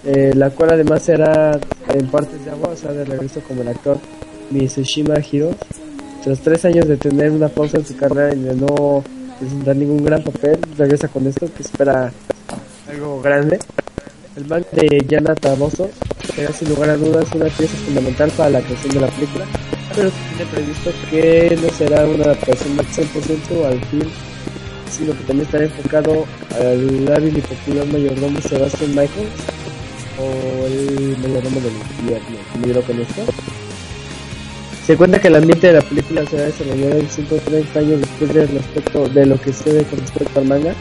eh, 0.04 0.32
la 0.34 0.50
cual 0.50 0.70
además 0.74 1.02
será 1.02 1.58
en 1.92 2.06
partes 2.08 2.44
de 2.44 2.50
agua, 2.50 2.70
o 2.72 2.76
sea, 2.76 2.92
de 2.92 3.04
regreso 3.04 3.40
como 3.46 3.62
el 3.62 3.68
actor 3.68 3.98
Mitsushima 4.50 5.14
Hiro. 5.30 5.50
Tras 6.22 6.38
tres 6.40 6.64
años 6.64 6.86
de 6.86 6.96
tener 6.96 7.30
una 7.30 7.48
pausa 7.48 7.78
en 7.78 7.84
su 7.86 7.96
carrera 7.96 8.34
y 8.34 8.38
de 8.40 8.54
no 8.54 9.02
presentar 9.40 9.74
ningún 9.76 10.04
gran 10.04 10.22
papel, 10.22 10.58
regresa 10.78 11.08
con 11.08 11.26
esto 11.26 11.48
que 11.56 11.62
espera 11.62 12.12
algo 12.88 13.20
grande. 13.20 13.58
El 14.36 14.46
manga 14.46 14.66
de 14.72 15.04
Yana 15.08 15.34
Taboso 15.34 15.90
será 16.34 16.52
sin 16.52 16.68
lugar 16.70 16.90
a 16.90 16.96
dudas 16.96 17.26
una 17.34 17.46
pieza 17.46 17.76
fundamental 17.84 18.30
para 18.36 18.50
la 18.50 18.60
creación 18.60 18.94
de 18.94 19.00
la 19.00 19.06
película, 19.08 19.44
pero 19.94 20.08
se 20.10 20.36
tiene 20.36 20.50
previsto 20.52 20.90
que 21.10 21.58
no 21.60 21.68
será 21.76 22.06
una 22.06 22.24
adaptación 22.24 22.76
del 22.76 22.86
100% 22.86 23.66
al 23.66 23.84
film, 23.86 24.08
sino 24.90 25.12
que 25.12 25.24
también 25.24 25.46
estará 25.46 25.64
enfocado 25.64 26.24
al 26.60 27.12
hábil 27.14 27.38
y 27.38 27.40
popular 27.40 27.86
mayordomo 27.86 28.40
Sebastian 28.40 28.90
Michaels 28.90 29.42
o 30.18 30.66
el 30.66 31.16
mayordomo 31.18 31.60
del 31.60 31.72
invierno, 32.00 32.36
como 32.52 32.66
yo 32.66 32.74
lo 32.74 32.82
conozco. 32.82 33.22
Se 34.86 34.96
cuenta 34.96 35.20
que 35.20 35.28
el 35.28 35.36
ambiente 35.36 35.68
de 35.68 35.72
la 35.74 35.82
película 35.82 36.26
será 36.26 36.44
desarrollado 36.44 36.98
en 36.98 37.08
130 37.08 37.78
años 37.78 38.00
después 38.00 38.34
del 38.34 38.48
respecto, 38.48 39.08
de 39.08 39.26
lo 39.26 39.40
que 39.40 39.52
se 39.52 39.72
ve 39.72 39.84
con 39.84 40.00
respecto 40.00 40.40
al 40.40 40.46
manga, 40.46 40.74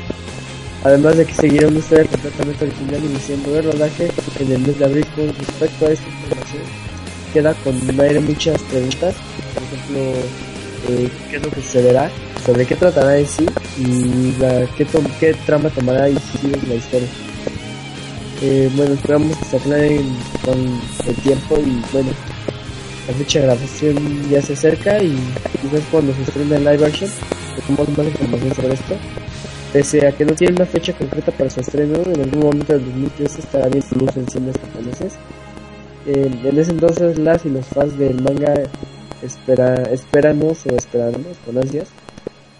Además 0.83 1.15
de 1.15 1.25
que 1.25 1.33
seguirá 1.33 1.67
una 1.67 1.77
historia 1.77 2.05
completamente 2.05 2.65
original 2.65 3.05
iniciando 3.05 3.55
el 3.55 3.63
rodaje 3.65 4.09
en 4.39 4.51
el 4.51 4.59
mes 4.61 4.79
de 4.79 4.85
abril 4.85 5.05
con 5.15 5.27
respecto 5.27 5.85
a 5.85 5.91
esta 5.91 6.09
información. 6.09 6.63
Queda 7.33 7.53
con 7.63 7.99
aire 7.99 8.19
muchas 8.19 8.59
preguntas, 8.63 9.15
por 9.53 9.63
ejemplo, 9.63 9.99
eh, 10.89 11.09
qué 11.29 11.35
es 11.37 11.43
lo 11.43 11.51
que 11.51 11.61
sucederá, 11.61 12.09
sobre 12.43 12.65
qué 12.65 12.75
tratará 12.75 13.15
en 13.15 13.27
sí 13.27 13.45
y 13.77 14.33
la, 14.39 14.65
qué, 14.77 14.85
tom- 14.85 15.07
qué 15.19 15.33
trama 15.45 15.69
tomará 15.69 16.09
y 16.09 16.15
si 16.17 16.47
la 16.67 16.75
historia. 16.75 17.07
Eh, 18.41 18.69
bueno, 18.75 18.93
esperamos 18.93 19.37
que 19.37 19.45
se 19.45 19.57
aclaren 19.57 20.15
con 20.43 20.57
el 21.07 21.15
tiempo 21.23 21.57
y 21.59 21.79
bueno, 21.93 22.09
la 23.07 23.13
fecha 23.13 23.39
de 23.39 23.45
grabación 23.45 24.29
ya 24.29 24.41
se 24.41 24.53
acerca 24.53 25.01
y 25.03 25.15
quizás 25.61 25.83
cuando 25.91 26.13
se 26.15 26.23
estrene 26.23 26.55
el 26.55 26.63
live 26.65 26.85
action 26.85 27.09
tengamos 27.67 27.97
más 27.97 28.07
información 28.07 28.55
sobre 28.55 28.73
esto. 28.73 28.95
Pese 29.73 30.05
a 30.07 30.11
que 30.11 30.25
no 30.25 30.33
tiene 30.33 30.55
una 30.55 30.65
fecha 30.65 30.91
concreta 30.93 31.31
para 31.31 31.49
su 31.49 31.61
estreno, 31.61 31.95
en 32.03 32.19
algún 32.21 32.41
momento 32.41 32.73
del 32.73 32.83
2013 32.85 33.39
estará 33.39 33.67
bien 33.69 33.83
su 33.87 33.95
luz 33.95 34.09
en 34.17 34.27
cines 34.27 34.55
japoneses. 34.57 35.13
En 36.07 36.57
ese 36.57 36.71
entonces 36.71 37.17
las 37.19 37.45
y 37.45 37.49
los 37.49 37.65
fans 37.67 37.97
del 37.97 38.21
manga 38.21 38.53
espera, 39.21 39.75
esperamos 39.93 40.65
o 40.65 40.75
esperamos 40.75 41.37
con 41.45 41.57
ansias 41.59 41.87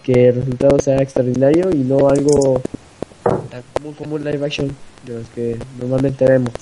que 0.02 0.28
el 0.28 0.34
resultado 0.34 0.78
sea 0.80 0.96
extraordinario 0.96 1.70
y 1.72 1.78
no 1.78 2.08
algo 2.08 2.60
tan 3.50 3.62
común 3.74 3.94
como 3.94 4.14
un 4.16 4.24
live 4.24 4.44
action 4.44 4.74
de 5.04 5.14
los 5.14 5.28
que 5.28 5.58
normalmente 5.80 6.24
vemos. 6.24 6.52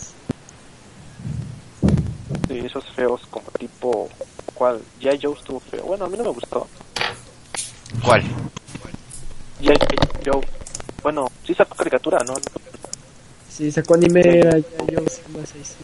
Sí, 2.48 2.58
esos 2.58 2.84
feos 2.94 3.20
como 3.30 3.46
tipo... 3.58 4.08
¿Cuál? 4.54 4.80
Ya 5.00 5.12
Joe 5.20 5.34
estuvo 5.34 5.58
feo. 5.60 5.84
Bueno, 5.84 6.04
a 6.04 6.08
mí 6.08 6.18
no 6.18 6.24
me 6.24 6.30
gustó. 6.30 6.66
¿Cuál? 8.04 8.22
Ya 9.60 9.72
Joe... 10.24 10.42
Bueno, 11.02 11.26
sí 11.46 11.54
sacó 11.54 11.74
caricatura, 11.76 12.18
¿no? 12.26 12.34
Sí, 13.48 13.70
sacó 13.70 13.94
anime, 13.94 14.20
era 14.38 14.58
ya 14.58 14.66
yo 14.90 15.00
Sigma 15.08 15.46
6. 15.50 15.76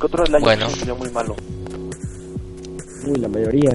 ¿Qué 0.00 0.06
otro 0.06 0.24
live 0.24 0.40
Bueno. 0.40 0.66
action 0.66 0.98
muy 0.98 1.10
malo? 1.10 1.36
Uy, 3.06 3.16
la 3.20 3.28
mayoría. 3.28 3.70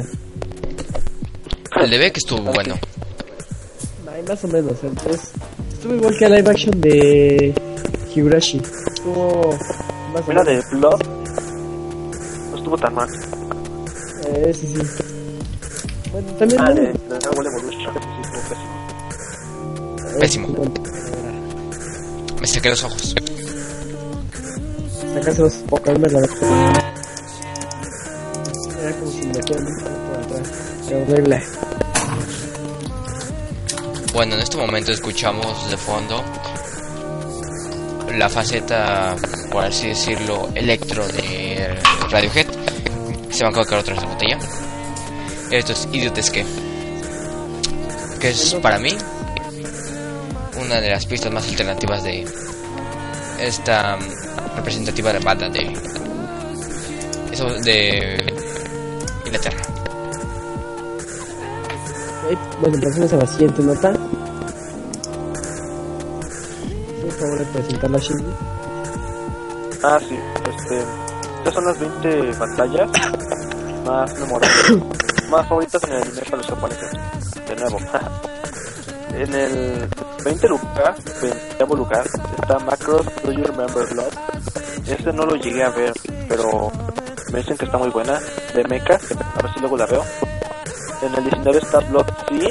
El 1.82 1.90
de 1.90 1.98
Beck 1.98 2.18
estuvo 2.18 2.42
bueno. 2.54 2.76
Ay, 4.14 4.24
más 4.28 4.44
o 4.44 4.48
menos, 4.48 4.74
entonces... 4.84 5.32
Estuvo 5.72 5.96
igual 5.96 6.16
que 6.18 6.26
el 6.26 6.34
live 6.36 6.50
action 6.52 6.82
de 6.82 7.54
Higurashi. 8.14 8.62
Estuvo 8.94 9.58
más 10.14 10.22
o 10.24 10.28
Mira, 10.28 10.44
menos. 10.44 10.70
de 10.70 10.76
Blood 10.78 11.02
no 12.52 12.58
estuvo 12.58 12.78
tan 12.78 12.94
mal. 12.94 13.10
Eh, 14.28 14.54
sí, 14.54 14.68
sí. 14.68 14.82
Bueno, 16.12 16.28
también... 16.34 16.62
Ah, 16.62 16.70
no- 16.70 16.76
de 16.76 16.94
Dragon 17.20 17.46
Evolution 17.48 17.94
pésimo. 20.20 20.48
eh, 20.48 20.54
pésimo. 20.54 20.74
Me 22.42 22.48
saqué 22.48 22.70
los 22.70 22.84
ojos. 22.84 23.16
Sacarse 25.14 25.42
los 25.42 25.54
Pokémon 25.54 26.02
la 26.02 26.20
verdad. 26.20 26.91
Era 29.40 30.98
horrible. 30.98 31.42
Bueno, 34.14 34.36
en 34.36 34.42
este 34.42 34.58
momento 34.58 34.92
escuchamos 34.92 35.70
de 35.70 35.78
fondo 35.78 36.22
la 38.18 38.28
faceta, 38.28 39.16
por 39.50 39.64
así 39.64 39.88
decirlo, 39.88 40.50
electro 40.54 41.08
de 41.08 41.80
Radiohead. 42.10 42.48
Se 43.30 43.44
van 43.44 43.54
a 43.54 43.56
colocar 43.56 43.80
otra 43.80 43.96
botella. 43.96 44.38
Esto 45.50 45.72
es 45.72 45.88
Idiot 45.94 46.18
Escape. 46.18 46.46
Que 48.20 48.30
es 48.30 48.54
para 48.56 48.80
mí 48.80 48.96
una 50.60 50.82
de 50.82 50.90
las 50.90 51.06
pistas 51.06 51.32
más 51.32 51.48
alternativas 51.48 52.04
de 52.04 52.26
esta 53.40 53.98
representativa 54.56 55.14
banda 55.24 55.50
de 55.50 55.74
eso 57.32 57.46
de 57.62 58.31
Bueno, 62.62 62.80
pasemos 62.80 63.12
a 63.14 63.18
la 63.18 63.26
siguiente 63.26 63.64
nota. 63.64 63.92
Por 67.02 67.12
favor, 67.12 67.40
de 67.40 67.46
presentarla 67.46 67.98
Shinji. 67.98 68.34
Ah, 69.82 70.00
sí, 70.08 70.16
este. 70.48 70.84
Estas 71.40 71.54
son 71.56 71.66
las 71.66 71.80
20 71.80 72.32
batallas 72.34 72.92
más 73.84 74.14
memorables, 74.20 74.78
más 75.32 75.48
favoritas 75.48 75.84
en 75.86 75.92
el 75.92 76.02
anime 76.04 76.22
para 76.22 76.38
los 76.38 76.46
japoneses. 76.46 76.92
De 77.48 77.56
nuevo. 77.56 77.80
en 79.16 79.34
el 79.34 79.90
20 80.24 80.48
lugar, 80.48 80.96
20 81.58 81.76
lugar, 81.76 82.08
está 82.42 82.60
Macross 82.60 83.08
Do 83.24 83.32
You 83.32 83.44
Remember 83.44 83.88
Blood. 83.92 84.14
Este 84.86 85.12
no 85.12 85.26
lo 85.26 85.36
llegué 85.36 85.64
a 85.64 85.72
ver, 85.72 85.94
pero 86.30 86.72
me 87.34 87.40
dicen 87.40 87.58
que 87.58 87.66
está 87.66 87.80
muy 87.80 87.90
buena. 87.90 88.20
De 88.54 88.64
Mecha, 88.66 89.00
a 89.36 89.42
ver 89.42 89.52
si 89.52 89.60
luego 89.62 89.78
la 89.78 89.88
veo. 89.88 90.04
En 91.02 91.14
el 91.16 91.24
19 91.24 91.58
está 91.60 91.80
Blood 91.80 92.06
Sea, 92.28 92.50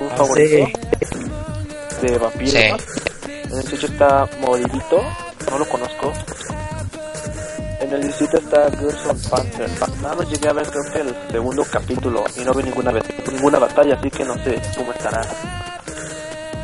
un 0.00 0.08
Ah, 0.12 0.16
favorito 0.16 0.66
sí. 0.66 2.06
de 2.06 2.18
vampiros. 2.18 2.52
Sí. 2.52 3.30
En 3.32 3.52
el 3.52 3.62
18 3.62 3.86
está 3.86 4.28
Moribito, 4.40 5.02
no 5.50 5.58
lo 5.58 5.68
conozco. 5.68 6.12
En 7.80 7.92
el 7.92 8.02
17 8.02 8.38
está 8.38 8.70
Girls 8.78 9.06
on 9.06 9.18
Panther. 9.30 9.68
Nada 10.02 10.14
más 10.14 10.28
llegué 10.30 10.48
a 10.48 10.52
ver 10.52 10.66
creo 10.70 10.92
que 10.92 11.00
el 11.00 11.16
segundo 11.32 11.64
capítulo 11.64 12.24
y 12.36 12.40
no 12.44 12.52
vi 12.54 12.62
ninguna, 12.62 12.92
vez, 12.92 13.04
ninguna 13.32 13.58
batalla, 13.58 13.94
así 13.96 14.10
que 14.10 14.24
no 14.24 14.34
sé 14.44 14.60
cómo 14.76 14.92
estará. 14.92 15.22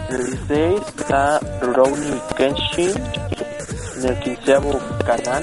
En 0.08 0.14
el 0.16 0.26
16 0.26 0.80
está 0.98 1.40
Rouni 1.60 2.20
Kenshin. 2.36 2.92
En 3.96 4.04
el 4.08 4.20
15 4.20 4.58
Kanan. 5.04 5.42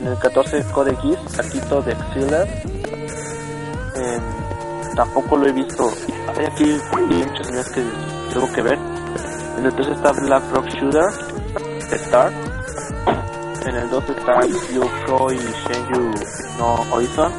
En 0.00 0.06
el 0.06 0.18
14 0.18 0.62
Code 0.72 0.96
Geass, 0.96 1.38
Akito 1.38 1.82
de 1.82 1.92
Exiller. 1.92 2.48
En- 3.96 4.43
tampoco 4.94 5.36
lo 5.36 5.46
he 5.46 5.52
visto. 5.52 5.90
Hay 6.36 6.46
aquí 6.46 6.80
muchos 6.92 7.46
animes 7.46 7.68
que 7.70 7.82
tengo 8.32 8.52
que 8.52 8.62
ver. 8.62 8.78
En 9.58 9.66
el 9.66 9.74
3 9.74 9.88
está 9.88 10.12
Black 10.12 10.42
Rock 10.52 10.66
Shooter, 10.68 11.04
Star. 11.92 12.32
En 13.66 13.76
el 13.76 13.88
2 13.88 14.04
está 14.10 14.40
Yoko 14.74 15.32
y 15.32 15.38
Shenju 15.38 16.10
no 16.58 16.74
Horizon. 16.92 17.32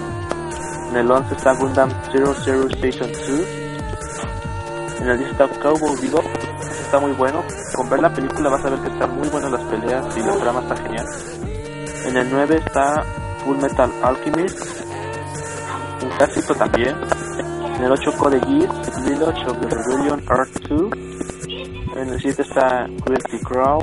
En 0.90 0.98
el 0.98 1.12
11 1.12 1.36
está 1.36 1.54
Gundam 1.54 1.90
Zero 2.12 2.34
Zero 2.44 2.68
Station 2.70 3.12
2. 3.12 3.22
En 5.02 5.10
el 5.10 5.18
10 5.18 5.32
está 5.32 5.48
Cowboy 5.48 5.96
Vivo. 6.02 6.22
Está 6.86 7.00
muy 7.00 7.12
bueno. 7.12 7.44
Con 7.76 7.90
ver 7.90 8.00
la 8.00 8.14
película 8.14 8.50
vas 8.50 8.64
a 8.66 8.70
ver 8.70 8.80
que 8.80 8.88
están 8.88 9.16
muy 9.18 9.28
buenas 9.28 9.52
las 9.52 9.62
peleas 9.64 10.18
y 10.18 10.22
la 10.22 10.36
trama 10.38 10.62
está 10.62 10.78
genial. 10.78 11.06
En 12.06 12.18
el 12.18 12.32
9 12.32 12.62
está 12.66 13.04
Full 13.44 13.58
Metal 13.58 13.92
Alchemist. 14.04 14.60
Un 16.02 16.10
clásico 16.10 16.56
también. 16.56 16.96
En 17.78 17.84
el 17.84 17.92
8 17.92 18.12
Code 18.18 18.40
Geass, 18.40 19.06
Village 19.06 19.46
of 19.48 19.60
the 19.60 19.68
Rebellion 19.70 20.24
Art 20.30 20.50
2. 20.70 20.92
En 21.98 22.10
el 22.10 22.20
7 22.22 22.42
está 22.42 22.88
Cruelty 23.04 23.40
Crow. 23.44 23.80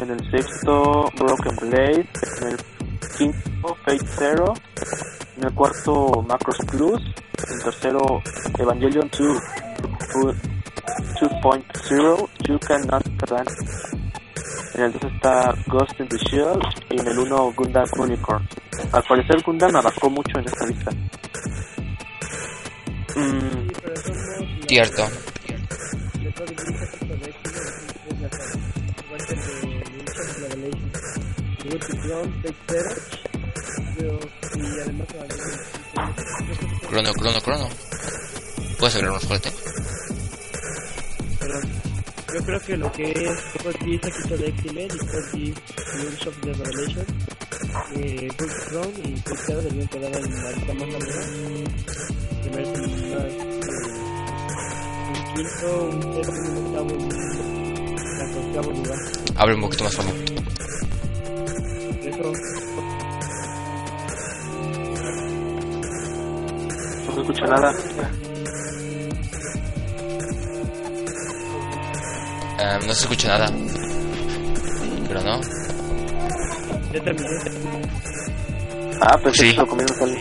En 0.00 0.10
el 0.10 0.30
sexto 0.30 1.04
Broken 1.18 1.56
Blade. 1.68 2.08
En 2.40 2.48
el 2.48 2.56
quinto 3.16 3.74
Fate 3.84 4.06
Zero. 4.18 4.54
En 5.36 5.44
el 5.44 5.54
cuarto 5.54 6.22
Macros 6.26 6.58
Plus. 6.70 7.00
En 7.02 7.54
el 7.58 7.62
tercero 7.64 8.22
Evangelion 8.58 9.10
2. 9.10 9.38
Fu- 10.12 10.34
2.0 11.20 12.28
You 12.48 12.58
Cannot 12.58 13.06
Advance. 13.22 13.54
En 14.74 14.82
el 14.84 14.92
2 14.92 15.02
está 15.14 15.54
Ghost 15.66 16.00
in 16.00 16.08
the 16.08 16.16
Shell. 16.18 16.58
Y 16.90 17.00
en 17.00 17.06
el 17.08 17.18
1 17.18 17.52
Gundam 17.56 17.84
Unicorn. 17.98 18.48
Al 18.92 19.02
parecer 19.02 19.42
Gundam 19.44 19.76
abarcó 19.76 20.08
mucho 20.08 20.38
en 20.38 20.46
esta 20.46 20.66
lista. 20.66 20.90
Mm, 23.20 23.68
Cierto. 24.66 25.04
Crono, 36.88 37.12
crono, 37.12 37.40
crono. 37.42 37.68
¿Puedes 38.78 38.94
más 39.12 39.26
fuerte? 39.26 39.50
Yo 42.32 42.44
creo 42.44 42.60
que 42.60 42.76
lo 42.76 42.92
que 42.92 43.10
es 43.10 44.38
de 44.38 44.48
X-Men 44.48 44.88
y 45.34 45.52
of 46.26 46.40
the 46.40 47.49
eh, 47.96 48.28
Good 48.38 48.52
Crown 48.68 48.92
y 49.04 49.20
Tercero 49.20 49.62
deberían 49.62 49.88
quedar 49.88 50.14
en 50.16 50.42
la 50.42 50.50
lista 50.52 50.74
más. 50.74 50.88
Primero 52.42 52.62
es 52.62 52.80
más, 52.80 52.88
eh, 52.90 53.38
un 55.08 55.14
quinto, 55.34 55.68
un 55.84 56.02
sexto, 56.14 56.40
un 56.50 56.56
octavo 56.66 56.90
y 56.90 56.94
un 58.22 58.48
octavo 58.48 58.70
lugar. 58.72 58.98
Habla 59.36 59.54
un 59.54 59.60
poquito 59.62 59.84
más 59.84 59.94
fuerte. 59.94 60.34
Eso, 62.08 62.32
no 67.06 67.14
se 67.14 67.20
escucha 67.20 67.46
nada. 67.46 67.74
Ah, 72.58 72.78
no 72.86 72.94
se 72.94 73.02
escucha 73.02 73.28
nada. 73.28 73.52
Pero 75.08 75.22
no. 75.22 75.59
Ya 76.92 77.00
terminé. 77.02 77.28
Ah, 79.00 79.18
pensé 79.22 79.50
Sí. 79.50 79.56
lo. 79.56 80.18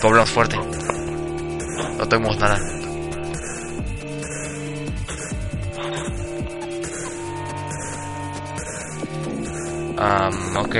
Tú 0.00 0.06
hablas 0.08 0.30
fuerte. 0.30 0.56
No 1.98 2.08
tenemos 2.08 2.36
nada. 2.38 2.58
Um, 9.98 10.56
ok. 10.56 10.74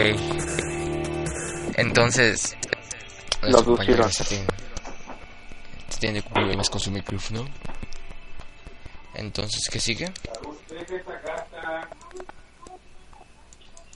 Entonces. 1.77 2.57
Lo 3.43 3.49
nuestro 3.51 3.65
compañero 3.77 4.05
aducieron. 4.05 4.13
se 4.13 4.25
tiene, 4.25 4.47
se 5.89 6.01
tiene 6.01 6.23
problemas 6.23 6.71
con 6.71 6.81
su 6.81 6.91
micrófono. 6.91 7.45
Entonces, 9.15 9.69
¿qué 9.71 9.79
sigue? 9.81 10.13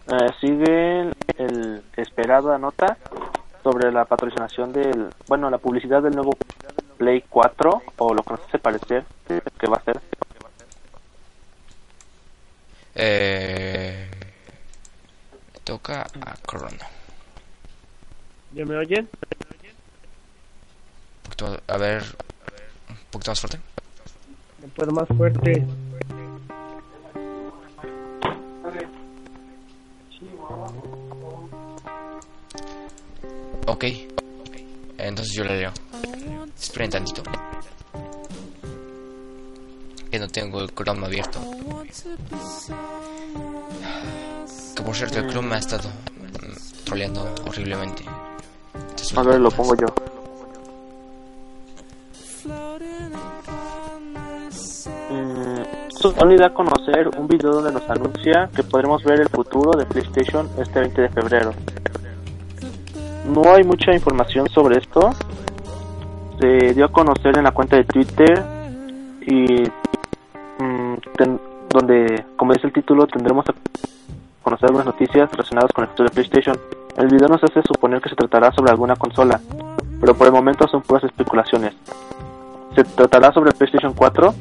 Eh, 0.09 0.31
sigue 0.41 1.11
el 1.39 1.83
esperada 1.97 2.59
nota 2.59 2.97
sobre 3.63 3.91
la 3.91 4.05
patrocinación 4.05 4.73
del, 4.73 5.09
bueno, 5.27 5.51
la 5.51 5.59
publicidad 5.59 6.03
del 6.03 6.15
nuevo 6.15 6.37
Play 6.97 7.25
4 7.29 7.83
o 7.99 8.15
lo 8.15 8.23
que 8.23 8.31
nos 8.35 8.41
hace 8.47 8.59
parecer 8.59 9.05
que 9.27 9.67
va 9.69 9.77
a 9.79 9.83
ser. 9.85 10.01
Eh, 12.95 14.09
toca 15.65 16.03
a 16.03 16.35
Crono. 16.47 16.79
¿Ya 18.55 18.65
me 18.65 18.77
oyen? 18.77 19.09
Un 21.17 21.23
poquito- 21.25 21.61
a 21.67 21.77
ver, 21.77 22.03
un 22.89 22.97
poquito 23.11 23.31
más 23.33 23.41
fuerte. 23.41 23.59
Puedo 24.75 24.93
más 24.93 25.09
fuerte. 25.09 25.67
Ok. 33.67 33.85
Entonces 34.99 35.35
yo 35.35 35.45
le 35.45 35.59
leo. 35.59 35.73
Esperen 36.59 36.91
tantito. 36.91 37.23
Que 40.11 40.19
no 40.19 40.29
tengo 40.29 40.61
el 40.61 40.73
Chrome 40.73 41.07
abierto. 41.07 41.41
Que 44.75 44.83
por 44.83 44.95
cierto, 44.95 45.19
el 45.19 45.29
Chrome 45.29 45.49
me 45.49 45.55
ha 45.57 45.59
estado 45.59 45.89
mm, 45.89 46.85
troleando 46.85 47.35
horriblemente. 47.47 48.05
A 49.17 49.23
ver, 49.23 49.41
lo 49.41 49.51
pongo 49.51 49.75
yo. 49.75 49.87
Sony 56.13 56.37
da 56.37 56.47
a 56.47 56.55
conocer 56.55 57.11
un 57.19 57.27
video 57.29 57.53
donde 57.53 57.73
nos 57.73 57.89
anuncia 57.89 58.49
que 58.55 58.63
podremos 58.63 59.03
ver 59.05 59.21
el 59.21 59.29
futuro 59.29 59.73
de 59.79 59.87
PlayStation 59.87 60.49
este 60.59 60.81
20 60.81 61.03
de 61.03 61.09
febrero. 61.11 61.53
No 63.27 63.43
hay 63.55 63.65
mucha 63.65 63.93
información 63.93 64.49
sobre 64.49 64.79
esto. 64.79 65.11
Se 66.41 66.75
dio 66.75 66.85
a 66.85 66.93
conocer 66.93 67.37
en 67.39 67.45
la 67.45 67.51
cuenta 67.53 67.77
de 67.77 67.85
Twitter 67.85 68.43
y 69.23 69.63
mm, 70.63 70.95
ten- 71.17 71.41
donde, 71.71 72.25
como 72.37 72.53
dice 72.53 72.67
el 72.69 72.73
título, 72.73 73.07
tendremos 73.07 73.45
a 73.49 73.55
conocer 74.43 74.67
algunas 74.67 74.87
noticias 74.87 75.31
relacionadas 75.31 75.73
con 75.73 75.85
el 75.85 75.91
futuro 75.91 76.09
de 76.09 76.15
PlayStation. 76.15 76.57
El 76.97 77.09
video 77.09 77.29
nos 77.29 77.43
hace 77.43 77.61
suponer 77.63 78.01
que 78.01 78.09
se 78.09 78.15
tratará 78.17 78.53
sobre 78.53 78.71
alguna 78.71 78.97
consola, 78.97 79.41
pero 80.01 80.15
por 80.15 80.27
el 80.29 80.33
momento 80.33 80.67
son 80.69 80.83
puras 80.83 81.05
especulaciones. 81.05 81.75
¿Se 82.75 82.85
tratará 82.85 83.33
sobre 83.33 83.51
el 83.51 83.57
PlayStation 83.57 83.93
4? 83.95 84.35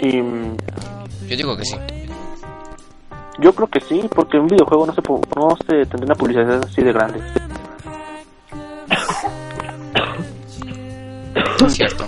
Y 0.00 0.20
mm, 0.22 0.56
Yo 1.28 1.36
digo 1.36 1.56
que 1.56 1.64
sí. 1.64 1.76
yo 3.38 3.54
creo 3.54 3.68
que 3.68 3.80
sí, 3.80 4.08
porque 4.14 4.38
un 4.38 4.46
videojuego 4.46 4.86
no 4.86 4.94
se, 4.94 5.00
no 5.36 5.56
se 5.66 5.86
tendría 5.86 6.04
una 6.06 6.14
publicidad 6.14 6.62
así 6.64 6.82
de 6.82 6.92
grande. 6.92 7.20
Cierto. 11.68 12.04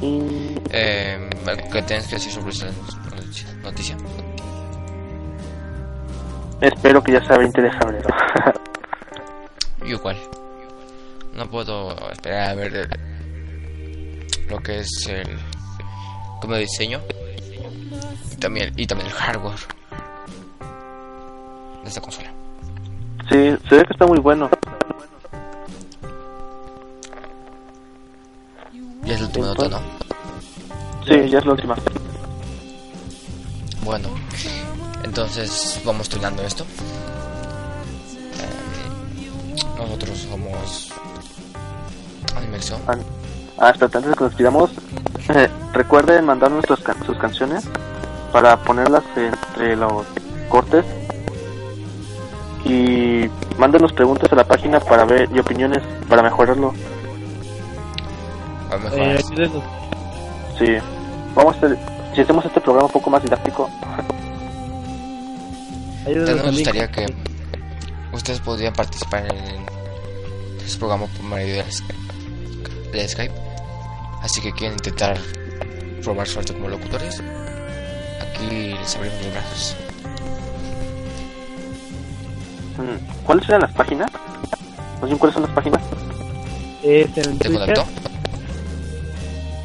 Y 0.00 0.54
Eh, 0.70 1.28
¿algo 1.46 1.70
que 1.70 1.82
tienes 1.82 2.06
que 2.06 2.16
decir 2.16 2.32
sobre 2.32 2.50
esta 2.50 2.66
noticia? 3.62 3.96
espero 6.60 7.02
que 7.02 7.12
ya 7.12 7.24
sea 7.24 7.38
20 7.38 7.62
de 7.62 7.70
febrero. 7.72 8.08
Yo 9.80 9.86
igual. 9.96 10.16
No 11.34 11.48
puedo 11.48 12.10
esperar 12.10 12.50
a 12.50 12.54
ver 12.54 12.88
lo 14.48 14.58
que 14.60 14.80
es 14.80 15.06
el 15.08 15.38
como 16.40 16.56
diseño 16.56 17.00
y 18.32 18.36
también 18.36 18.72
y 18.76 18.86
también 18.86 19.08
el 19.08 19.14
hardware 19.14 19.58
de 21.82 21.88
esta 21.88 22.00
consola. 22.00 22.32
sí, 23.28 23.56
se 23.68 23.76
ve 23.76 23.84
que 23.84 23.92
está 23.92 24.06
muy 24.06 24.18
bueno. 24.18 24.48
Y 29.04 29.10
es 29.10 29.20
la 29.20 29.26
última 29.26 29.46
nota, 29.46 29.68
¿no? 29.68 29.80
Sí, 31.06 31.28
ya 31.30 31.38
es 31.38 31.46
la 31.46 31.52
última. 31.52 31.76
Bueno, 33.82 34.08
entonces 35.02 35.80
vamos 35.84 36.08
terminando 36.10 36.42
esto. 36.42 36.64
Eh, 38.34 39.30
nosotros 39.78 40.18
somos 40.18 40.92
Animexo. 42.36 42.78
Antes 43.60 43.90
de 43.90 44.00
que 44.00 44.06
nos 44.10 44.18
despidamos, 44.30 44.70
eh, 45.34 45.48
recuerden 45.72 46.24
mandar 46.24 46.50
nuestras 46.50 46.80
can- 46.80 47.04
sus 47.04 47.16
canciones 47.18 47.64
para 48.32 48.56
ponerlas 48.62 49.02
entre 49.16 49.74
los 49.76 50.04
cortes 50.48 50.84
y 52.64 53.28
mándenos 53.58 53.92
preguntas 53.92 54.30
a 54.32 54.36
la 54.36 54.44
página 54.44 54.78
para 54.80 55.04
ver 55.04 55.28
y 55.34 55.38
opiniones 55.38 55.82
para 56.08 56.22
mejorarlo. 56.22 56.72
A 58.70 58.76
lo 58.76 58.80
mejor 58.80 58.98
Eh. 59.00 59.50
Sí, 60.58 60.76
vamos 61.34 61.54
a 61.54 61.58
hacer, 61.58 61.78
si 62.14 62.20
hacemos 62.20 62.44
este 62.44 62.60
programa 62.60 62.86
un 62.86 62.92
poco 62.92 63.10
más 63.10 63.22
didáctico, 63.22 63.68
También 66.04 66.36
nos 66.36 66.46
gustaría 66.56 66.90
que 66.90 67.14
ustedes 68.12 68.40
podrían 68.40 68.72
participar 68.72 69.26
en 69.26 69.66
este 70.64 70.78
programa 70.78 71.06
por 71.06 71.22
medio 71.26 71.62
de 72.92 73.08
Skype. 73.08 73.34
Así 74.22 74.40
que 74.40 74.52
quieren 74.52 74.74
intentar 74.76 75.16
probar 76.02 76.26
suerte 76.26 76.52
como 76.54 76.68
locutores. 76.68 77.22
Aquí 78.20 78.74
les 78.78 78.96
abrimos 78.96 79.22
los 79.24 79.32
brazos. 79.32 79.76
mm, 82.78 83.24
¿cuáles 83.24 83.48
eran 83.48 83.60
las 83.62 83.72
páginas? 83.72 84.10
¿Más 85.00 85.04
bien 85.06 85.18
cuáles 85.18 85.34
son 85.34 85.42
las 85.44 85.52
páginas? 85.52 85.82
Es 86.82 87.06
en 87.06 87.12
¿Te 87.12 87.22
Twitter. 87.48 87.52
contactó? 87.52 87.82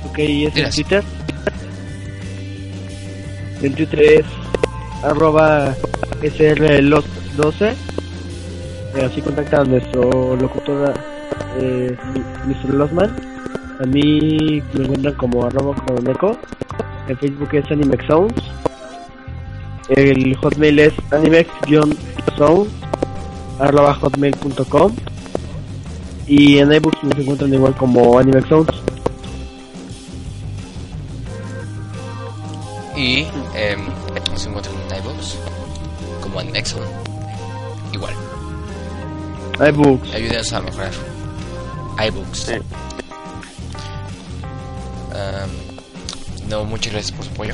Ok, 0.09 0.19
y 0.19 0.43
es 0.45 0.49
en 0.49 0.55
Dilas. 0.55 0.75
Twitter. 0.75 1.03
En 3.61 3.73
Twitter 3.75 4.01
es 4.01 4.25
arroba 5.03 5.73
srlos12. 6.21 7.73
Eh, 8.95 9.05
así 9.05 9.21
contacta 9.21 9.61
a 9.61 9.63
nuestro 9.63 10.35
locutor 10.35 10.93
eh, 11.59 11.95
Mr. 12.45 12.73
Losman. 12.73 13.32
A 13.83 13.85
mí 13.85 14.61
me 14.73 14.83
encuentran 14.83 15.13
como 15.15 15.45
arroba 15.45 15.75
crononeco. 15.75 16.37
En 17.07 17.17
Facebook 17.17 17.49
es 17.53 17.69
animexsounds. 17.69 18.41
El 19.89 20.35
hotmail 20.37 20.79
es 20.79 20.93
animex-sound 21.11 22.69
arroba 23.59 23.93
hotmail.com 23.93 24.95
y 26.27 26.57
en 26.59 26.71
iBooks 26.71 27.03
nos 27.03 27.19
encuentran 27.19 27.53
igual 27.53 27.75
como 27.75 28.17
Animex 28.17 28.47
Sounds. 28.47 28.71
Y 32.95 33.27
eh, 33.55 33.77
se 34.35 34.47
encuentran 34.47 34.75
en 34.75 34.97
iVoox 34.99 35.35
como 36.21 36.39
en 36.39 36.55
Exxon. 36.55 36.83
Igual. 37.91 38.13
iBooks. 39.59 40.13
Ayúdenos 40.13 40.53
a 40.53 40.61
mejorar. 40.61 40.91
iBooks. 42.07 42.37
Sí. 42.37 42.53
No, 46.53 46.65
muchas 46.65 46.93
gracias 46.93 47.11
por 47.15 47.25
su 47.25 47.31
apoyo. 47.31 47.53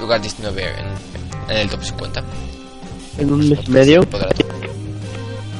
Lugar 0.00 0.20
19 0.22 0.62
en, 0.64 1.50
en 1.50 1.56
el 1.58 1.68
top 1.68 1.82
50. 1.82 2.22
En 3.18 3.32
un 3.32 3.48
mes 3.50 3.58
y 3.66 3.70
medio. 3.70 4.00
Podrá- 4.04 4.30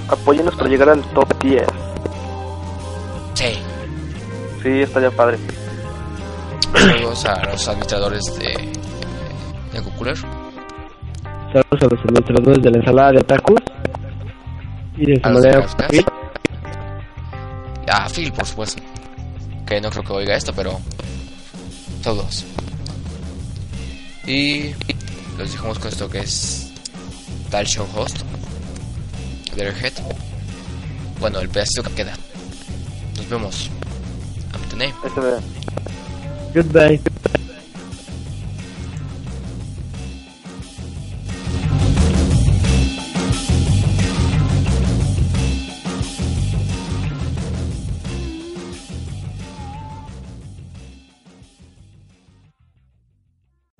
Apóyenos 0.08 0.54
para 0.56 0.68
llegar 0.70 0.88
al 0.88 1.02
top 1.12 1.42
10. 1.42 1.62
Sí. 3.34 3.58
Sí, 4.62 4.68
estaría 4.80 5.10
padre. 5.10 5.36
Saludos 6.74 7.24
a 7.26 7.44
los 7.50 7.68
administradores 7.68 8.22
de, 8.38 8.68
de 9.72 9.80
Gokuler. 9.80 10.16
Saludos 10.16 11.82
a 11.82 11.84
los 11.94 12.00
administradores 12.04 12.62
de 12.62 12.70
la 12.70 12.78
ensalada 12.78 13.12
de 13.12 13.18
otakus. 13.18 13.60
Y 14.96 15.06
de 15.06 15.20
su 15.20 15.26
A 15.26 15.30
los 15.30 15.42
manera 15.42 15.58
Craftas. 15.60 15.88
Phil. 15.90 16.04
A 17.92 18.08
Phil, 18.08 18.32
por 18.32 18.46
supuesto. 18.46 18.82
Que 19.66 19.80
no 19.80 19.90
creo 19.90 20.02
que 20.04 20.12
oiga 20.14 20.34
esto, 20.36 20.52
pero. 20.56 20.78
Todos. 22.02 22.44
Y. 24.26 24.72
Los 25.38 25.52
dejamos 25.52 25.78
con 25.78 25.88
esto 25.88 26.08
que 26.08 26.20
es. 26.20 26.68
Tal 27.50 27.66
Show 27.66 27.86
Host. 27.94 28.18
Airhead. 29.58 29.92
Bueno, 31.18 31.40
el 31.40 31.48
pedacito 31.48 31.82
que 31.82 31.90
queda. 31.94 32.16
Nos 33.16 33.28
vemos. 33.28 33.70
De- 36.54 36.62
Goodbye. 36.62 37.00